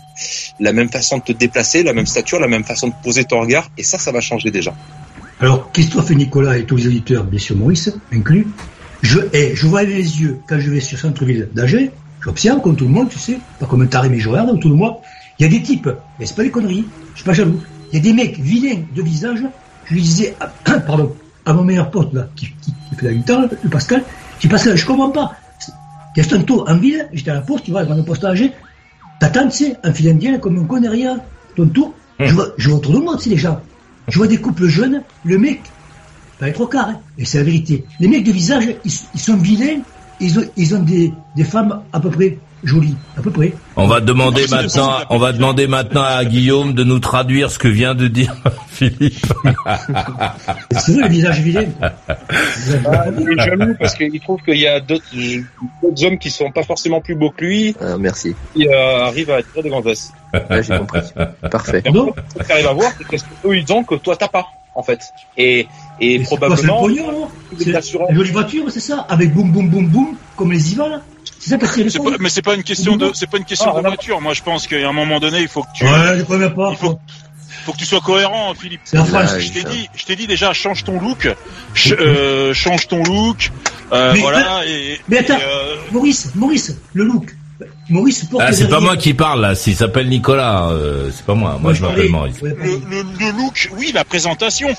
[0.60, 3.42] la même façon de te déplacer, la même stature, la même façon de poser ton
[3.42, 4.74] regard, et ça, ça va changer déjà.
[5.40, 8.48] Alors, Christophe et Nicolas et tous les auditeurs, bien sûr Maurice inclus,
[9.02, 11.92] je, eh, je vois avec les yeux, quand je vais sur centre-ville d'Angers,
[12.24, 14.72] j'observe comme tout le monde, tu sais, pas comme un taré, mais je regarde autour
[14.72, 15.02] de moi,
[15.44, 15.90] il y a des types,
[16.20, 17.60] mais c'est pas des conneries, je suis pas jaloux,
[17.92, 19.44] il y a des mecs vilains de visage,
[19.86, 20.48] je lui disais, ah,
[20.88, 21.14] pardon,
[21.46, 24.04] à mon meilleur pote, là, qui, qui, qui fait la guitare, le Pascal,
[24.38, 25.34] je dis, Pascal, je comprends pas,
[26.16, 28.04] il y a un tour en ville, j'étais à la poste, tu vois, dans le
[28.04, 28.54] poste à Angers,
[29.20, 31.20] t'attends, tu sais, un fil indien, comme un connaît rien,
[31.58, 33.60] ton tour, je vois, je vois autour de moi, tu sais, les gens,
[34.08, 35.62] je vois des couples jeunes, le mec,
[36.40, 37.84] pas les trois quarts, hein, et c'est la vérité.
[38.00, 39.82] Les mecs de visage, ils, ils sont vilains,
[40.22, 43.54] ils ont, ils ont des, des femmes à peu près jolies, à peu près.
[43.76, 47.60] On va demander Non, maintenant, on va demander maintenant à Guillaume de nous traduire ce
[47.60, 48.34] que vient de dire
[48.68, 49.26] Philippe.
[50.72, 51.66] C'est vrai, le visage vilain.
[51.78, 51.92] quoi.
[52.86, 55.04] Ah, il est jaloux parce qu'il trouve qu'il y a d'autres
[56.04, 58.36] hommes qui sont pas forcément plus beaux que lui, Ah, merci.
[58.56, 60.12] qui euh, arrivent à attirer des gonzesses.
[60.34, 61.02] Là, j'ai compris.
[61.52, 61.82] Parfait.
[61.82, 64.28] Fait, ce que tu arrives à voir, c'est qu'est-ce qu'eux ils ont que toi t'as
[64.28, 64.46] pas,
[64.76, 65.00] en fait.
[65.38, 65.68] Et,
[66.00, 66.88] et Mais probablement,
[67.60, 71.00] C'est la jolie voiture, c'est ça Avec boum, boum, boum, boum, comme les Ivan,
[71.60, 74.22] parce pas- mais c'est pas une question de, c'est pas une question Ah, de voiture.
[74.22, 76.70] Moi, je pense qu'à un moment donné, il faut que tu, Ouais, pas.
[76.72, 77.00] il faut,
[77.66, 78.82] faut que tu sois cohérent, Philippe.
[78.92, 81.28] Je t'ai dit, je t'ai dit déjà, change ton look,
[81.76, 83.52] ch- euh, change ton look,
[83.92, 84.66] euh, Mais- voilà.
[84.68, 87.36] Et, Mais attends, et, euh, Maurice, Maurice, le look.
[87.90, 91.36] Maurice porte Ah, c'est pas moi qui parle là, s'il s'appelle Nicolas, euh, c'est pas
[91.36, 91.58] moi.
[91.62, 92.42] Moi, je m'appelle Maurice.
[92.42, 94.70] le, le, le look, oui, la présentation.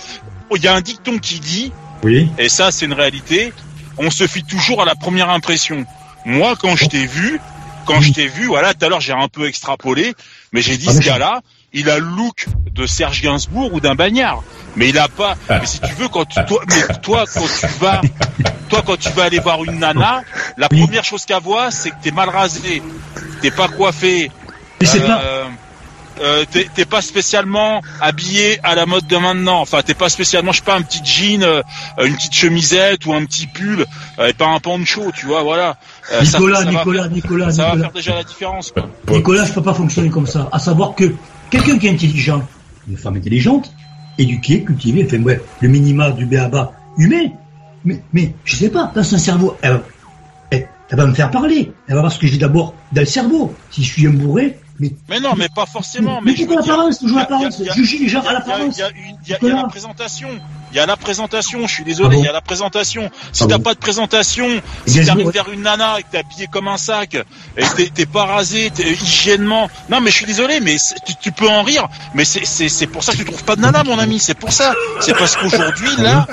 [0.51, 2.29] Oh, Il y a un dicton qui dit, Oui.
[2.39, 3.53] et ça, c'est une réalité.
[3.97, 5.85] On se fie toujours à la première impression.
[6.25, 7.41] Moi, quand je t'ai vu,
[7.87, 10.15] quand je t'ai vu, voilà, tout à l'heure, j'ai un peu extrapolé,
[10.53, 11.41] mais j'ai dit, Ah, ce gars-là,
[11.73, 14.43] il a le look de Serge Gainsbourg ou d'un bagnard.
[14.77, 17.67] Mais il a pas, mais si tu veux, quand tu, toi, mais toi, quand tu
[17.79, 18.01] vas,
[18.69, 20.23] toi, quand tu vas aller voir une nana,
[20.57, 22.83] la première chose qu'elle voit, c'est que t'es mal rasé,
[23.41, 24.33] t'es pas coiffé,
[24.81, 25.45] Mais c'est euh.
[26.21, 29.61] Euh, t'es pas spécialement habillé à la mode de maintenant.
[29.61, 31.63] Enfin, t'es pas spécialement, je sais pas, un petit jean, euh,
[32.05, 33.85] une petite chemisette ou un petit pull,
[34.19, 35.77] euh, et pas un poncho, tu vois, voilà.
[36.13, 38.89] Euh, ça- Nicolas, va Nicolas, Nicolas, ça va faire déjà la différence, quoi.
[39.11, 40.49] Nicolas, je peux pas fonctionner comme ça.
[40.53, 41.15] À savoir que
[41.51, 42.47] quelqu'un qui est intelligent,
[42.89, 43.73] une femme intelligente,
[44.19, 47.31] éduquée, cultivée, enfin bref, le minima du béaba humain,
[47.85, 49.81] mais, mais je sais pas, dans son cerveau, elle,
[50.51, 51.73] elle, elle va me faire parler.
[51.89, 53.53] Elle va voir ce que j'ai d'abord dans le cerveau.
[53.71, 56.21] Si je suis un bourré, mais, Mais non, mais pas forcément.
[56.23, 58.23] mais Mais, je veux l'apparence, toujours l'apparence y a- y a- Je juge les gens
[58.23, 58.77] à l'apparence.
[58.77, 60.29] il y a- la présentation.
[60.73, 61.65] Il y a la présentation.
[61.69, 62.09] Je suis désolé.
[62.11, 63.09] Ah bon Il y a la présentation.
[63.33, 66.09] Si Ah t'as bon pas de présentation, Et si t'arrives vers une nana et que
[66.11, 67.15] t'es habillé comme un sac
[67.57, 69.71] et que t'es- pas rasé, t'es hygiènement.
[69.89, 70.75] Non, mais je suis désolé, mais
[71.07, 71.89] tu, tu peux en rire.
[72.15, 74.19] Mais c'est pour ça que tu trouves pas de nana, mon ami.
[74.19, 74.75] C'est pour ça.
[75.01, 76.27] C'est parce qu'aujourd'hui là,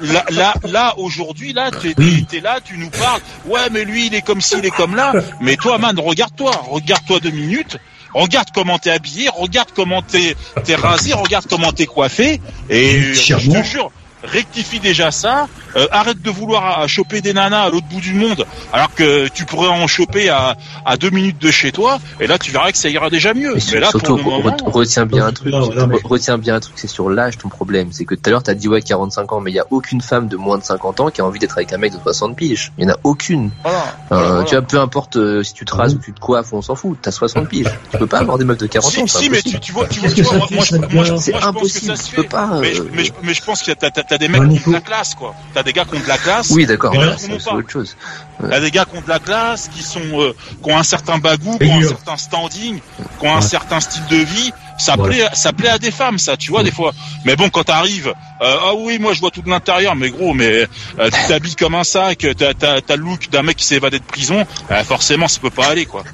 [0.00, 1.94] là, là, là aujourd'hui là, t'es
[2.28, 3.20] t'es là, tu nous parles.
[3.46, 5.12] Ouais, mais lui il est comme ci, il est comme là.
[5.40, 7.78] Mais toi, man, regarde-toi, regarde-toi deux minutes.
[8.14, 12.40] Regarde comment t'es habillé, regarde comment t'es t'es rasé, regarde comment t'es coiffé.
[12.70, 13.92] Et je te jure,
[14.24, 15.46] rectifie déjà ça.
[15.76, 19.28] euh, arrête de vouloir à, choper des nanas à l'autre bout du monde, alors que
[19.28, 20.56] tu pourrais en choper à,
[20.86, 21.98] à deux minutes de chez toi.
[22.20, 23.54] Et là, tu verras que ça ira déjà mieux.
[23.72, 25.52] Mais là, Surtout, pour le re- moment, re- retiens bien un truc.
[25.52, 27.88] non, non, mais- re- Retiens bien un truc, c'est sur l'âge ton problème.
[27.92, 30.00] C'est que tout à l'heure t'as dit ouais 45 ans, mais il y a aucune
[30.00, 32.34] femme de moins de 50 ans qui a envie d'être avec un mec de 60
[32.34, 32.72] piges.
[32.78, 33.50] Il y en a aucune.
[33.62, 33.78] voilà.
[34.10, 34.44] Euh, Voilà.
[34.44, 36.74] Tu vois, peu importe euh, si tu te rases ou tu te coiffes, on s'en
[36.74, 36.96] fout.
[37.02, 37.66] T'as 60 piges.
[37.92, 39.06] Tu peux pas avoir des meufs de 40 Si, ans.
[39.06, 39.60] si, mais impossible.
[39.60, 42.02] tu, tu vois, tu vois, moi, moi, moi, je- moi, je pense que impossible, ça
[42.02, 42.22] se fait.
[42.24, 44.42] pas, Mais, je- euh, mais, je- mais je pense que t'as, t'as, t'as des mecs
[44.42, 45.34] Ouais, qui ont de la classe, quoi.
[45.54, 46.50] T'as des gars qui ont de la classe.
[46.50, 46.94] Oui, d'accord.
[46.94, 47.96] Ont c'est autre chose.
[48.40, 51.18] T'as des gars qui ont de la classe, qui sont, euh, qui ont un certain
[51.18, 52.80] bagou, qui ont un certain standing,
[53.20, 53.42] qui ont un Ouais.
[53.42, 54.52] certain style de vie.
[54.78, 55.12] Ça Voilà.
[55.14, 56.92] plaît, ça plaît à des femmes, ça, tu vois, des fois.
[57.24, 60.34] Mais bon, quand t'arrives, euh, ah oui, moi je vois tout de l'intérieur, mais gros,
[60.34, 60.68] mais
[61.00, 63.74] euh, tu t'habilles comme un sac, t'as, t'as, t'as le look d'un mec qui s'est
[63.74, 66.04] évadé de prison, euh, forcément, ça peut pas aller, quoi.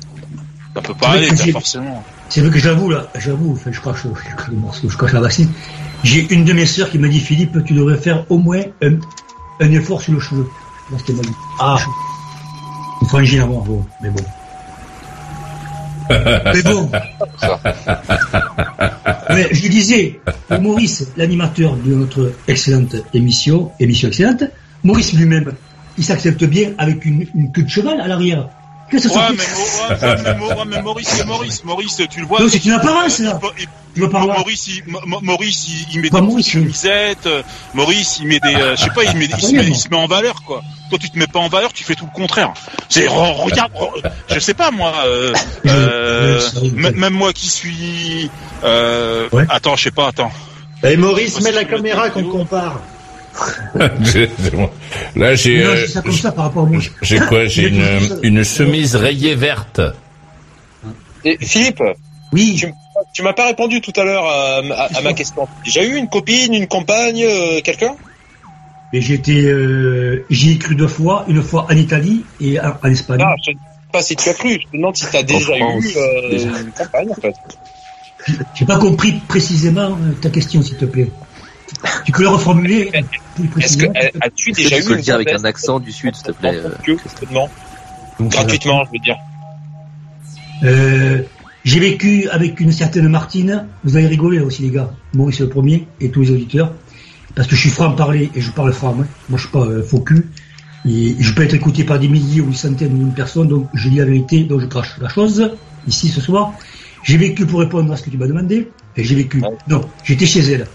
[0.74, 2.02] Ça peut pas Ouais, aller, forcément.
[2.30, 5.20] C'est vrai que j'avoue, là, j'avoue, je crache, je crache le morceau, je crache la
[5.20, 5.52] bassine.
[6.04, 8.98] J'ai une de mes sœurs qui m'a dit, Philippe, tu devrais faire au moins un,
[9.60, 10.46] un effort sur le cheveu.
[10.88, 11.34] Voilà ce qu'elle m'a dit.
[11.58, 11.78] Ah,
[13.00, 14.22] Une frangine à moi, bon, mais bon.
[16.10, 16.90] mais bon.
[19.30, 20.20] Mais je disais,
[20.60, 24.44] Maurice, l'animateur de notre excellente émission, émission excellente,
[24.82, 25.52] Maurice lui-même,
[25.96, 28.50] il s'accepte bien avec une, une queue de cheval à l'arrière.
[29.00, 32.40] Que Ouais, mais, ouais, mais, ouais, mais Maurice, c'est Maurice, Maurice, tu le vois.
[32.40, 33.38] Non, c'est une apparence, là.
[33.58, 34.82] Il- Tu veux par là Maurice, il,
[35.22, 37.26] Maurice, il, il met Pas des Maurice, petites chemisettes.
[37.26, 37.42] euh,
[37.74, 39.88] Maurice, il met des, euh, je sais pas, il, met, il, se met, il se
[39.88, 40.62] met en valeur, quoi.
[40.90, 42.52] Toi, tu te mets pas en valeur, tu fais tout le contraire.
[42.88, 45.32] C'est, re- regarde, re- je sais pas, moi, euh,
[45.66, 46.40] euh,
[46.74, 48.30] même moi qui suis,
[48.64, 50.32] euh, attends, je sais pas, attends.
[50.82, 52.80] Eh, et Maurice, mets la caméra qu'on compare.
[55.16, 56.80] Là, j'ai, Mais non, euh, je dis ça comme ça par rapport à moi.
[57.02, 57.46] j'ai quoi?
[57.46, 57.84] J'ai une,
[58.22, 59.80] une chemise rayée verte.
[61.24, 61.82] Et Philippe,
[62.32, 62.56] oui.
[62.58, 62.72] tu,
[63.12, 65.46] tu m'as pas répondu tout à l'heure à, à- à ma question.
[65.64, 67.94] J'ai eu une copine, une compagne, euh, quelqu'un?
[68.92, 72.88] Et j'étais, euh, j'y ai cru deux fois, une fois en Italie et en, en
[72.88, 73.18] Espagne.
[73.20, 73.62] Non, je te dis
[73.92, 74.52] pas si tu as cru.
[74.52, 76.46] Je te demande si tu as déjà France, eu euh, déjà.
[76.60, 77.34] une compagne en fait.
[78.54, 81.08] J'ai pas compris précisément ta question, s'il te plaît.
[82.04, 82.90] Tu peux le reformuler
[83.34, 85.80] plus Est-ce que précisément euh, as-tu déjà tu eu peux le dire avec un accent
[85.80, 87.50] du sud, s'il te plaît gratuitement
[88.20, 89.16] Gratuitement, je veux dire.
[90.62, 91.22] Euh,
[91.64, 93.66] j'ai vécu avec une certaine Martine.
[93.84, 94.90] Vous allez rigoler là aussi, les gars.
[95.14, 96.72] Maurice le premier et tous les auditeurs.
[97.34, 98.94] Parce que je suis franc parler et je parle franc.
[98.94, 100.28] Moi, moi je suis pas euh, faux cul.
[100.86, 103.48] Et je peux être écouté par des milliers ou des centaines de personnes.
[103.48, 105.52] Donc je dis la vérité, donc je crache la chose.
[105.88, 106.52] Ici ce soir.
[107.02, 108.70] J'ai vécu pour répondre à ce que tu m'as demandé.
[108.96, 109.42] Et j'ai vécu.
[109.68, 110.66] Non, j'étais chez elle.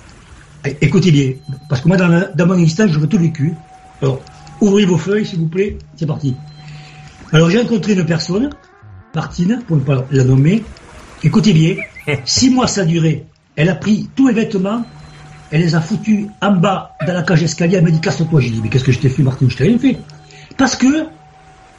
[0.66, 1.34] É- Écoutez bien.
[1.68, 3.54] Parce que moi, dans, la- dans mon instant, je veux tout vécu.
[4.02, 4.22] Alors,
[4.62, 5.78] ouvrez vos feuilles, s'il vous plaît.
[5.96, 6.36] C'est parti.
[7.32, 8.50] Alors, j'ai rencontré une personne,
[9.16, 10.64] Martine, pour ne pas la nommer.
[11.24, 11.76] Écoutez bien,
[12.26, 13.26] six mois ça a duré.
[13.56, 14.86] Elle a pris tous les vêtements,
[15.52, 18.40] elle les a foutus en bas dans la cage escalier, elle m'a dit casse-toi.
[18.40, 19.50] J'ai dit, mais qu'est-ce que je t'ai fait, Martine?
[19.50, 19.98] Je t'ai rien fait.
[20.58, 21.06] Parce que,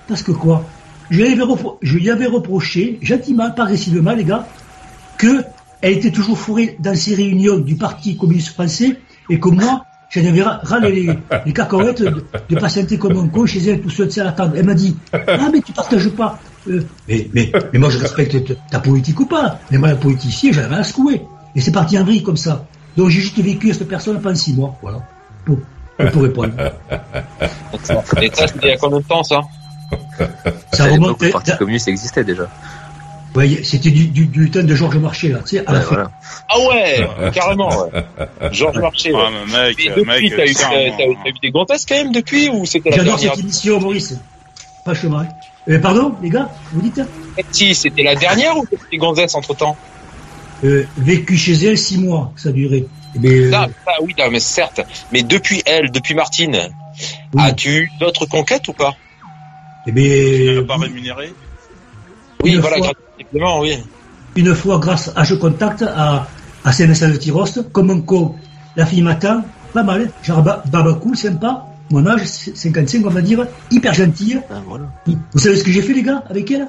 [0.08, 0.64] parce que quoi?
[1.10, 1.52] Je lui, avais
[1.82, 4.46] je lui avais reproché, gentiment, pas agressivement, les gars,
[5.18, 5.42] que
[5.82, 10.26] elle était toujours fourrée dans ces réunions du Parti communiste français et que moi, j'en
[10.26, 11.08] avais ra- ras les,
[11.46, 14.56] les cacahuètes de, de patienter comme un con chez elle tout seul à la table.
[14.58, 16.38] Elle m'a dit, ah mais tu partages pas.
[16.68, 18.36] Euh, mais, mais, mais moi je respecte
[18.70, 19.58] ta- politique ou pas.
[19.70, 21.22] Mais moi la politique ici, j'en avais à secouer.
[21.54, 22.66] Et c'est parti en vrille comme ça.
[22.96, 24.76] Donc j'ai juste vécu avec cette personne pendant six mois.
[24.82, 24.98] Voilà.
[25.44, 25.58] Pour,
[26.12, 26.52] pour répondre.
[27.72, 28.30] Et ça, c'était
[28.62, 29.40] il y a combien de temps ça?
[30.72, 31.22] Ça à remonte.
[31.22, 32.48] le Parti communiste existait déjà.
[33.34, 35.94] Ouais, c'était du, du, du temps de Georges Marchais, là, tu sais, à la fin.
[35.94, 36.10] voilà.
[36.48, 37.68] Ah ouais, carrément.
[37.68, 37.90] Ouais.
[38.52, 39.12] Georges Marché.
[39.12, 39.20] Ouais.
[39.20, 40.68] Ouais, mais mec, Et depuis, mec, t'as eu, putain,
[40.98, 44.18] t'as- eu- des gonzesses quand même depuis ou c'était la J'adore dernière cette émission, Maurice.
[44.84, 45.28] Pas chemin.
[45.68, 47.00] Euh, pardon, les gars, vous dites
[47.52, 49.76] Si, c'était la dernière ou c'était des gonzesses entre temps
[50.64, 52.86] euh, Vécu chez elle six mois, ça a duré.
[53.14, 54.80] Eh ben, euh, Ah, ah oui, non, mais certes.
[55.12, 56.58] Mais depuis elle, depuis Martine,
[57.38, 58.94] as-tu eu d'autres conquêtes ou pas?
[59.86, 61.32] Eh ben, pas rémunéré?
[62.42, 63.60] Oui, Une voilà, fois.
[63.60, 63.76] oui.
[64.36, 66.26] une fois, grâce à Je Contact, à,
[66.64, 68.34] à Saint-Vincent de Tyrosse, comme un con,
[68.76, 70.10] la fille m'attend, pas mal, hein.
[70.22, 74.40] genre ba- baba cool, sympa, mon âge, c- 55, on va dire, hyper gentille.
[75.32, 76.66] Vous savez ce que j'ai fait, les gars, avec elle?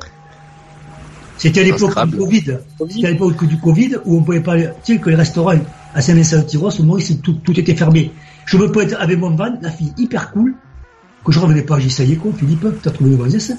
[1.37, 2.43] C'était à l'époque du Covid.
[2.89, 5.55] C'était à l'époque du Covid où on pouvait pas aller, tu sais, que les restaurants
[5.93, 8.11] à Saint-Vincent de Tyrosse, au Maurice, tout, tout était fermé.
[8.45, 10.53] Je me pointe avec mon van, la fille hyper cool,
[11.25, 13.53] que je revenais pas, j'ai dit, ça y est, quoi, Philippe, t'as trouvé une gonzesse.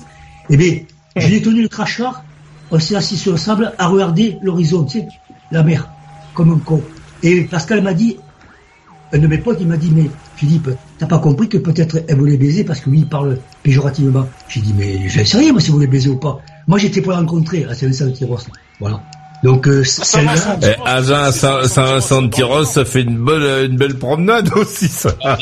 [0.50, 0.78] Eh bien,
[1.16, 2.24] je lui ai tenu le crachard,
[2.70, 5.08] on s'est assis sur le sable à regarder l'horizon, tu sais,
[5.50, 5.90] la mer,
[6.34, 6.82] comme un con.
[7.22, 8.16] Et Pascal m'a dit,
[9.12, 12.16] un de mes potes, il m'a dit, mais Philippe, t'as pas compris que peut-être elle
[12.16, 14.26] voulait baiser parce que lui, il parle péjorativement.
[14.48, 16.40] J'ai dit, mais je sais rien, moi, si vous voulez baiser ou pas.
[16.66, 18.38] Moi, j'étais pour la rencontrer à Saint-Vincent-de-Tyros.
[18.80, 19.02] Voilà.
[19.42, 24.86] Donc, euh, celle-là, Eh, Agen, Saint- Saint-Vincent-de-Tyros, ça fait une bonne, une belle promenade aussi,
[24.88, 25.10] ça.
[25.24, 25.36] Ah,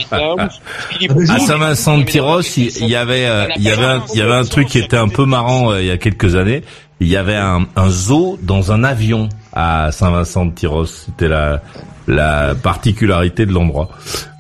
[1.29, 4.69] À Saint-Vincent-de-Tyros, il il y avait, il y avait, un, il y avait un truc
[4.69, 6.63] qui était un peu marrant euh, il y a quelques années.
[7.01, 10.87] Il y avait un, un zoo dans un avion à Saint-Vincent-de-Tyros.
[10.87, 11.61] C'était la,
[12.07, 13.89] la particularité de l'endroit.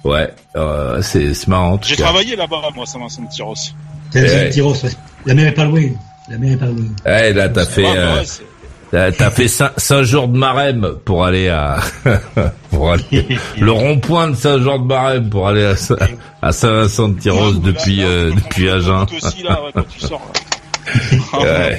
[0.04, 1.78] Ouais, euh, c'est, c'est marrant.
[1.82, 3.54] J'ai travaillé là-bas, moi, Saint-Vincent de Tyros.
[4.12, 4.90] Saint-Vincent-de-Tyros, ouais.
[5.26, 5.82] la mer est pas loin.
[6.30, 6.86] La mer est pas loin.
[7.04, 8.22] Ouais, là, t'as fait, euh,
[8.90, 11.78] t'as t'as fait cinq, cinq jours de Marème pour aller à,
[12.70, 13.26] pour aller,
[13.58, 15.96] le rond-point de Saint-Jean-de-Marème pour aller à, Saint-
[16.42, 19.06] à Saint-Vincent-de-Tyros depuis, euh, depuis Agen.
[21.34, 21.78] Ouais.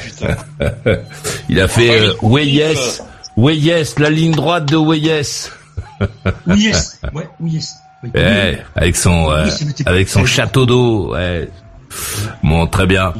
[0.85, 1.01] Ouais.
[1.49, 2.63] Il a fait euh, Weyes,
[3.35, 5.49] Weyes, la ligne droite de Weyes.
[6.47, 6.99] Oui, yes.
[7.13, 7.75] Ouais, oui, yes.
[8.03, 8.09] Oui.
[8.15, 9.45] Ouais, avec son euh,
[9.85, 11.13] avec son château d'eau.
[11.13, 11.49] Ouais.
[12.43, 13.13] Bon, très bien.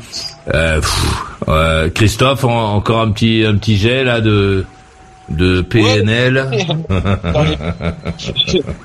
[0.54, 1.06] Euh, pff,
[1.48, 4.66] euh, Christophe, en- encore un petit un petit jet là de
[5.30, 6.50] de PNL.
[7.34, 7.58] Dans les-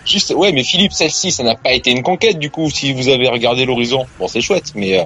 [0.04, 2.70] Juste, ouais, mais Philippe, celle-ci, ça n'a pas été une conquête du coup.
[2.70, 5.04] Si vous avez regardé l'horizon, bon, c'est chouette, mais euh,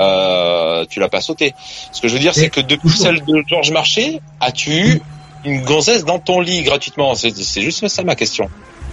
[0.00, 1.54] euh, tu l'as pas sauté.
[1.92, 5.00] Ce que je veux dire, c'est que depuis celle de Georges Marché, as-tu eu
[5.44, 7.14] une gonzesse dans ton lit gratuitement?
[7.14, 8.48] C'est c'est juste ça ma question.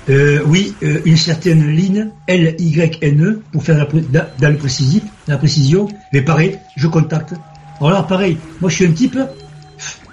[0.07, 3.85] Euh, oui, euh, une certaine ligne, L-Y-N-E, E, pour faire la,
[4.39, 7.35] dans, le précision, la précision, mais pareil, je contacte.
[7.80, 9.17] Alors là, pareil, moi je suis un type,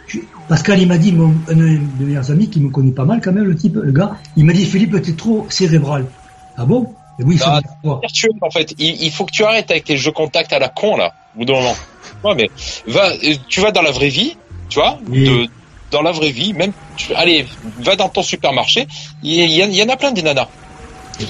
[0.07, 0.19] je-
[0.49, 3.21] Pascal il m'a dit, mon, un de mes meilleurs amis qui me connaît pas mal
[3.23, 6.11] quand même, le type, le gars, il m'a dit, Philippe, t'es trop cérébral.
[6.57, 6.95] Ah bon?
[7.19, 7.61] Et oui, ça Ah,
[8.03, 8.75] virtuel en fait.
[8.79, 11.39] Il, il faut que tu arrêtes avec tes jeux contacts à la con là, au
[11.39, 11.75] bout d'un moment.
[12.23, 12.51] Ouais, mais
[12.87, 13.11] va,
[13.49, 14.37] tu vas dans la vraie vie,
[14.69, 15.49] tu vois, de-
[15.91, 17.47] dans la vraie vie, même, tu, allez,
[17.81, 18.87] va dans ton supermarché,
[19.23, 20.49] il y, en- il y en a plein des nanas.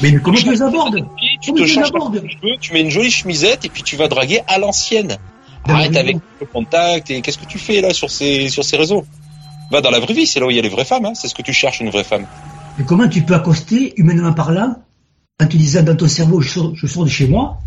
[0.02, 1.06] Mais comment tu les abordes
[1.40, 1.90] Tu te tu les changes
[2.28, 5.16] cheveux, tu mets une jolie chemisette et puis tu vas draguer à l'ancienne.
[5.68, 9.04] Arrête avec le contact et qu'est-ce que tu fais là sur ces sur ces réseaux?
[9.70, 11.12] Va dans la vraie vie, c'est là où il y a les vraies femmes, hein.
[11.14, 12.24] c'est ce que tu cherches une vraie femme.
[12.78, 14.76] Mais comment tu peux accoster, humainement parlant,
[15.40, 17.58] en te disant dans ton cerveau, je sors, je sors de chez moi,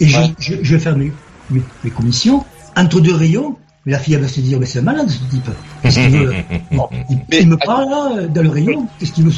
[0.00, 1.12] et je, je, je vais faire mes,
[1.50, 2.44] mes, mes commissions,
[2.76, 3.56] entre deux rayons,
[3.88, 5.48] mais la fille elle va se dire, mais c'est un malade ce type.
[5.82, 6.34] Qu'est-ce qu'il veut
[7.08, 9.32] il, il me parle là, dans le rayon, qu'est-ce qu'il veut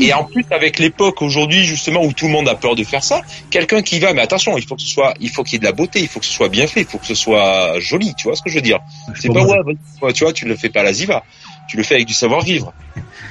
[0.00, 3.04] Et en plus, avec l'époque aujourd'hui, justement, où tout le monde a peur de faire
[3.04, 3.20] ça,
[3.50, 5.58] quelqu'un qui va, mais attention, il faut que ce soit, il faut qu'il y ait
[5.58, 7.78] de la beauté, il faut que ce soit bien fait, il faut que ce soit
[7.78, 8.78] joli, tu vois ce que je veux dire
[9.20, 9.58] C'est pas ouais,
[10.00, 11.22] vas-y, tu vois, tu le fais pas à la ziva,
[11.68, 12.72] tu le fais avec du savoir-vivre.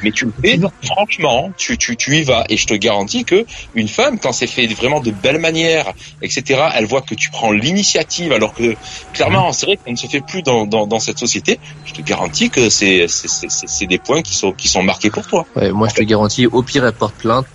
[0.04, 3.46] Mais tu le fais, franchement, tu, tu, tu y vas, et je te garantis que
[3.76, 7.52] une femme, quand c'est fait vraiment de belle manière, etc., elle voit que tu prends
[7.52, 8.76] l'initiative, alors que
[9.14, 11.60] clairement, c'est vrai qu'on ne se fait plus dans, dans, dans cette société.
[11.86, 14.84] Je te garantis que c'est, c'est, c'est, c'est- c'est des points qui sont, qui sont
[14.84, 15.46] marqués pour toi.
[15.56, 17.46] Ouais, moi je te garantis, au pire elle porte plainte,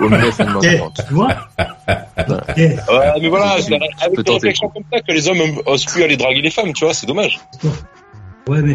[0.00, 1.28] au mieux elle tu vois
[2.28, 3.68] Ouais, mais voilà, avec
[4.24, 6.94] des réflexions comme ça que les hommes osent plus aller draguer les femmes, tu vois,
[6.94, 7.38] c'est dommage.
[8.48, 8.74] Ouais, mais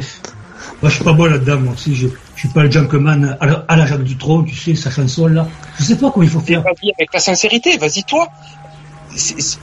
[0.85, 3.45] moi je suis pas bon là-dedans, moi aussi, je, je suis pas le gentleman à
[3.47, 5.47] la, à la Jacques Dutronc, tu sais, sa chanson là.
[5.79, 6.61] Je sais pas comment il faut faire.
[6.61, 8.27] Vas-y avec la sincérité, vas-y toi.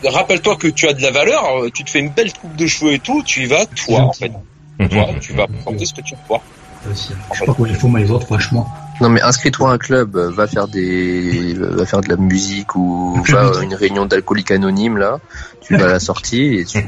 [0.04, 2.66] Rappelle-toi que tu as de la valeur, euh, tu te fais une belle coupe de
[2.66, 4.32] cheveux et tout, tu y vas toi en fait.
[4.90, 6.42] Toi, tu vas présenter ce que tu vois.
[6.90, 7.14] Je sais
[7.46, 8.66] pas comment ils font les autres, franchement.
[9.02, 12.76] Non mais inscris-toi à un club, euh, va faire des, va faire de la musique
[12.76, 15.18] ou va à une réunion d'alcooliques anonymes là.
[15.60, 16.78] Tu vas à la sortie et tu,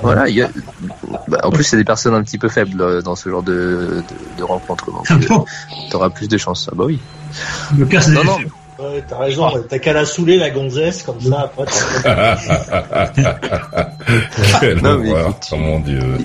[0.00, 0.28] voilà.
[0.28, 0.50] il Y a...
[1.26, 3.52] bah, en plus c'est des personnes un petit peu faibles euh, dans ce genre de,
[3.52, 4.86] de, de rencontres.
[4.86, 5.38] Donc Ah euh,
[5.90, 6.68] t'auras plus de chance.
[6.70, 7.00] Ah bah oui.
[7.76, 8.38] Le pire, c'est Non non.
[8.82, 11.64] Ouais, t'as raison, t'as qu'à la saouler la gonzesse, comme ça, après
[12.02, 12.36] t'as-
[14.82, 16.00] Non, mais horreur, oh mon dieu.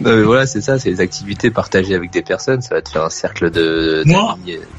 [0.00, 2.88] Non, mais voilà, c'est ça, c'est des activités partagées avec des personnes, ça va te
[2.90, 4.02] faire un cercle de.
[4.06, 4.36] Moi.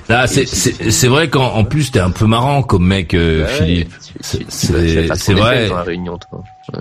[0.10, 3.46] Ah, c'est c'est c'est vrai qu'en en plus t'es un peu marrant comme mec, euh,
[3.46, 3.94] Ouais, Philippe.
[4.22, 5.70] tu- C'est vrai.
[5.70, 6.44] Dans la réunion, toi.
[6.74, 6.80] Ouais.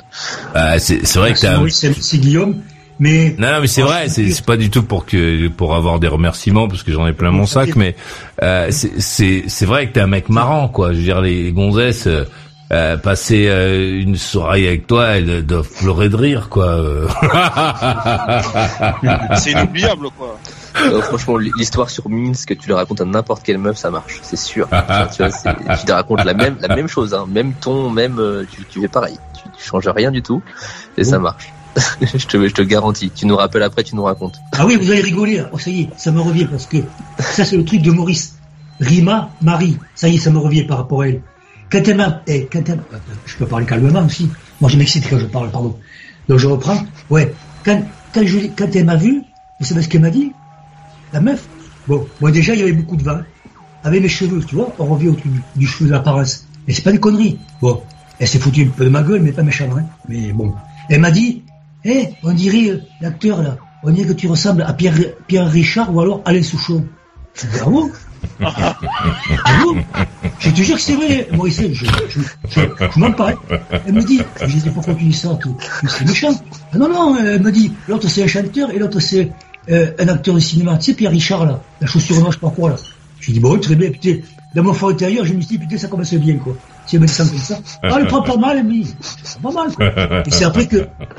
[0.55, 1.57] Ah, c'est vrai que C'est t'as.
[1.59, 2.63] Maurice, c'est c'est Guillaume,
[3.03, 6.01] mais Non, non, mais c'est vrai, c'est c'est pas du tout pour que pour avoir
[6.01, 7.95] des remerciements parce que j'en ai plein mon sac, mais
[8.43, 10.93] euh, c'est c'est c'est vrai que t'es un mec marrant, quoi.
[10.93, 12.07] Je veux dire, les, les gonzesses.
[12.07, 12.25] euh,
[12.73, 16.81] euh, passer euh, une soirée avec toi, elles doivent pleurer de rire, quoi.
[19.37, 20.39] C'est inoubliable, quoi.
[20.81, 24.21] Euh, franchement, l'histoire sur Minsk que tu le racontes à n'importe quelle meuf, ça marche,
[24.23, 24.69] c'est sûr.
[24.69, 28.19] tu vois, c'est- tu te racontes la même, la même chose, hein, même ton, même,
[28.19, 29.19] euh, tu, tu fais pareil.
[29.35, 30.43] Tu, tu changes rien du tout
[30.97, 31.53] et ça marche.
[32.01, 33.11] je te, je te garantis.
[33.15, 34.37] Tu nous rappelles après, tu nous racontes.
[34.53, 35.43] Ah oui, vous allez rigoler.
[35.53, 36.79] Oh, ça y est, ça me revient parce que
[37.19, 38.37] ça, c'est le truc de Maurice.
[38.81, 39.79] Rima, Marie.
[39.95, 41.23] Ça y est, ça me revient par rapport à elle.
[41.71, 44.31] Quand elle m'a, eh, quand elle, attends, je peux parler calmement aussi.
[44.61, 45.79] Moi, je m'excite quand je parle, pardon.
[46.29, 46.79] Donc, je reprends.
[47.09, 47.35] Ouais.
[47.65, 47.83] Quand,
[48.13, 49.23] quand je, quand elle m'a vu,
[49.59, 50.33] vous savez ce qu'elle m'a dit?
[51.13, 51.47] La meuf.
[51.87, 53.25] Bon, moi, déjà, il y avait beaucoup de vin.
[53.85, 56.47] Avec mes cheveux, tu vois, on revient au du, du cheveu de l'apparence.
[56.67, 57.39] Mais c'est pas des conneries.
[57.61, 57.83] Bon.
[58.19, 59.85] Elle s'est foutue un peu de ma gueule, mais pas méchamment, hein.
[60.09, 60.55] Mais bon.
[60.89, 61.43] Elle m'a dit,
[61.85, 64.95] eh, on dirait euh, l'acteur là, on dirait que tu ressembles à Pierre,
[65.27, 66.87] Pierre Richard ou alors Alain Souchon.
[67.35, 67.91] Je dis, ah bon
[68.41, 68.77] Ah
[69.63, 69.77] bon
[70.39, 72.61] Je te jure que c'est vrai, Maurice, je, je, je,
[72.95, 73.37] je m'en parle.
[73.87, 75.39] Elle me dit, je dis, pourquoi tu dis ça
[75.89, 76.33] C'est méchant?
[76.73, 79.31] Ah non, non, elle me dit, l'autre c'est un chanteur et l'autre c'est
[79.71, 80.77] euh, un acteur de cinéma.
[80.79, 82.77] Tu sais, Pierre Richard là, la chaussure noire, je sais pas quoi là.
[83.21, 84.17] Je dis, bon, très bien, putain,
[84.55, 86.57] dans mon fort intérieur, je me suis dit, putain, ça commence bien, quoi.
[86.87, 87.25] Si me ça.
[87.83, 89.87] Ah, elle prend pas mal, elle me dit, c'est pas mal, quoi.
[90.27, 90.77] Et c'est après que,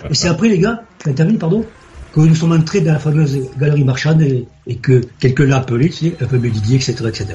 [0.10, 1.66] et c'est après, les gars, qui terminé, pardon,
[2.14, 5.90] que nous sommes entrés dans la fameuse galerie marchande et, et que quelqu'un l'a appelé,
[5.90, 7.28] tu sais, un peu Didier, etc., etc.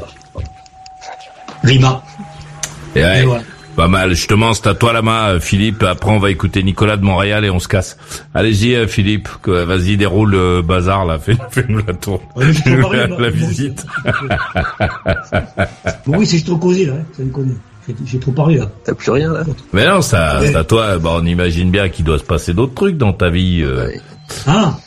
[1.64, 2.02] Rima.
[2.94, 3.42] Et ouais, Et voilà.
[3.76, 4.10] Pas mal.
[4.10, 5.82] Justement, c'est à toi la main, euh, Philippe.
[5.84, 7.96] Après, on va écouter Nicolas de Montréal et on se casse.
[8.34, 9.28] Allez-y, euh, Philippe.
[9.46, 11.18] Vas-y, déroule le bazar, là.
[11.24, 12.20] Fais- Fais-nous la tour.
[12.36, 12.46] Ouais,
[12.92, 13.86] la, la visite.
[16.06, 17.54] Oui, c'est trop causé, là, hein, ça me connaît.
[18.06, 18.70] J'ai- trop parlé, là.
[18.84, 20.98] T'as plus rien là Mais non, ça, c'est à toi.
[20.98, 23.62] Bah, on imagine bien qu'il doit se passer d'autres trucs dans ta vie.
[23.62, 23.90] euh.
[24.46, 24.78] Ah,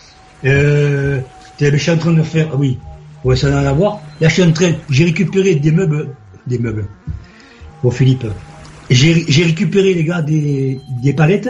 [0.45, 1.19] euh,
[1.57, 2.78] t'es- je suis en train de faire, ah oui,
[3.23, 3.99] ouais, ça n'a rien à voir.
[4.19, 6.10] Là, je suis en train, j'ai récupéré des meubles,
[6.48, 6.88] des meubles.
[7.84, 8.26] Bon, Philippe,
[8.90, 11.49] j'ai j'ai récupéré, les gars, des, des palettes,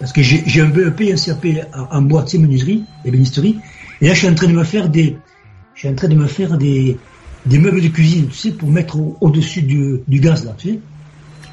[0.00, 1.46] parce que j'ai j'ai un BEP et un CAP
[1.92, 3.58] en, en tu sais, menuiserie, ébénisterie.
[4.00, 5.16] Et là, je suis en train de me faire des,
[5.74, 6.98] je suis en train de me faire des,
[7.48, 10.80] des meubles de cuisine, tu sais, pour mettre au- au-dessus du, du gaz, là, tu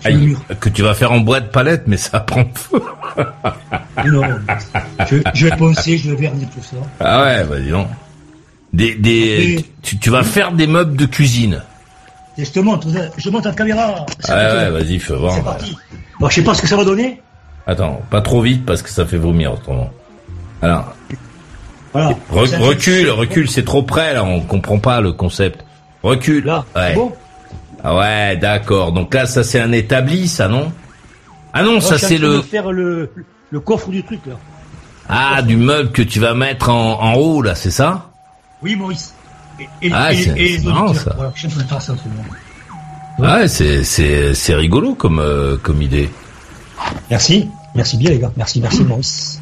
[0.04, 0.12] sais.
[0.12, 0.40] le mur.
[0.60, 2.80] que tu vas faire en bois de palette, mais ça prend feu.
[4.06, 4.22] Non,
[5.10, 6.76] je, je vais poncer, je vais vernir tout ça.
[7.00, 7.88] Ah ouais, bah dis donc.
[8.74, 11.62] Des, des, tu, tu vas faire des meubles de cuisine.
[12.38, 14.06] Et je te montre, je te montre à la caméra.
[14.20, 15.34] C'est Ouais, vas-y, fais voir.
[15.34, 15.78] C'est parti.
[16.20, 17.22] Bon, je sais pas ce que ça va donner.
[17.66, 19.90] Attends, pas trop vite parce que ça fait vomir autrement.
[20.62, 20.94] Alors,
[21.94, 22.12] Voilà.
[22.32, 25.65] re- recule, recule, c'est trop près là, on comprend pas le concept.
[26.06, 26.46] Recule.
[26.46, 26.90] Là, ouais.
[26.90, 27.14] c'est bon
[27.84, 28.92] Ah ouais, d'accord.
[28.92, 30.72] Donc là, ça c'est un établi, ça non?
[31.54, 33.12] Ah non, Moi, ça c'est le faire le,
[33.50, 34.36] le coffre du truc, là.
[35.10, 38.10] ah du meuble que tu vas mettre en, en haut là, c'est ça?
[38.62, 39.14] Oui, Maurice.
[39.60, 41.14] Et, et, Ah, et- c'est- marrant, ça.
[41.16, 43.34] Voilà, je faire moment.
[43.38, 46.10] Ouais, c'est c'est c'est rigolo comme euh, comme idée.
[47.10, 47.50] Merci.
[47.74, 48.32] Merci bien, les gars.
[48.38, 49.42] Merci, merci, Maurice.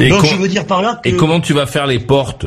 [0.00, 1.08] Et, Donc, je veux dire par là que...
[1.08, 2.46] et comment tu vas faire les portes?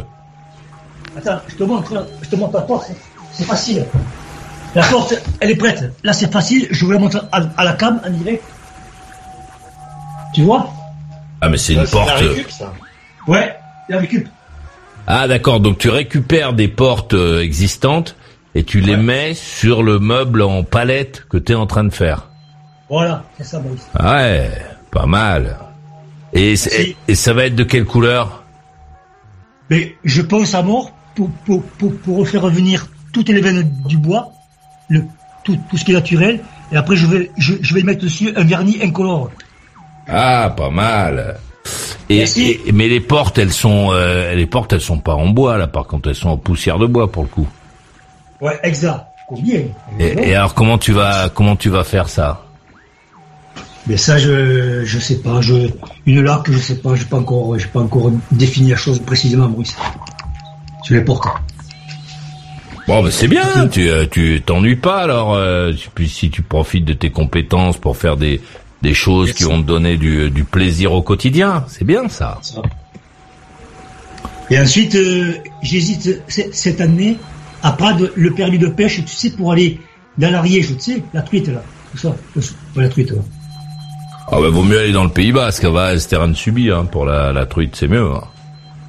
[1.18, 2.04] Attends, je te montre, là.
[2.22, 2.88] je te montre la porte.
[3.34, 3.86] c'est- facile.
[4.76, 5.92] La porte, elle est prête.
[6.04, 6.68] Là, c'est facile.
[6.72, 8.44] Je vous la montre à, à la cam, en direct.
[10.34, 10.70] Tu vois?
[11.42, 12.12] Ah mais c'est une porte.
[13.28, 13.56] Ouais,
[13.90, 14.28] la récup.
[15.08, 18.16] Ah d'accord, donc tu récupères des portes euh, existantes
[18.56, 21.94] et tu les mets sur le meuble en palette que tu es en train de
[21.94, 22.30] faire.
[22.90, 23.88] Voilà, c'est ça, Maurice.
[23.98, 24.52] Ah Ouais,
[24.92, 25.58] pas mal.
[26.34, 26.56] Et,
[27.08, 28.44] et ça va être de quelle couleur?
[29.70, 33.98] Mais je pense à mort pour, pour, pour, pour refaire revenir toutes les veines du
[33.98, 34.32] bois,
[34.90, 35.04] le,
[35.44, 38.34] tout, tout ce qui est naturel, et après je vais, je, je vais mettre dessus
[38.36, 39.32] un vernis incolore.
[40.08, 41.38] Ah, pas mal.
[42.10, 42.26] Et,
[42.72, 45.68] mais les portes, elles sont, euh, les portes, elles sont pas en bois là.
[45.68, 47.48] Par contre, elles sont en poussière de bois pour le coup.
[48.40, 49.08] Ouais, exact.
[49.28, 49.62] Combien
[50.00, 52.44] Et, et alors, comment tu vas, comment tu vas faire ça?
[53.88, 55.70] Mais ça, je, je sais pas, je,
[56.06, 59.50] une laque, je sais pas, j'ai pas encore, j'ai pas encore défini la chose précisément,
[60.86, 61.28] Sur les portes.
[62.88, 63.68] Bon, bah, c'est bien.
[63.68, 65.34] Tu, euh, tu t'ennuies pas alors.
[65.34, 68.42] euh, tu- puis si tu profites de tes compétences pour faire des
[68.82, 72.40] des choses qui vont te donner du, du plaisir au quotidien, c'est bien ça.
[74.52, 75.34] Et ensuite, euh,
[75.64, 77.18] j'hésite cette année
[77.64, 79.80] à prendre le permis de pêche, tu sais, pour aller
[80.20, 81.64] dans l'Ariège, tu sais, la truite là.
[81.92, 82.16] Tout ça,
[82.76, 83.18] la truite là.
[84.32, 86.86] Ah bah vaut mieux aller dans le Pays Basque, va c'est terrain de subi hein,
[86.86, 88.06] pour la, la truite, c'est mieux.
[88.12, 88.22] hein.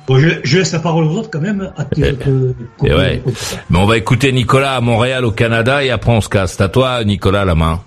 [0.06, 1.72] Bon, je, je laisse la parole aux autres quand même.
[1.76, 2.54] À te- te-
[2.84, 3.22] Et ouais.
[3.70, 6.60] Mais on va écouter Nicolas à Montréal au Canada et après on se casse.
[6.60, 7.82] À toi Nicolas la main.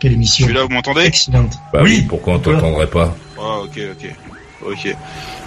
[0.00, 0.46] Quelle émission.
[0.46, 1.02] Je suis là, vous m'entendez?
[1.04, 1.54] Excellente.
[1.72, 3.14] Bah oui, pourquoi on t'entendrait pas?
[3.38, 4.10] Ah, ok, ok.
[4.68, 4.96] Ok.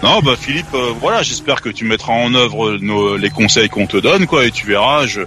[0.02, 3.86] Non, bah Philippe, euh, voilà, j'espère que tu mettras en œuvre nos, les conseils qu'on
[3.86, 5.06] te donne, quoi, et tu verras.
[5.07, 5.22] Je,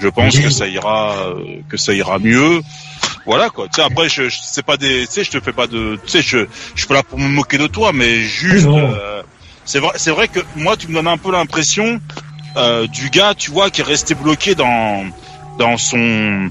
[0.00, 0.42] je pense Oui.
[0.44, 2.60] que ça ira, euh, que ça ira mieux.
[3.24, 3.66] Voilà, quoi.
[3.66, 5.98] Tu sais, après, je, je c'est pas des, tu sais, je te fais pas de,
[6.04, 6.38] tu sais, je,
[6.74, 9.17] je suis pas là pour me moquer de toi, mais juste, Oui, euh,
[9.68, 12.00] c'est vrai, c'est vrai que moi, tu me donnes un peu l'impression
[12.56, 15.04] euh, du gars, tu vois, qui est resté bloqué dans,
[15.58, 16.50] dans son,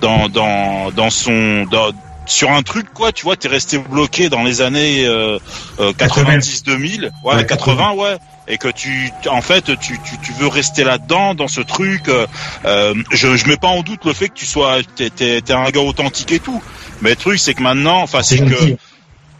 [0.00, 1.90] dans, dans, dans son, dans,
[2.24, 5.38] sur un truc quoi tu vois t'es resté bloqué dans les années euh,
[5.78, 8.16] euh, 90 2000 ouais, Ouais, 80 ouais.
[8.48, 12.26] Et que tu en fait tu, tu, tu veux rester là-dedans dans ce truc euh,
[12.64, 15.52] euh, je je mets pas en doute le fait que tu sois t'es t'es t'es
[15.52, 16.62] un gars authentique et tout.
[17.02, 18.76] Mais le truc c'est que maintenant enfin c'est que.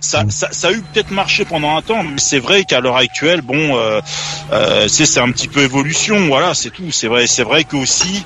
[0.05, 2.97] Ça, ça, ça a eu peut-être marché pendant un temps, mais c'est vrai qu'à l'heure
[2.97, 4.01] actuelle, bon, euh,
[4.53, 6.91] euh, c'est c'est un petit peu évolution, voilà, c'est tout.
[6.93, 8.25] C'est vrai, c'est vrai qu'aussi,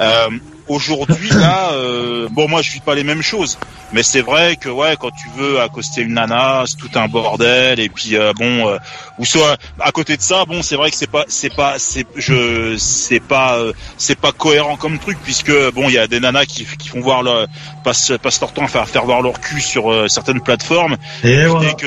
[0.00, 0.28] euh,
[0.70, 3.58] aujourd'hui là, euh, bon moi je vis pas les mêmes choses,
[3.92, 7.80] mais c'est vrai que ouais quand tu veux accoster une nana, c'est tout un bordel
[7.80, 8.78] et puis euh, bon euh,
[9.18, 12.06] ou soit à côté de ça, bon c'est vrai que c'est pas c'est pas c'est
[12.16, 16.20] je c'est pas euh, c'est pas cohérent comme truc puisque bon il y a des
[16.20, 17.48] nanas qui, qui font voir leur
[17.82, 20.96] passent passent leur temps à faire faire voir leur cul sur euh, certaines plateformes.
[21.24, 21.72] Et voilà.
[21.74, 21.86] que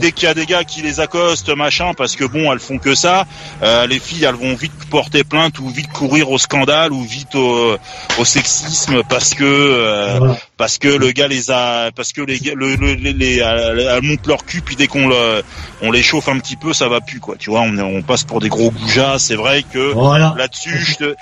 [0.00, 2.78] dès- qu'il y a des gars qui les accostent, machin, parce que bon, elles font
[2.78, 3.26] que ça,
[3.62, 7.34] euh, les filles, elles vont vite porter plainte ou vite courir au scandale ou vite
[7.34, 7.76] au,
[8.18, 10.36] au sexisme parce que euh, Voilà.
[10.56, 14.26] parce que le gars les a, parce que les le, le- les, les- elles montent
[14.26, 15.42] leur cul puis dès qu'on le,
[15.82, 17.36] on les chauffe un petit peu, ça va plus quoi.
[17.38, 19.18] Tu vois, on, on passe pour des gros goujats.
[19.18, 20.34] C'est vrai que Voilà.
[20.38, 21.14] là-dessus, je te,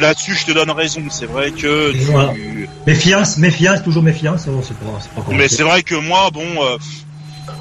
[0.00, 1.02] là-dessus, je te donne raison.
[1.10, 2.32] C'est vrai que tu- Voilà.
[2.86, 4.44] Méfiance, méfiance, toujours méfiance.
[4.46, 6.76] pas, pas mais c'est vrai que moi, bon, euh,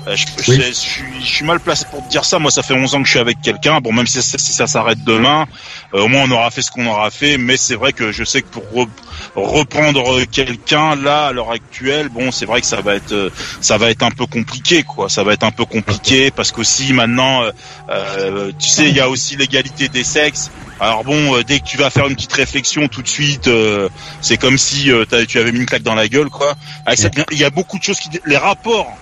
[0.08, 0.62] je, je- Oui.
[0.68, 2.40] je suis, je suis mal placé pour te dire ça.
[2.40, 3.80] Moi, ça fait 11 ans que je suis avec quelqu'un.
[3.82, 5.46] Bon, même si, ça- si ça s'arrête demain,
[5.94, 7.38] euh, au moins on aura fait ce qu'on aura fait.
[7.38, 8.88] Mais c'est vrai que je sais que pour re-
[9.36, 13.30] reprendre quelqu'un là à l'heure actuelle, bon, c'est vrai que ça va être, euh,
[13.62, 15.10] ça va être un peu compliqué, quoi.
[15.10, 17.52] Ça va être un peu compliqué parce qu'aussi maintenant, euh,
[17.90, 20.52] euh, tu sais, il y a aussi l'égalité des sexes.
[20.80, 23.90] Alors bon, euh, dès que tu vas faire une petite réflexion tout de suite, euh,
[24.22, 26.56] c'est comme si euh, tu avais mis une claque dans la gueule, quoi.
[26.96, 28.98] Cette- il y a beaucoup de choses qui, les rapports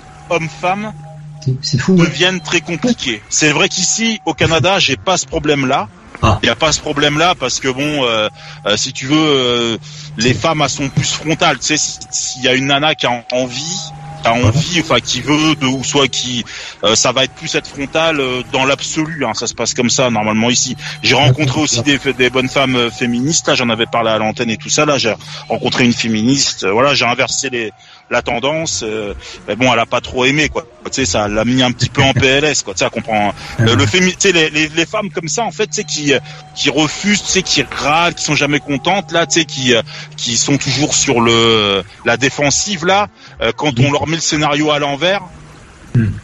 [1.79, 1.95] fou.
[1.95, 3.21] deviennent très compliqués.
[3.29, 5.87] C'est vrai qu'ici, au Canada, j'ai pas ce problème-là.
[6.21, 6.39] Ah.
[6.41, 8.27] Il n'y a pas ce problème-là parce que bon, euh,
[8.65, 9.77] euh, si tu veux, euh,
[10.17, 11.59] les femmes elles sont plus frontales.
[11.59, 13.77] Tu sais, si- s'il y a une nana qui a envie,
[14.23, 16.43] qui a envie, enfin qui veut, de, ou soit qui,
[16.83, 19.25] euh, ça va être plus être frontal euh, dans l'absolu.
[19.25, 20.75] Hein, ça se passe comme ça normalement ici.
[21.03, 23.47] J'ai rencontré aussi des, des bonnes femmes euh, féministes.
[23.47, 24.85] Là, j'en avais parlé à l'antenne et tout ça.
[24.87, 25.13] Là, j'ai
[25.49, 26.65] rencontré une féministe.
[26.65, 27.71] Voilà, j'ai inversé les
[28.09, 28.83] la tendance.
[28.83, 29.13] euh,
[29.47, 30.65] mais bon, elle a pas trop aimé quoi.
[30.85, 32.73] Tu sais, ça l'a mis un petit peu en PLS quoi.
[32.73, 33.33] Tu sais, elle comprend.
[33.59, 35.83] Le, le fémi- tu sais, les, les, les femmes comme ça en fait, tu sais,
[35.83, 36.13] qui
[36.55, 39.81] qui refusent, tu sais, qui râlent, qui sont jamais contentes là, tu sais, qui euh,
[40.15, 43.07] qui sont toujours sur le la défensive là.
[43.41, 45.21] euh, quand on leur met le scénario à l'envers,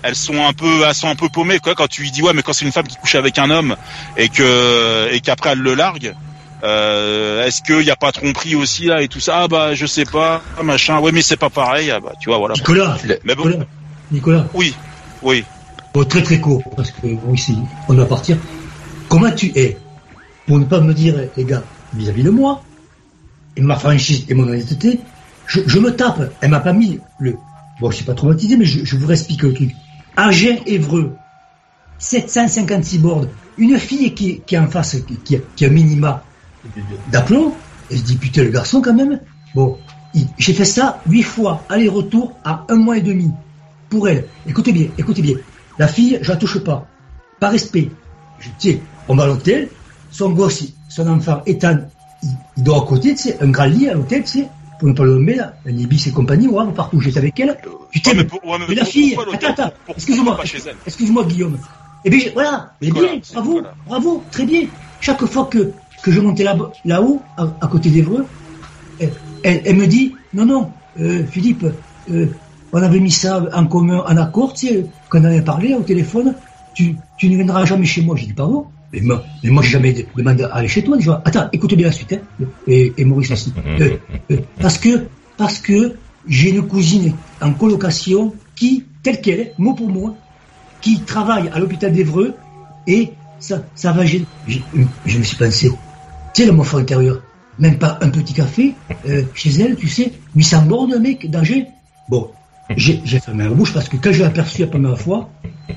[0.03, 1.73] elles sont un peu, elles sont un peu paumées quoi.
[1.75, 3.75] Quand tu lui dis ouais, mais quand c'est une femme qui couche avec un homme
[4.17, 6.13] et que et qu'après elle le largue.
[6.63, 9.85] Euh, est-ce qu'il n'y a pas tromperie aussi là et tout ça Ah bah je
[9.85, 10.99] sais pas, machin.
[10.99, 11.91] Ouais mais c'est pas pareil.
[11.91, 12.53] Ah, bah tu vois voilà.
[12.55, 13.65] Nicolas, Mais bon, Nicolas,
[14.11, 14.47] Nicolas.
[14.53, 14.73] oui,
[15.21, 15.43] oui.
[15.93, 17.55] Bon, très très court, parce que bon, ici,
[17.87, 18.37] on doit partir.
[19.09, 19.77] Comment tu es
[20.47, 21.61] Pour ne pas me dire, les gars,
[21.93, 22.63] vis-à-vis de moi,
[23.55, 24.99] et ma franchise et mon honnêteté,
[25.45, 26.33] je, je me tape.
[26.41, 27.35] Elle m'a pas mis le.
[27.79, 29.71] Bon, je suis pas traumatisé, mais je, je vous explique le truc.
[30.15, 31.15] Agen Évreux,
[31.99, 33.25] 756 bords.
[33.57, 36.23] Une fille qui, qui est en face, qui, qui, a minima
[37.11, 37.53] d'aplomb,
[37.89, 39.19] et je dis putain, le garçon quand même.
[39.55, 39.77] Bon,
[40.37, 43.31] j'ai fait ça huit fois, aller-retour, à un mois et demi.
[43.89, 44.25] Pour elle.
[44.47, 45.35] Écoutez bien, écoutez bien.
[45.77, 46.87] La fille, je la touche pas.
[47.39, 47.89] Par respect.
[48.39, 48.77] Je tiens,
[49.07, 49.69] on va à l'hôtel,
[50.11, 51.77] son gosse, son enfant, Ethan,
[52.23, 54.47] il, il dort à côté, tu sais, un grand lit à l'hôtel, tu sais,
[54.79, 57.55] pour ne pas le nommer, là, un Ibis et compagnie, ouais, partout j'étais avec elle.
[57.91, 60.39] Putain, Ouais, mais mais, pour- ouais, mais mais la pour- fille, attends, attends, excuse-moi,
[60.85, 61.57] excuse-moi, Guillaume.
[62.05, 64.67] Eh bien, voilà, mais bien, bravo, bravo, très bien.
[64.99, 65.71] Chaque fois que,
[66.03, 68.27] que je montais là- là-haut, à, à côté d'Evreux,
[68.99, 71.65] elle, elle, elle me dit, non, non, euh, Philippe,
[72.09, 72.27] euh,
[72.71, 75.83] on avait mis ça en commun, en accord, tu sais, quand on avait parlé au
[75.83, 76.35] téléphone,
[76.73, 78.15] tu, tu ne viendras jamais chez moi.
[78.17, 80.97] J'ai dit, pardon mais moi, mais moi, j'ai jamais demandé à aller chez toi.
[80.97, 81.21] déjà.
[81.25, 83.53] Attends, écoute bien la suite, hein, et, et Maurice aussi.
[83.79, 83.97] Euh,
[84.31, 85.07] euh, parce que,
[85.37, 85.95] parce que
[86.27, 90.17] j'ai une cousine en colocation qui, telle qu'elle est, mot pour mot,
[90.81, 92.37] qui travaille à l'hôpital d'Evreux,
[92.85, 95.69] et ça, ça va, j'ai- je me suis pensé,
[96.33, 97.21] tu sais, le mon fort intérieur,
[97.59, 98.73] même pas un petit café,
[99.07, 101.53] euh, chez elle, tu sais, 800 bornes, mec, d'âge.
[102.09, 102.31] Bon,
[102.75, 105.29] j'ai j'ai fermé la bouche parce que quand je l'ai aperçue la première fois,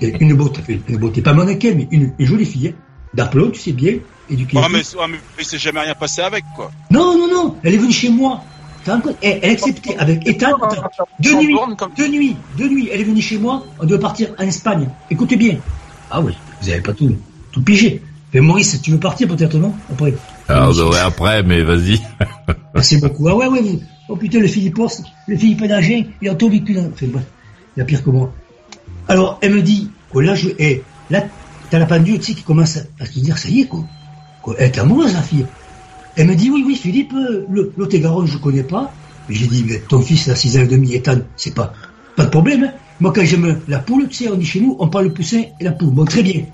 [0.03, 2.73] euh, une beauté, une beauté, pas mannequin, mais une, une jolie fille, hein,
[3.15, 3.95] d'aplomb, tu sais bien,
[4.31, 4.57] éduquée.
[4.57, 6.71] Ouais, mais, ouais, mais il s'est jamais rien passé avec quoi.
[6.91, 8.43] Non, non, non, elle est venue chez moi.
[9.21, 10.53] Elle, elle a accepté avec Ethan.
[11.19, 11.57] Deux nuits,
[11.97, 12.89] deux nuits, deux nuits.
[12.93, 13.65] Elle est venue chez moi.
[13.81, 14.89] On doit partir en Espagne.
[15.11, 15.57] Écoutez bien.
[16.09, 17.17] Ah oui, vous avez pas tout,
[17.51, 18.01] tout pigé.
[18.33, 19.75] Mais Maurice, tu veux partir peut-être non?
[19.91, 20.15] Après.
[20.49, 22.01] Alors, bah ouais, après, mais vas-y.
[22.75, 23.29] Merci beaucoup.
[23.29, 23.61] Ah ouais, ouais.
[23.61, 23.81] Vous...
[24.09, 24.79] Oh putain, le Philippe
[25.27, 26.75] le Philippe d'Agen, il a tout vécu.
[26.75, 26.87] Dans...
[26.87, 27.25] Enfin, bref,
[27.77, 28.33] il y a pire que moi.
[29.09, 31.25] Alors, elle me dit, que là, je, eh, là,
[31.71, 33.85] t'as la pendule, tu sais, qui commence à se dire, ça y est, quoi.
[34.43, 34.55] quoi.
[34.59, 35.47] Elle est amoureuse, la fille.
[36.17, 38.93] Elle me dit, oui, oui, Philippe, euh, le, le Garonne, je connais pas.
[39.29, 41.73] Mais j'ai dit, mais ton fils, à 6 ans et demi, Ethan, c'est pas,
[42.17, 42.73] pas de problème, hein.
[42.99, 45.43] Moi, quand j'aime la poule, tu sais, on dit chez nous, on parle le poussin
[45.61, 45.91] et la poule.
[45.91, 46.45] Bon, très bien.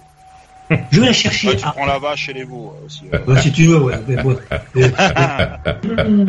[0.90, 1.48] Je vais la chercher.
[1.48, 3.02] Ouais, tu prends la vache et les veaux euh, aussi.
[3.26, 3.94] Ouais, si tu veux, ouais.
[4.08, 4.36] mais bon.
[4.76, 4.88] Euh,
[5.86, 6.26] euh,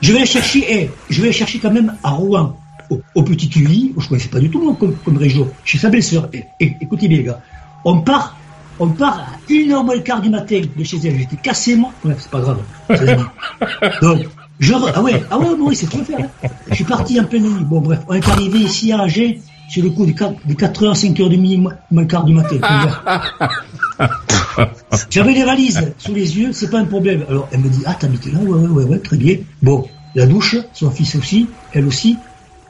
[0.00, 2.56] je vais la chercher, eh, je vais la chercher quand même à Rouen,
[2.90, 5.88] au, au Petit Cully, où je connaissais pas du tout comme, comme région, chez sa
[5.90, 6.28] belle-sœur.
[6.32, 7.40] Et- et- écoutez bien, les gars,
[7.84, 8.36] on part
[8.80, 11.18] On part à 1h moins le quart du matin de chez elle.
[11.18, 11.90] J'étais cassé, moi.
[12.04, 12.58] Ouais, c'est pas grave.
[14.00, 14.22] Donc,
[14.58, 16.18] je re- Ah ouais, ah ouais, Maurice, c'est trop faire.
[16.42, 16.48] hein.
[16.70, 17.64] Je suis parti en pleine nuit.
[17.64, 19.40] Bon, bref, on est arrivé ici à Angers
[19.72, 22.56] sur le coup de 4, de 4h, 5h30, moins moins le quart du matin.
[25.08, 27.24] J'avais les valises sous les yeux, c'est pas un problème.
[27.26, 28.38] Alors, elle me dit, ah, t'habites là?
[28.40, 29.38] Ouais, ouais, ouais, ouais, très bien.
[29.62, 32.18] Bon, la douche, son fils aussi, elle aussi.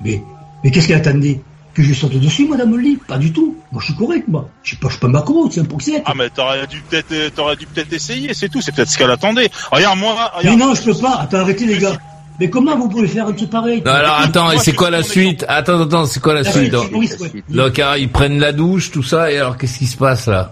[0.04, 0.22] Mais,
[0.62, 1.40] mais qu'est-ce qu'elle attendait?
[1.74, 2.98] Que je saute dessus, madame le lit?
[3.08, 3.56] Pas du tout.
[3.72, 4.48] Moi, je suis correct, moi.
[4.62, 7.34] Je suis pas, je suis pas macro, c'est un pour Ah mais t'aurais dû peut-être
[7.34, 9.50] t'aurais dû peut-être essayer, c'est tout, c'est peut-être ce qu'elle attendait.
[9.72, 10.60] Regarde moi, Mais regarde.
[10.60, 11.16] non, je peux pas.
[11.16, 11.98] Attends, arrêtez, les gars.
[12.42, 13.80] Mais comment vous pouvez faire un truc pareil?
[13.86, 16.74] Non, alors attends, et c'est quoi la suite Attends, attends, c'est quoi la La suite
[16.74, 20.50] suite, donc, ils prennent la douche, tout ça, et alors qu'est-ce qui se passe là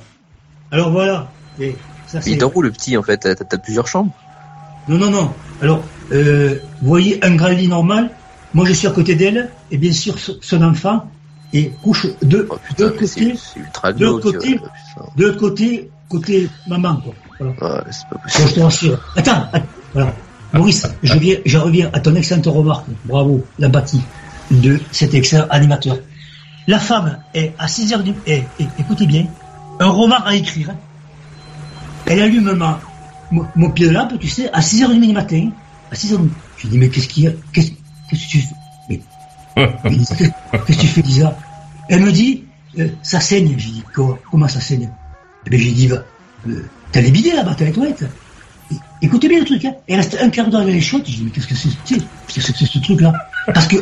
[0.71, 1.33] Alors voilà.
[1.59, 1.75] Et
[2.07, 2.37] ça, Il c'est...
[2.37, 4.13] dort où le petit en fait T'as t'as plusieurs chambres
[4.87, 5.33] Non, non, non.
[5.61, 8.11] Alors, euh, vous voyez un grand lit normal.
[8.55, 11.11] Moi, je suis à côté d'elle, et bien sûr, son enfant,
[11.53, 16.49] et couche de, Oh, de l'autre côté, ultra de côté, euh, de l'autre côté, côté
[16.69, 17.15] maman, quoi.
[17.41, 17.83] Voilà.
[17.83, 18.49] Ouais, c'est pas possible.
[18.49, 18.99] je te rassure.
[19.17, 20.15] Attends, attends, voilà.
[20.53, 22.87] Maurice, je, viens, je reviens à ton excellente remarque.
[23.05, 24.03] Bravo, l'empathie
[24.51, 25.99] de cet excellent animateur.
[26.67, 28.13] La femme est à 6 heures du...
[28.27, 29.27] eh, eh, écoutez bien,
[29.79, 30.75] un roman à écrire.
[32.07, 32.81] Elle allume ma,
[33.31, 35.51] mon, pied de lampe, tu sais, à 6 heures du matin.
[35.91, 36.21] À 6 heures.
[36.57, 38.55] Je dis, mais qu'est-ce qu'il y a Qu'est-ce que tu fais?
[38.89, 39.01] Mais,
[39.55, 40.15] qu'est-ce
[40.67, 41.37] que tu fais, Lisa?
[41.89, 42.45] Elle me dit,
[42.79, 43.55] euh, ça saigne.
[43.57, 44.91] J'ai dit, comment, comment ça saigne?
[45.47, 46.05] Eh bien, j'ai dit, va,
[46.49, 48.05] euh, t'as les bidets là-bas, t'as les toilettes?
[49.03, 49.75] Écoutez bien le truc, hein.
[49.89, 51.07] Il reste un quart d'heure dans les chiottes.
[51.07, 53.13] Je dis, mais qu'est-ce que c'est ce truc-là?
[53.47, 53.77] Parce que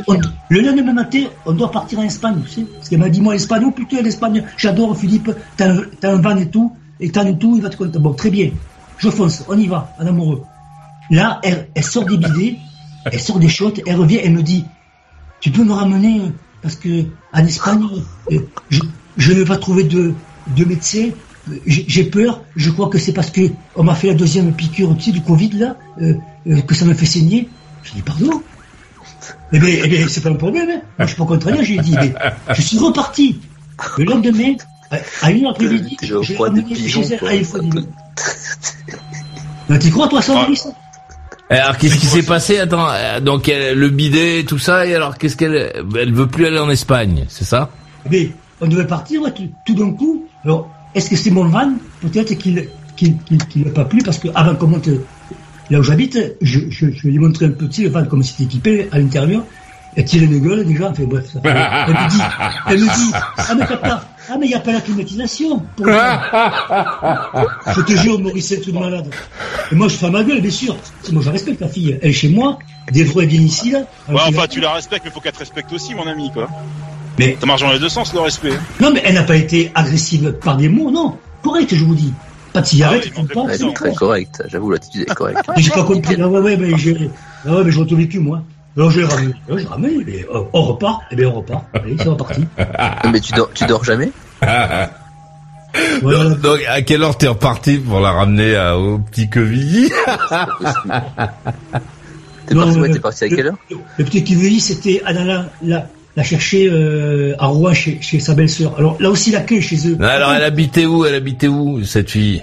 [0.49, 2.63] le lendemain matin, on doit partir en Espagne, tu sais.
[2.63, 5.73] Parce qu'elle m'a dit, moi, l'Espagne, oh putain, l'Espagne, j'adore Philippe, t'as
[6.05, 7.99] un, van et tout, et t'as tout, il va te compter.
[7.99, 8.51] Bon, très bien.
[8.99, 10.43] Je fonce, on y va, en amoureux.
[11.11, 12.59] Là, elle, sort des bidets,
[13.05, 14.65] elle sort des chiottes, elle revient, elle me dit,
[15.41, 16.29] tu peux me ramener, euh,
[16.63, 17.87] parce que en Espagne,
[18.33, 18.41] euh,
[18.71, 20.15] je, ne vais pas trouver de,
[20.57, 21.11] de médecin,
[21.67, 23.43] j'ai peur, je crois que c'est parce que
[23.77, 26.15] on m'a fait la deuxième piqûre tu sais, du Covid là, euh,
[26.49, 27.49] euh, que ça me fait saigner.
[27.83, 28.43] Je dis pardon?
[29.53, 30.81] Eh bien, eh bien c'est pas un problème, hein.
[30.99, 32.13] Moi, je suis pas contrarié, j'ai dit, mais
[32.55, 33.41] je suis reparti.
[33.97, 34.55] Le lendemain,
[35.23, 37.45] à- une heure après-midi, des ramené pigeons, chez elle
[39.71, 39.79] à.
[39.79, 40.69] Tu crois toi ça, Maurice
[41.51, 42.59] Alors qu'est-ce qui s'est passé?
[42.59, 46.47] Attends, euh, donc elle- le bidet, tout ça, et alors qu'est-ce qu'elle, elle veut plus
[46.47, 47.71] aller en Espagne, c'est ça?
[48.11, 48.31] Mais
[48.61, 50.25] on devait partir ouais, tout, tout d'un coup.
[50.45, 50.69] Alors,
[50.99, 54.67] est-ce que c'est mon van Peut-être qu'il qu'il n'a pas plu parce que avant qu'on
[54.67, 54.89] monte
[55.71, 58.45] là où j'habite, je, je, je lui ai montré un petit le van comme c'était
[58.45, 59.45] équipé à l'intérieur.
[59.97, 61.27] Elle tire une gueule déjà, enfin bref.
[61.33, 62.19] Ça elle me dit,
[62.69, 65.63] elle me dit, ah mais papa, ah mais il n'y a pas la climatisation.
[65.77, 69.09] Pour je te jure, Maurice, c'est truc de malade.
[69.73, 70.77] Et moi je fais ma gueule, bien sûr.
[71.13, 71.99] Moi je respecte la fille.
[72.03, 72.59] Elle est chez moi,
[72.93, 73.81] des fois elle vient ici là.
[74.09, 76.49] Ouais, enfin tu la respectes, mais faut qu'elle te respecte aussi, mon ami, quoi.
[77.19, 78.53] Mais- ça marche dans les deux sens le respect.
[78.81, 81.17] Non, mais elle n'a pas été agressive par des mots, non.
[81.43, 82.13] Correct, je vous dis.
[82.53, 85.41] Pas de cigarette, Ah pas, Elle c'est est très correcte, j'avoue l'attitude est correcte.
[85.55, 86.17] Mais j'ai pas compris.
[86.21, 87.11] Ah ouais, ouais, mais j'ai,
[87.47, 88.43] ah ouais, mais je retourne vécu, moi.
[88.77, 89.35] Alors je l'ai ramené.
[89.47, 91.03] Alors, je l'ai ramené, mais euh, on repart.
[91.11, 91.65] Eh bien, on repart.
[91.75, 92.45] Allez, c'est reparti.
[93.13, 94.11] Mais tu dors, tu dors jamais?
[96.03, 96.25] Voilà.
[96.31, 99.91] donc, donc, à quelle heure t'es reparti pour la ramener à- au petit Quevilly?
[102.47, 103.57] T'es parti, ouais, euh, t'es parti à quelle heure?
[103.99, 105.87] Le petit Kiwi, c'était à la, la,
[106.19, 108.75] la, la chercher euh, à Rouen chez, chez sa belle-sœur.
[108.79, 109.97] Alors là aussi, l'accueil chez eux.
[109.97, 112.43] Non, Alors elle habitait où Elle habitait où cette fille?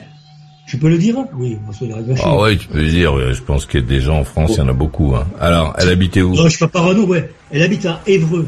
[0.66, 1.94] Je peux le dire Oui, se le
[2.24, 3.14] Ah ouais, tu peux le dire.
[3.14, 5.14] ouais, Je pense qu'il y a des gens en France, il y en a beaucoup.
[5.16, 5.28] Hein.
[5.40, 6.34] Alors, elle habitait où?
[6.36, 7.30] Non, je suis pas parano, ouais.
[7.52, 8.48] Elle habite à Évreux,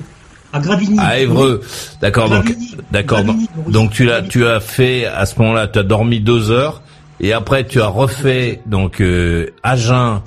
[0.52, 0.98] à Gravigny.
[1.00, 1.62] À Évreux.
[2.02, 2.28] D'accord.
[2.30, 2.56] Donc,
[2.92, 3.20] d'accord.
[3.68, 6.82] Donc tu l'as, tu as fait à ce moment-là, tu as dormi deux heures
[7.20, 10.22] et après tu as refait donc euh, Agen,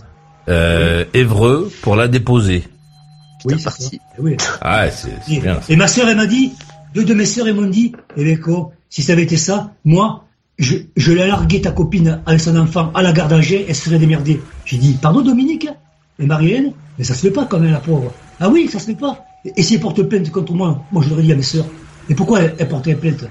[0.48, 2.62] euh, Évreux pour la déposer.
[3.44, 3.88] Oui, c'est ça.
[4.18, 4.36] Oui.
[4.60, 5.60] Ah, c'est c'est Et, bien.
[5.68, 6.52] et ma sœur, elle m'a dit,
[6.94, 9.72] deux de mes sœurs, elles m'ont dit, eh bien, quoi, si ça avait été ça,
[9.84, 10.24] moi,
[10.58, 13.98] je, je l'ai largué ta copine avec son enfant à la gare d'Angers, elle serait
[13.98, 14.40] démerdée.
[14.66, 15.68] J'ai dit, pardon Dominique
[16.18, 18.12] Et Marianne Mais ça se fait pas quand même, la pauvre.
[18.40, 19.24] Ah oui, ça se fait pas.
[19.44, 21.66] Et, et si elle porte plainte contre moi, moi je l'aurais dit à mes sœurs.
[22.10, 23.24] Et pourquoi elle, elle porterait plainte?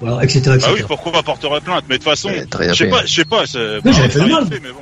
[0.00, 0.38] Voilà, etc.
[0.38, 0.60] etc.
[0.66, 1.84] Ah oui, pourquoi on porterait plainte?
[1.88, 3.42] Mais de toute façon, je sais pas, je sais pas.
[3.84, 4.44] bon, j'avais fait le mal.
[4.44, 4.78] été fait, mais bon.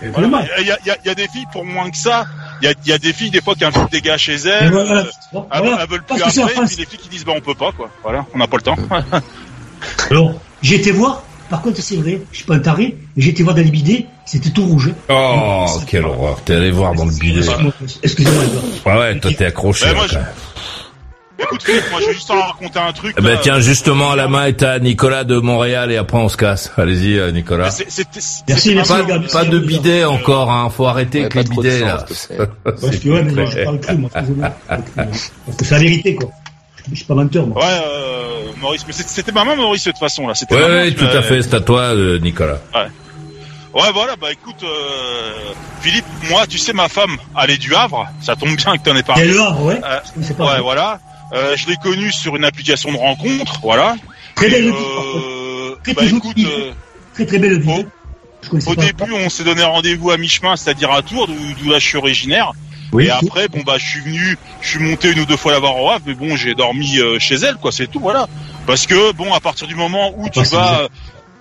[0.00, 0.48] fait le Voilà, mal.
[0.60, 2.26] Il y a, il y a- il y a des filles pour moins que ça.
[2.62, 4.34] Il y a, il y a des filles des fois qui invitent des gars chez
[4.34, 4.70] elles.
[4.70, 5.46] voilà, euh, voilà.
[5.52, 7.72] elles, elles veulent plus après, et puis les filles qui disent bah on peut pas
[7.72, 7.90] quoi.
[8.02, 8.76] Voilà, on n'a pas le temps.
[10.10, 13.30] Alors, j'ai été voir, par contre, c'est vrai, je suis pas un taré, mais j'ai
[13.30, 14.92] été voir dans les bidets, c'était tout rouge.
[15.08, 17.46] Oh, quelle horreur T'es allé voir dans le bidet.
[18.02, 18.44] Excusez-moi.
[18.86, 19.86] Ah ouais, toi t'es accroché.
[19.86, 20.26] Ouais, moi, là, quand même.
[21.38, 23.14] Écoute Philippe, moi je vais juste en raconter un truc.
[23.18, 23.38] Eh ben là.
[23.42, 26.72] tiens, justement, à la main est à Nicolas de Montréal et après on se casse.
[26.78, 27.70] Allez-y, euh, Nicolas.
[27.70, 30.70] C'était Merci, merci, Pas, gars, pas de bidet encore, hein.
[30.70, 31.98] Faut arrêter Ouais, avec les bidets, là.
[32.64, 34.50] Parce que ouais, mais moi, je parle cru, moi, excusez-moi.
[34.66, 36.30] Parce que c'est la vérité, quoi.
[36.90, 37.58] Je suis pas menteur, moi.
[37.62, 40.34] Ouais, euh, Maurice, mais c'était maman Maurice de toute façon là.
[40.34, 41.42] C'était Ouais, maman ouais, tout m'a- à fait.
[41.42, 42.58] C'est à toi, euh, Nicolas.
[42.74, 42.86] Ouais.
[43.74, 45.32] Ouais, voilà, bah écoute, euh,
[45.82, 48.96] Philippe, moi, tu sais, ma femme, elle est du Havre, ça tombe bien que t'en
[48.96, 49.24] aies parlé.
[49.24, 49.80] Elle est le Havre, ouais.
[49.84, 50.98] Euh, ouais, voilà.
[51.32, 53.96] Euh, je l'ai connue sur une application de rencontre, voilà.
[54.34, 55.26] Très belle par contre.
[55.26, 56.70] euh, Très, bah très écoute, euh,
[57.14, 58.74] Très très belle au pas.
[58.76, 62.52] début, on s'est donné rendez-vous à mi-chemin, c'est-à-dire à Tours, d'où là je suis originaire.
[62.92, 65.50] Oui, et après, bon bah, je suis venu, je suis monté une ou deux fois
[65.52, 68.28] la voir au Havre, mais bon, j'ai dormi euh, chez elle, quoi, c'est tout, voilà.
[68.66, 70.88] Parce que bon, à partir du moment où tu Ah, c'est vas,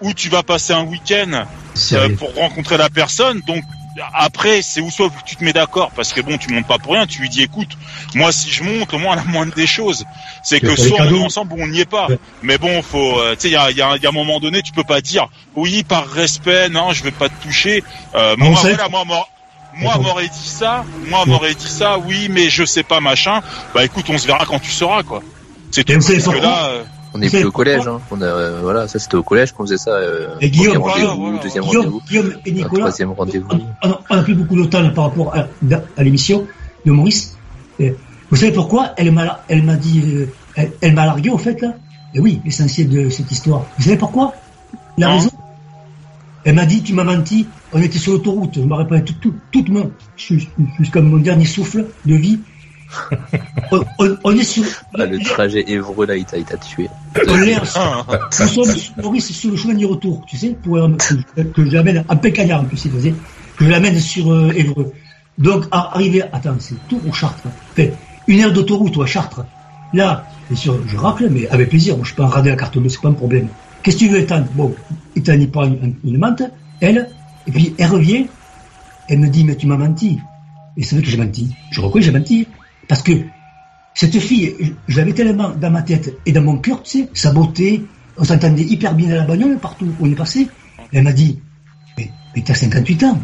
[0.02, 1.46] où tu vas passer un week-end
[1.94, 3.64] euh, pour rencontrer la personne, donc
[4.14, 6.94] après, c'est où soit tu te mets d'accord, parce que bon, tu montes pas pour
[6.94, 7.70] rien, tu lui dis, écoute,
[8.14, 10.06] moi si je monte, au moins la moindre des choses,
[10.44, 12.08] c'est que soit on est ensemble ou on n'y est pas.
[12.42, 14.40] Mais bon, faut, euh, tu sais, il y a, y, a, y a un moment
[14.40, 17.84] donné, tu peux pas dire, oui, par respect, non, je vais pas te toucher.
[18.16, 19.28] Euh, moi, voilà, moi, moi,
[19.76, 23.42] moi m'aurait dit ça, moi m'aurait dit ça, oui, mais je sais pas machin.
[23.74, 25.22] Bah écoute, on se verra quand tu sauras, quoi.
[25.72, 25.94] C'est tout.
[25.94, 26.84] Parce que là, euh,
[27.18, 28.00] On est plus au collège, hein.
[28.12, 29.92] On a, euh, voilà, ça c'était au collège qu'on faisait ça.
[29.92, 32.02] Euh, Et Guillaume, rendez-vous, deuxième Guillaume,
[32.46, 33.48] rendez-vous, troisième rendez-vous.
[33.84, 35.48] on a- on a pris beaucoup de temps par rapport à,
[35.98, 36.46] à l'émission
[36.86, 37.38] de Maurice.
[37.80, 37.96] Et
[38.30, 38.94] vous savez pourquoi?
[38.98, 40.26] Elle m'a, elle m'a dit, euh,
[40.56, 41.74] elle, elle m'a largué au fait là.
[42.14, 43.66] Et oui, l'essentiel de cette histoire.
[43.78, 44.34] Vous savez pourquoi?
[44.98, 45.16] La Non.
[45.16, 45.30] raison?
[46.44, 47.48] Elle m'a dit, tu m'as menti.
[47.74, 48.56] On était sur l'autoroute.
[48.56, 50.48] Je me rappelle tout, tout, toute mon, jus-
[50.78, 52.40] jusqu'à mon dernier souffle de vie.
[53.72, 54.64] On, on- on est sur.
[54.98, 56.90] Ah, le trajet Évreux là, il t'a, tué.
[57.28, 60.78] On est, nous sommes, Maurice, sur le chemin du retour, tu sais, pour,
[61.36, 63.14] que, que je l'amène à Pécagnard, en plus, il faisait,
[63.58, 64.94] que je l'amène sur euh, Évreux.
[65.38, 67.48] Donc, à, arrivé, attends, c'est Tours ou Chartres
[68.28, 69.46] une heure d'autoroute ou à Chartres.
[69.94, 72.78] Là, bien sûr, je racle, mais avec plaisir, moi, je peux en rader la carte
[72.78, 73.48] bleue, c'est pas un problème.
[73.84, 74.44] Qu'est-ce que tu veux, Ethan?
[74.56, 74.74] Bon,
[75.16, 76.42] Ethan, il prend une, une menthe,
[76.82, 77.10] elle,
[77.48, 78.26] et puis elle revient,
[79.08, 80.20] elle me dit, mais tu m'as menti.
[80.76, 81.52] Et c'est vrai que j'ai menti.
[81.72, 82.48] Je reconnais que j'ai menti.
[82.88, 83.14] Parce que
[83.94, 87.32] cette fille, je, l'avais tellement dans ma tête et dans mon cœur, tu sais, sa
[87.32, 87.86] beauté,
[88.18, 90.48] on s'entendait hyper bien à la bagnole partout où on est passé.
[90.92, 91.40] Elle m'a dit,
[91.98, 92.12] mais,
[92.44, 93.20] t'as 58 ans.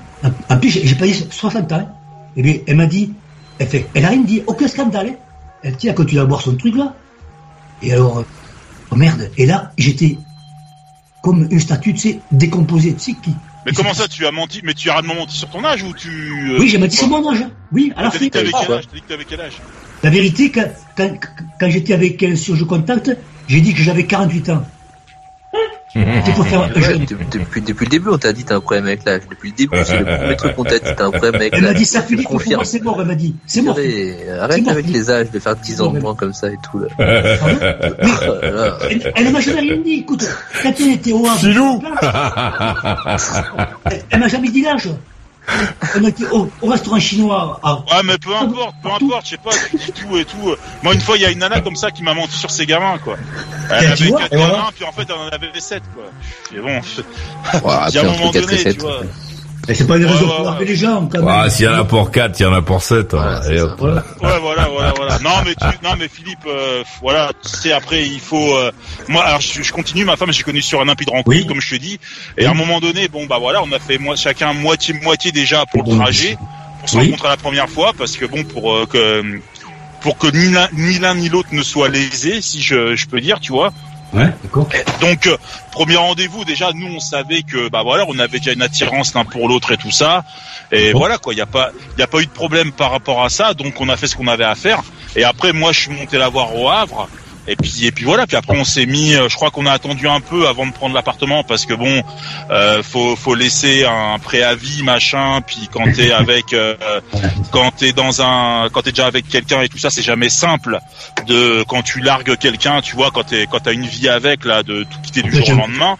[0.49, 1.75] En, plus, j'ai pas dit 60 ans.
[1.75, 1.89] hein.
[2.35, 3.13] Et bien, elle m'a dit,
[3.59, 5.09] elle a rien dit, aucun scandale.
[5.09, 5.15] hein.
[5.63, 6.95] Elle dit, elle continue à boire son truc là.
[7.81, 8.23] Et alors,
[8.91, 9.29] oh merde.
[9.37, 10.17] Et là, j'étais
[11.21, 13.33] comme une statue, tu sais, décomposée, tu sais, qui.
[13.65, 16.09] Mais comment ça, tu as menti Mais tu as menti sur ton âge ou tu
[16.09, 17.45] euh, Oui, j'ai menti sur mon âge.
[17.71, 18.25] Oui, à la T'as fin.
[18.25, 19.53] dit que t'avais quel âge T'as que t'avais quel âge
[20.03, 20.67] La vérité, quand,
[20.97, 21.11] quand,
[21.59, 23.15] quand j'étais avec elle sur Je Contact,
[23.47, 24.65] j'ai dit que j'avais 48 ans.
[25.95, 29.21] Depuis, depuis le début, on t'a dit t'as un problème avec l'âge.
[29.29, 31.61] Depuis le début, c'est le premier truc qu'on t'a dit t'as un problème avec Elle
[31.61, 31.77] m'a l'âge.
[31.77, 32.63] dit ça, Philippe, confirme.
[32.63, 33.35] c'est mort, elle m'a dit.
[33.45, 33.77] C'est mort.
[33.77, 35.01] Arrête mort, avec Philippe.
[35.01, 36.79] les âges de faire 10 ans de moins comme ça et tout.
[36.79, 36.87] Là.
[36.97, 37.21] Là
[38.51, 38.77] là.
[39.15, 39.93] Elle, m'a jamais rien dit.
[39.93, 40.25] Écoute,
[40.63, 41.81] quand elle était au Havre,
[44.09, 44.89] elle m'a jamais dit l'âge.
[45.95, 47.59] On était au, au restaurant chinois.
[47.63, 50.55] à- Ouais, mais peu importe, peu importe, je sais pas, tu dis tout et tout.
[50.83, 52.65] Moi, une fois, il y a une nana comme ça qui m'a menti sur ses
[52.65, 53.17] gamins, quoi.
[53.69, 54.53] Elle avait vois, quatre et voilà.
[54.53, 56.03] gamins, puis en fait, elle en avait sept, quoi.
[56.55, 56.81] Et bon, Ouais,
[57.89, 59.01] il y a un moment donné, tu vois.
[59.67, 60.65] Et c'est pas une raison ouais, pour ouais.
[60.65, 61.27] les gens, quand même.
[61.29, 63.13] Ah, s'il y en a pour 4, il y en a pour 7.
[63.13, 63.65] Voilà, c'est ça.
[63.65, 64.01] Ouais,
[64.41, 65.19] voilà, voilà, voilà.
[65.19, 68.55] Non, mais tu, non, mais Philippe, euh, voilà, tu sais, après, il faut.
[68.55, 68.71] euh,
[69.07, 70.03] moi, alors, je, je continue.
[70.03, 71.45] Ma femme, j'ai connu sur un impide rencontre, Oui.
[71.45, 71.99] comme je te dis.
[72.37, 75.31] Et à un moment donné, bon, bah voilà, on a fait moi chacun moitié moitié
[75.31, 76.37] déjà pour le trajet,
[76.79, 77.05] pour se Oui.
[77.05, 79.23] rencontrer la première fois, parce que bon, pour euh, que
[80.01, 83.21] pour que ni l'un ni l'un ni l'autre ne soit lésé, si je, je peux
[83.21, 83.71] dire, tu vois.
[84.13, 84.67] Ouais, d'accord.
[84.99, 85.37] Donc euh,
[85.71, 89.23] premier rendez-vous déjà nous on savait que bah voilà on avait déjà une attirance l'un
[89.23, 90.23] pour l'autre et tout ça.
[90.71, 90.99] Et Bon.
[90.99, 93.23] voilà quoi il y a pas il y a pas eu de problème par rapport
[93.23, 93.53] à ça.
[93.53, 94.81] Donc on a fait ce qu'on avait à faire.
[95.15, 97.07] Et après moi je suis monté la voir au Havre
[97.47, 99.71] et puis et puis voilà puis après on s'est mis euh, je crois qu'on a
[99.71, 102.03] attendu un peu avant de prendre l'appartement parce que bon
[102.51, 106.75] euh, faut faut laisser un préavis machin puis quand t'es avec euh,
[107.51, 110.79] quand t'es dans un quand t'es déjà avec quelqu'un et tout ça c'est jamais simple
[111.27, 114.63] de quand tu largues quelqu'un tu vois quand t'es quand t'as une vie avec là
[114.63, 115.97] de tout quitter du jour au lendemain.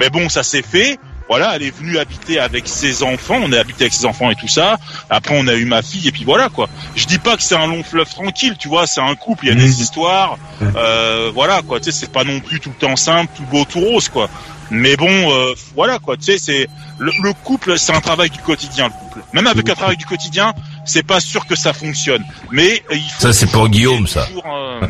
[0.00, 0.98] Mais bon ça s'est fait
[1.28, 4.36] voilà, elle est venue habiter avec ses enfants, on est habité avec ses enfants et
[4.36, 4.78] tout ça.
[5.10, 6.68] Après, on a eu ma fille et puis voilà quoi.
[6.94, 9.48] Je dis pas que c'est un long fleuve tranquille, tu vois, c'est un couple, il
[9.48, 10.38] y a des histoires,
[10.76, 11.80] euh, voilà quoi.
[11.80, 14.28] Tu sais, c'est pas non plus tout le temps simple, tout beau, tout rose quoi.
[14.70, 16.16] Mais bon, euh, voilà quoi.
[16.16, 18.88] Tu sais, c'est le, le couple, c'est un travail du quotidien.
[18.88, 20.54] Le couple, même avec un travail du quotidien,
[20.86, 22.24] c'est pas sûr que ça fonctionne.
[22.50, 24.24] Mais euh, il faut Ça, c'est pour Guillaume, ça.
[24.26, 24.80] toujours, euh,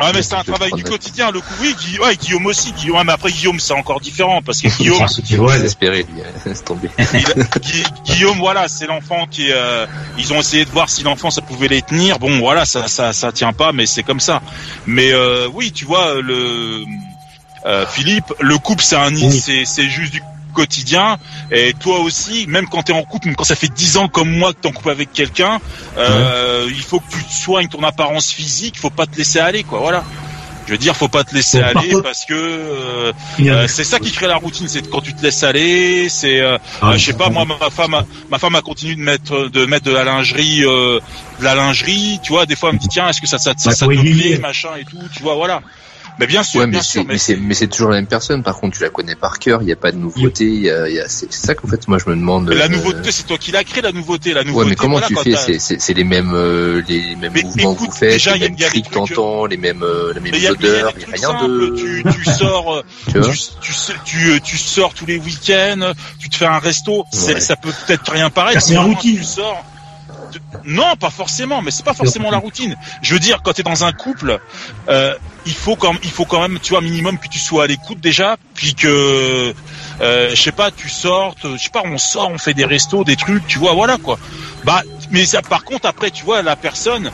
[0.00, 1.30] ah mais c'est un travail du quotidien.
[1.30, 2.72] Le coup, oui, Guillaume, ouais, Guillaume aussi.
[2.72, 6.06] Guillaume, ouais, mais après Guillaume, c'est encore différent parce que Guillaume, Désespéré,
[8.04, 9.50] Guillaume, voilà, c'est l'enfant qui.
[9.50, 9.86] euh,
[10.18, 12.18] ils ont essayé de voir si l'enfant ça pouvait les tenir.
[12.18, 14.40] Bon, voilà, ça, ça, ça tient pas, mais c'est comme ça.
[14.86, 16.84] Mais euh, oui, tu vois, le
[17.66, 20.22] euh, Philippe, le couple, c'est un, c'est, c'est juste du
[20.60, 21.18] quotidien.
[21.50, 24.30] Et toi aussi, même quand t'es en couple, même quand ça fait dix ans comme
[24.40, 25.60] moi que t'es en couple avec quelqu'un,
[25.98, 28.78] euh, il faut que tu te soignes ton apparence physique.
[28.78, 29.78] Faut pas te laisser aller, quoi.
[29.80, 30.02] Voilà.
[30.66, 34.00] Je veux dire, faut pas te laisser aller contre- parce que euh, euh, c'est ça
[34.00, 36.08] qui crée la routine, c'est quand tu te laisses aller.
[36.08, 38.96] C'est, euh, Ah, euh, je sais pas, moi, ma femme, a, ma femme a continué
[38.96, 40.98] de mettre de mettre de la lingerie, euh,
[41.38, 42.18] de la lingerie.
[42.24, 43.86] Tu vois, des fois, elle me dit tiens, est-ce que ça, ça, ça, Bah, ça
[43.86, 44.98] te plaît, machin et tout.
[45.16, 45.60] Tu vois, voilà.
[46.18, 48.06] Mais bien sûr, Ouais, mais bien c'est, sûr, mais c'est, mais c'est toujours la même
[48.06, 48.42] personne.
[48.42, 49.60] Par contre, tu la connais par cœur.
[49.62, 50.44] Il n'y a pas de nouveauté.
[50.46, 52.48] Il y a, il y a- c'est, ça qu'en fait, moi, je me demande.
[52.48, 54.32] Mais la euh, nouveauté, c'est toi qui l'as créé, la nouveauté.
[54.32, 57.16] La nouveauté, Ouais, mais comment voilà, tu fais c'est, c'est, c'est les mêmes, euh, les
[57.16, 58.64] mêmes Mais mouvements écoute, que vous faites, déjà, les il y a- mêmes il y
[58.64, 60.92] a cris que t'entends, les mêmes, euh, les mêmes Mais odeurs.
[60.96, 61.46] Il n'y a rien simples.
[61.50, 61.76] de.
[61.76, 62.82] Tu, tu sors, euh,
[63.12, 63.72] Tu tu, tu,
[64.04, 67.04] tu, euh, tu sors tous les week-ends, tu te fais un resto.
[67.12, 67.40] C'est- Ouais.
[67.40, 68.62] Ça peut peut-être rien paraître.
[68.62, 69.18] C'est mais routine.
[69.18, 69.62] Tu sors.
[70.64, 72.76] Non, pas forcément, mais c'est pas forcément la routine.
[73.02, 74.38] Je veux dire, quand tu es dans un couple,
[74.88, 75.14] euh,
[75.46, 79.54] il faut quand même, tu vois, minimum que tu sois à l'écoute déjà, puis que,
[80.00, 83.04] euh, je sais pas, tu sortes, je sais pas, on sort, on fait des restos,
[83.04, 84.18] des trucs, tu vois, voilà quoi.
[84.64, 87.10] Bah, mais ça, par contre, après, tu vois, la personne,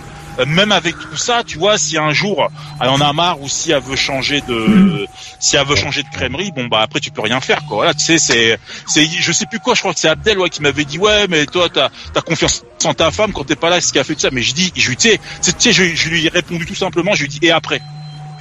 [0.47, 2.49] même avec tout ça, tu vois, si un jour
[2.81, 5.07] elle en a marre ou si elle veut changer de,
[5.39, 7.77] si elle veut changer de crèmerie, bon bah après tu peux rien faire quoi.
[7.79, 10.51] Voilà, tu sais, c'est, c'est, je sais plus quoi, je crois que c'est Abdel ouais,
[10.51, 13.71] qui m'avait dit ouais, mais toi t'as, t'as confiance en ta femme quand t'es pas
[13.71, 14.31] là, ce qui a fait tout ça.
[14.33, 15.11] Mais je dis, je lui tu
[15.59, 17.81] sais, je lui ai répondu tout simplement, je lui dis et après?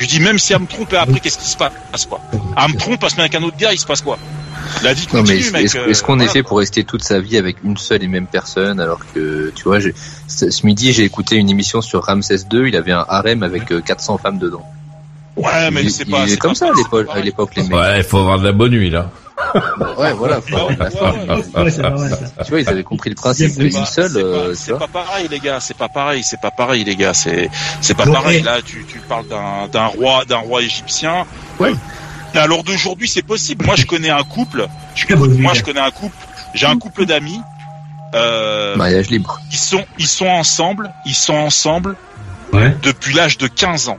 [0.02, 2.20] Je lui dis même si elle me trompe et après qu'est-ce qui se passe quoi
[2.58, 4.18] Elle me trompe, elle se met avec un autre gars, il se passe quoi
[4.82, 5.66] La vie Non mais continue, est-ce, mec.
[5.66, 6.28] est-ce- euh, est-ce qu'on voilà.
[6.32, 9.54] est fait pour rester toute sa vie avec une seule et même personne alors que
[9.56, 9.94] tu vois j'ai,
[10.28, 13.72] ce ce midi j'ai écouté une émission sur Ramsès II il avait un harem avec
[13.72, 14.66] euh, 400 femmes dedans.
[15.38, 16.24] Ouais, mais il, c'est il pas.
[16.26, 17.72] est c'est comme pas- ça l'époque à l'époque les mecs.
[17.74, 19.12] Ouais, il faut avoir de la bonne nuit là.
[19.98, 20.40] Ouais voilà.
[20.40, 20.54] de.
[20.54, 22.10] Ouais.
[22.46, 24.56] Tu vois ils avaient compris le principe C'est d'une pas- seule.
[24.56, 25.60] c'est euh, pas- pas pareil, les gars.
[25.60, 26.24] C'est pas pareil.
[26.24, 27.14] C'est pas pareil, les gars.
[27.14, 27.50] C'est
[27.82, 28.38] c'est pas pareil.
[28.40, 31.26] et- Là, tu tu parles d'un d'un roi d'un roi égyptien.
[31.60, 31.74] Ouais.
[32.34, 33.66] Alors d'aujourd'hui, c'est possible.
[33.66, 34.68] Moi, je connais un couple.
[34.96, 36.16] Je- moi, je connais un couple.
[36.54, 37.42] J'ai un couple d'amis.
[38.14, 39.40] Euh, Mariage libre.
[39.52, 40.92] ils sont ils sont ensemble.
[41.06, 41.96] Ils sont ensemble
[42.54, 42.76] Ouais.
[42.84, 43.98] depuis l'âge de 15 ans.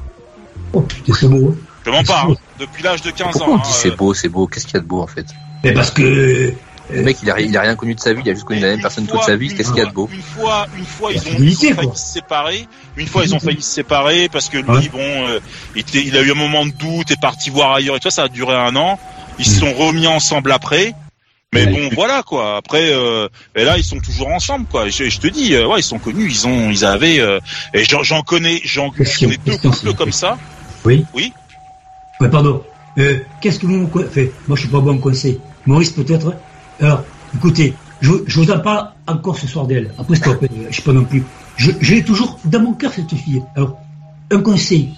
[0.75, 1.55] Oh putain, c'est beau.
[1.55, 1.72] hein.
[1.85, 2.27] Je mens pas.
[2.29, 2.35] hein.
[2.59, 3.51] Depuis l'âge de 15 Pourquoi ans.
[3.55, 5.07] on dit hein, c'est euh, beau c'est beau qu'est-ce qu'il y a de beau en
[5.07, 5.27] fait?
[5.65, 6.53] Mais parce que euh,
[6.91, 8.61] Le mec il a, il a rien connu de sa vie il a juste connu
[8.61, 10.09] la même personne fois- toute sa vie qu'est-ce qu'il y a de beau?
[10.13, 11.97] Une fois, une fois, ils ont, fidélité, ils ont failli quoi.
[11.97, 12.67] se séparer.
[12.97, 14.89] Une fois, ils ont failli se séparer parce que lui, Ouais.
[14.91, 14.99] bon,
[15.29, 15.41] euh,
[15.75, 18.11] il, était- il a eu un moment de doute, est parti voir ailleurs et tout
[18.11, 18.17] ça.
[18.17, 18.99] Ça a duré un an.
[19.39, 20.93] Ils se sont remis ensemble après.
[21.55, 22.57] Mais bon, voilà quoi.
[22.57, 24.89] Après, euh, et là, ils sont toujours ensemble, quoi.
[24.89, 26.27] Je, je te dis, euh, ouais, ils sont connus.
[26.31, 27.21] Ils ont, ils avaient.
[27.21, 27.41] euh,
[27.75, 30.39] et j'en j'en connais, j'en connais deux couples comme ça.
[30.85, 31.05] Oui.
[31.15, 31.33] Oui.
[32.23, 32.63] Ouais, pardon.
[32.99, 35.41] Euh, Qu'est-ce que vous me fait Moi, je suis pas bon conseil.
[35.67, 36.35] Maurice, peut-être.
[36.81, 37.03] Alors,
[37.35, 39.91] écoutez, je, je vous en parle encore ce soir d'elle.
[39.99, 40.37] Après, euh,
[40.71, 41.25] je sais pas non plus.
[41.57, 43.43] Je, l'ai toujours dans mon cœur cette fille.
[43.57, 43.77] Alors,
[44.31, 44.91] un conseil.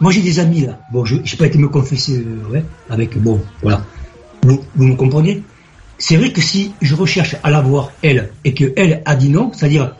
[0.00, 0.78] Moi, j'ai des amis là.
[0.90, 3.84] Bon, je j'ai pas été me confesser, euh, avec bon, voilà.
[4.42, 5.42] Vous, vous me comprenez?
[5.98, 9.28] C'est vrai que si je recherche à la voir elle et que elle a dit
[9.28, 9.94] non, c'est-à-dire,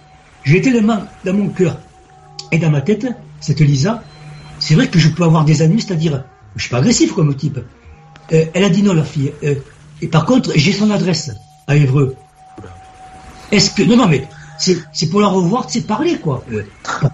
[0.44, 1.76] j'ai tellement dans mon cœur
[2.52, 3.06] et dans ma tête
[3.40, 4.02] cette Lisa.
[4.60, 6.24] C'est vrai que je peux avoir des amis, c'est-à-dire,
[6.58, 7.58] je suis pas agressif comme type.
[8.32, 9.32] Euh, elle a dit non, la fille.
[9.42, 9.54] Euh,
[10.02, 11.30] et par contre, j'ai son adresse
[11.66, 12.14] à Évreux.
[13.50, 14.26] Est-ce que non, non, mais
[14.58, 16.44] c'est c'est pour la revoir, c'est parler quoi.
[16.52, 16.62] Euh,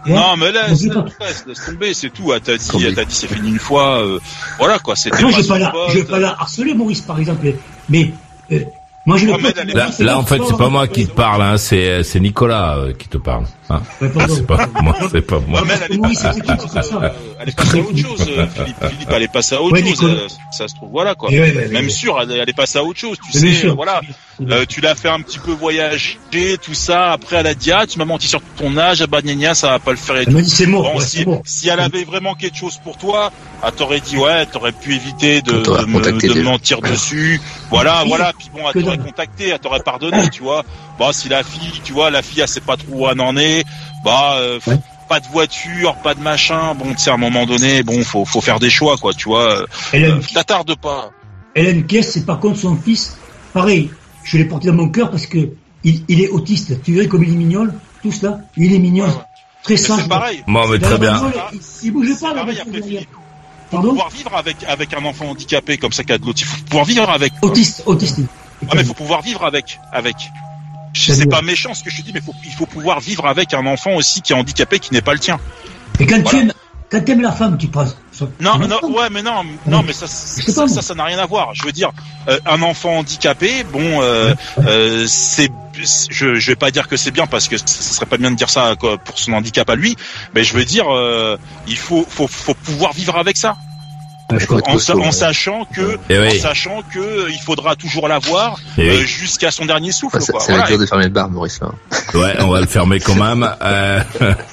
[0.07, 2.33] Non, mais pas- laisse, tomber, c'est tout.
[2.33, 2.87] Elle t'a dit, Tomber.
[2.87, 4.03] elle t'a dit, c'est fini une fois.
[4.03, 4.19] euh,
[4.59, 4.97] voilà quoi.
[4.97, 7.47] C'était Moi, pas je vais pas la, je vais pas la harceler, Maurice, par exemple.
[7.89, 8.13] Mais
[8.51, 8.61] euh,
[9.07, 11.57] moi, je le est- Là, là, en fait, c'est pas moi qui te parle, hein,
[11.59, 13.45] c'est c'est Nicolas euh, qui te parle.
[13.71, 15.63] Ah, c'est pas moi, c'est pas moi.
[15.63, 17.09] Ouais, mais elle est à euh,
[17.41, 18.77] Elle est passée à autre chose, euh, Philippe.
[18.91, 20.05] Philippe, elle est passée à autre Ouais, chose.
[20.05, 21.31] Euh, Ça se trouve, voilà quoi.
[21.31, 21.91] Ouais, ouais, ouais, Même ouais.
[21.91, 23.17] sûr, elle, elle est passée à autre chose.
[23.25, 23.75] Tu sais, sûr.
[23.75, 24.03] voilà.
[24.43, 26.19] Euh, tu l'as fait un petit peu voyager,
[26.63, 27.13] tout ça.
[27.13, 29.55] Après, elle a dit, ah, tu m'as menti sur ton âge, ah bah, gna, gna,
[29.55, 30.43] ça va pas le faire et tout.
[30.45, 30.83] c'est mort.
[30.83, 31.43] Bon, ouais, si, c'est mort.
[31.45, 33.33] si elle avait vraiment quelque chose pour toi,
[33.65, 35.53] elle t'aurait dit ouais, t'aurais pu éviter de,
[35.87, 37.41] me, mentir dessus.
[37.71, 38.33] Voilà, Oui, voilà.
[38.37, 40.65] Puis bon, elle t'aurait contacté, elle t'aurait pardonné, tu vois.
[40.99, 43.37] Bah si la fille, tu vois, la fille, elle sait pas trop où elle en
[43.37, 43.54] est.
[44.05, 44.79] Bah euh, Ouais.
[45.09, 46.75] pas de voiture, pas de machin.
[46.75, 49.29] Bon, tu sais, à un moment donné, bon, faut faut faire des choix, quoi, tu
[49.29, 49.67] vois.
[49.93, 51.11] Elle a Euh, T'attarde pas.
[51.55, 53.17] Elle a une caisse, c'est par contre son fils.
[53.53, 53.91] Pareil,
[54.25, 55.51] je l'ai porté dans mon cœur parce que
[55.85, 56.83] il, il est autiste.
[56.83, 57.69] Tu verrais comme il est mignon,
[58.03, 58.41] tout cela.
[58.57, 59.17] Il est mignon, Ouais, ouais.
[59.63, 60.01] très sage.
[60.03, 60.43] c'est pareil.
[60.49, 61.33] Bon, mais très la bien.
[61.53, 62.35] il, il bougeait pas.
[62.35, 62.89] la pareil après, derrière.
[63.01, 63.09] Philippe.
[63.71, 66.25] Faut Pardon pouvoir vivre avec avec un enfant handicapé comme ça qu'il y a de
[66.27, 66.41] l'autre.
[66.43, 67.33] Il faut pouvoir vivre avec.
[67.43, 68.21] Autiste, autiste.
[68.69, 70.17] Ah mais faut pouvoir vivre avec, avec.
[70.95, 73.53] C'est pas méchant ce que je te dis, mais faut, il faut pouvoir vivre avec
[73.55, 75.39] un enfant aussi qui est handicapé, qui n'est pas le tien.
[76.01, 76.53] Et quand tu aimes,
[76.91, 77.69] quand t'aimes la femme, tu
[78.13, 81.53] son- Non, non, ouais, mais non, non, mais ça, ça, ça n'a rien à voir.
[81.55, 81.91] Je veux dire,
[82.29, 85.51] euh, un enfant handicapé, bon, euh, euh, c'est,
[86.11, 88.37] je, je vais pas dire que c'est bien parce que ce serait pas bien de
[88.37, 89.97] dire ça quoi, pour son handicap à lui,
[90.35, 93.57] mais je veux dire, euh, il faut, faut, faut pouvoir vivre avec ça.
[94.67, 99.07] En, sa- en sachant que, en sachant que il faudra toujours l'avoir Eh euh, oui.
[99.07, 100.19] jusqu'à son dernier souffle.
[100.19, 100.63] Va Voilà.
[100.63, 101.69] être dur de fermer le bar, Maurice, là.
[102.15, 103.49] Ouais, on va le fermer quand même.
[103.63, 104.01] Euh,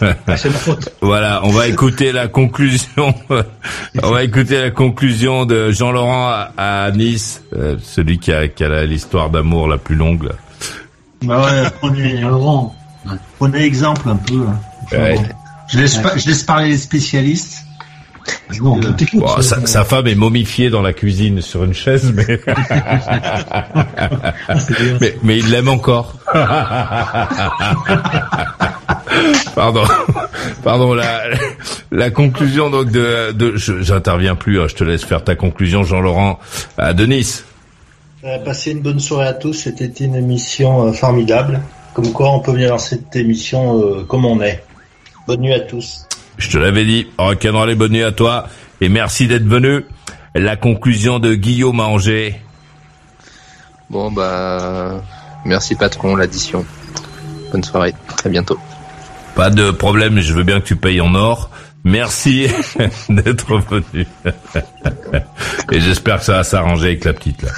[1.01, 3.13] Voilà, on va écouter la conclusion.
[4.03, 6.51] on va écouter la conclusion de Jean-Laurent à,
[6.85, 10.23] à Nice, euh, celui qui a, qui a la- l'histoire d'amour la plus longue.
[10.23, 10.31] là.
[11.23, 12.75] Bah ouais, prenez, Laurent,
[13.37, 14.45] prenez exemple un peu.
[14.47, 14.59] hein.
[14.91, 15.17] Ouais.
[15.67, 17.63] Je, laisse pas- je laisse parler les spécialistes.
[18.61, 19.21] Non, t'écoute.
[19.21, 22.25] Bon, sa, sa femme est momifiée dans la cuisine sur une chaise, mais
[25.01, 26.15] mais, mais il l'aime encore.
[29.55, 29.83] Pardon,
[30.63, 30.93] pardon.
[30.93, 31.23] La,
[31.91, 34.61] la conclusion donc de, de je- j'interviens plus.
[34.61, 36.39] hein, je te laisse faire ta conclusion, Jean-Laurent,
[36.77, 37.41] à Denis.
[38.23, 39.53] Euh, Passez une bonne soirée à tous.
[39.53, 41.61] C'était une émission euh, formidable.
[41.93, 44.63] Comme quoi, on peut venir dans cette émission euh, comme on est.
[45.27, 46.05] Bonne nuit à tous.
[46.41, 47.07] Je te l'avais dit.
[47.17, 48.47] Rock'n'roll et bonne nuit à toi
[48.81, 49.85] et merci d'être venu.
[50.33, 52.41] La conclusion de Guillaume à Angers.
[53.89, 55.01] Bon, bah,
[55.45, 56.65] merci patron, l'addition.
[57.51, 57.93] Bonne soirée.
[58.25, 58.57] À bientôt.
[59.35, 61.51] Pas de problème, je veux bien que tu payes en or.
[61.83, 62.47] Merci
[63.09, 64.07] d'être venu.
[65.71, 67.49] Et j'espère que ça va s'arranger avec la petite là.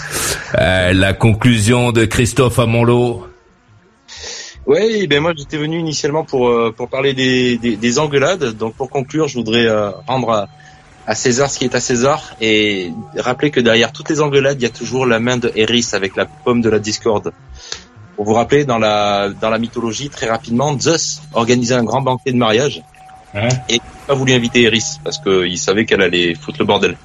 [0.59, 3.27] Euh, la conclusion de Christophe à Monlot.
[4.65, 8.55] Oui, ben moi j'étais venu initialement pour euh, pour parler des, des, des engueulades.
[8.57, 10.47] Donc pour conclure, je voudrais euh, rendre à,
[11.05, 14.63] à César ce qui est à César et rappeler que derrière toutes les engueulades, il
[14.63, 17.33] y a toujours la main de Eris avec la pomme de la discorde.
[18.15, 22.31] Pour vous rappeler, dans la dans la mythologie, très rapidement, Zeus organisait un grand banquet
[22.31, 22.83] de mariage
[23.67, 26.95] et il n'a pas voulu inviter Eris parce qu'il savait qu'elle allait foutre le bordel.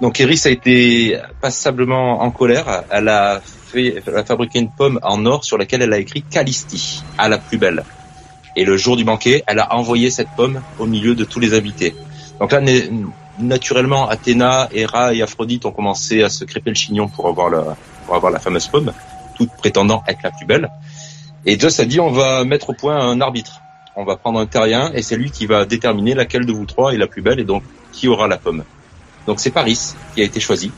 [0.00, 2.84] Donc Eris a été passablement en colère.
[2.90, 6.22] Elle a fait, elle a fabriqué une pomme en or sur laquelle elle a écrit
[6.22, 7.82] Calisti, à la plus belle.
[8.56, 11.54] Et le jour du banquet, elle a envoyé cette pomme au milieu de tous les
[11.54, 11.94] invités.
[12.40, 12.72] Donc là, na-
[13.38, 17.76] naturellement, Athéna, Héra et Aphrodite ont commencé à se crêper le chignon pour avoir la,
[18.04, 18.92] pour avoir la fameuse pomme,
[19.34, 20.70] toutes prétendant être la plus belle.
[21.44, 23.60] Et Zeus a dit, on va mettre au point un arbitre.
[23.94, 26.92] On va prendre un terrien et c'est lui qui va déterminer laquelle de vous trois
[26.92, 27.62] est la plus belle et donc
[27.92, 28.64] qui aura la pomme.
[29.26, 30.70] Donc c'est Paris qui a été choisi.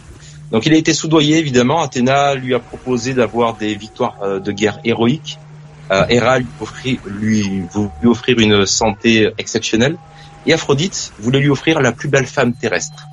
[0.50, 1.82] Donc il a été soudoyé évidemment.
[1.82, 5.38] Athéna lui a proposé d'avoir des victoires euh, de guerre héroïques.
[5.90, 9.96] Euh, Héra lui, offrit, lui lui offrir une santé exceptionnelle.
[10.46, 13.08] Et Aphrodite voulait lui offrir la plus belle femme terrestre.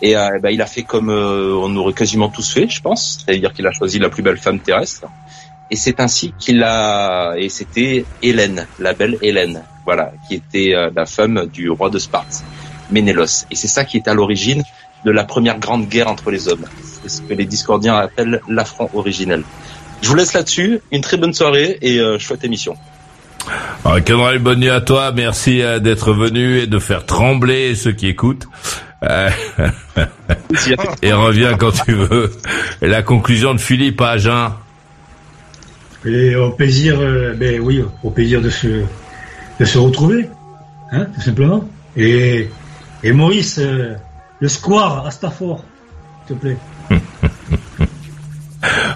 [0.00, 2.80] Et euh, eh ben, il a fait comme euh, on aurait quasiment tous fait, je
[2.80, 3.24] pense.
[3.24, 5.06] C'est-à-dire qu'il a choisi la plus belle femme terrestre.
[5.70, 10.90] Et c'est ainsi qu'il a, et c'était Hélène, la belle Hélène, voilà, qui était euh,
[10.94, 12.42] la femme du roi de Sparte,
[12.90, 13.46] Ménélos.
[13.50, 14.62] Et c'est ça qui est à l'origine
[15.04, 16.64] de la première grande guerre entre les hommes.
[17.02, 19.42] C'est ce que les discordiens appellent l'affront originel.
[20.02, 20.80] Je vous laisse là-dessus.
[20.92, 22.76] Une très bonne soirée et euh, chouette émission.
[23.84, 25.12] Rock'n'roll, bonne nuit à toi.
[25.12, 28.46] Merci euh, d'être venu et de faire trembler ceux qui écoutent.
[29.04, 29.30] Euh,
[31.02, 32.30] et reviens quand tu veux.
[32.82, 34.52] La conclusion de Philippe à Agen.
[36.04, 38.84] Et au plaisir, euh, ben oui, au plaisir de se,
[39.58, 40.28] de se retrouver,
[40.92, 41.68] hein, tout simplement.
[41.96, 42.48] Et,
[43.02, 43.94] et Maurice, euh,
[44.40, 45.62] le square à Stafford,
[46.26, 46.56] s'il te plaît.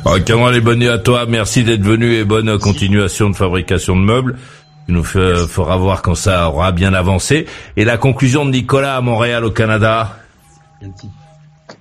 [0.05, 1.27] Rock'n'roll et bonne nuit à toi.
[1.27, 4.37] Merci d'être venu et bonne continuation de fabrication de meubles.
[4.87, 7.47] Tu nous fe- feras voir quand ça aura bien avancé.
[7.77, 10.17] Et la conclusion de Nicolas à Montréal au Canada.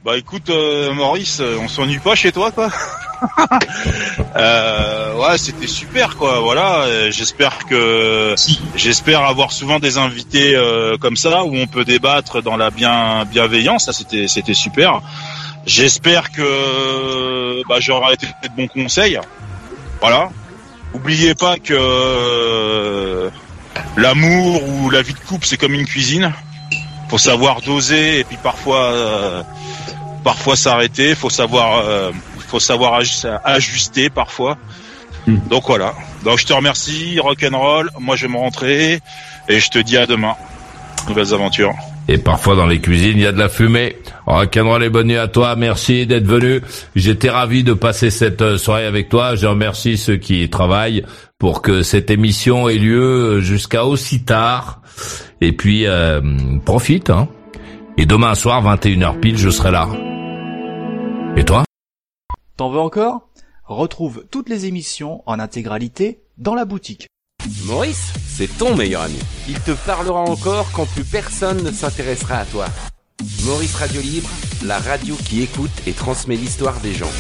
[0.04, 2.72] Bah écoute, euh, Maurice, euh, on s'ennuie pas chez toi, quoi.
[4.36, 6.40] euh, ouais, c'était super, quoi.
[6.40, 8.34] Voilà, euh, j'espère que
[8.76, 13.26] j'espère avoir souvent des invités euh, comme ça où on peut débattre dans la bien
[13.26, 13.86] bienveillance.
[13.86, 15.02] Ça, c'était c'était super.
[15.68, 19.20] J'espère que bah, j'aurai été de bons conseils.
[20.00, 20.30] Voilà.
[20.96, 23.30] Oubliez pas que euh,
[23.98, 26.34] l'amour ou la vie de couple, c'est comme une cuisine.
[27.12, 29.44] Faut savoir doser et puis parfois euh,
[30.24, 32.12] parfois s'arrêter, faut savoir euh,
[32.48, 34.58] faut savoir aj- ajuster parfois.
[35.28, 35.94] Donc voilà.
[36.24, 37.90] Donc je te remercie, rock'n'roll.
[38.00, 39.02] Moi je vais me rentrer
[39.50, 40.36] et je te dis à demain.
[41.10, 41.74] Nouvelles aventures.
[42.08, 43.98] Et parfois dans les cuisines, il y a de la fumée.
[44.26, 45.56] Rock'n'roll et bonne nuit à toi.
[45.58, 46.62] Merci d'être venu.
[46.96, 49.36] J'étais ravi de passer cette euh, soirée avec toi.
[49.36, 51.04] Je remercie ceux qui travaillent
[51.40, 54.80] pour que cette émission ait lieu jusqu'à aussi tard.
[55.42, 56.22] Et puis, euh,
[56.64, 57.10] profite.
[57.10, 57.28] Hein.
[57.98, 59.90] Et demain soir, 21h pile, je serai là.
[61.36, 61.64] Et toi?
[62.58, 63.28] T'en veux encore?
[63.66, 67.08] Retrouve toutes les émissions en intégralité dans la boutique.
[67.66, 69.20] Maurice, c'est ton meilleur ami.
[69.48, 72.66] Il te parlera encore quand plus personne ne s'intéressera à toi.
[73.46, 74.30] Maurice Radio Libre,
[74.64, 77.12] la radio qui écoute et transmet l'histoire des gens.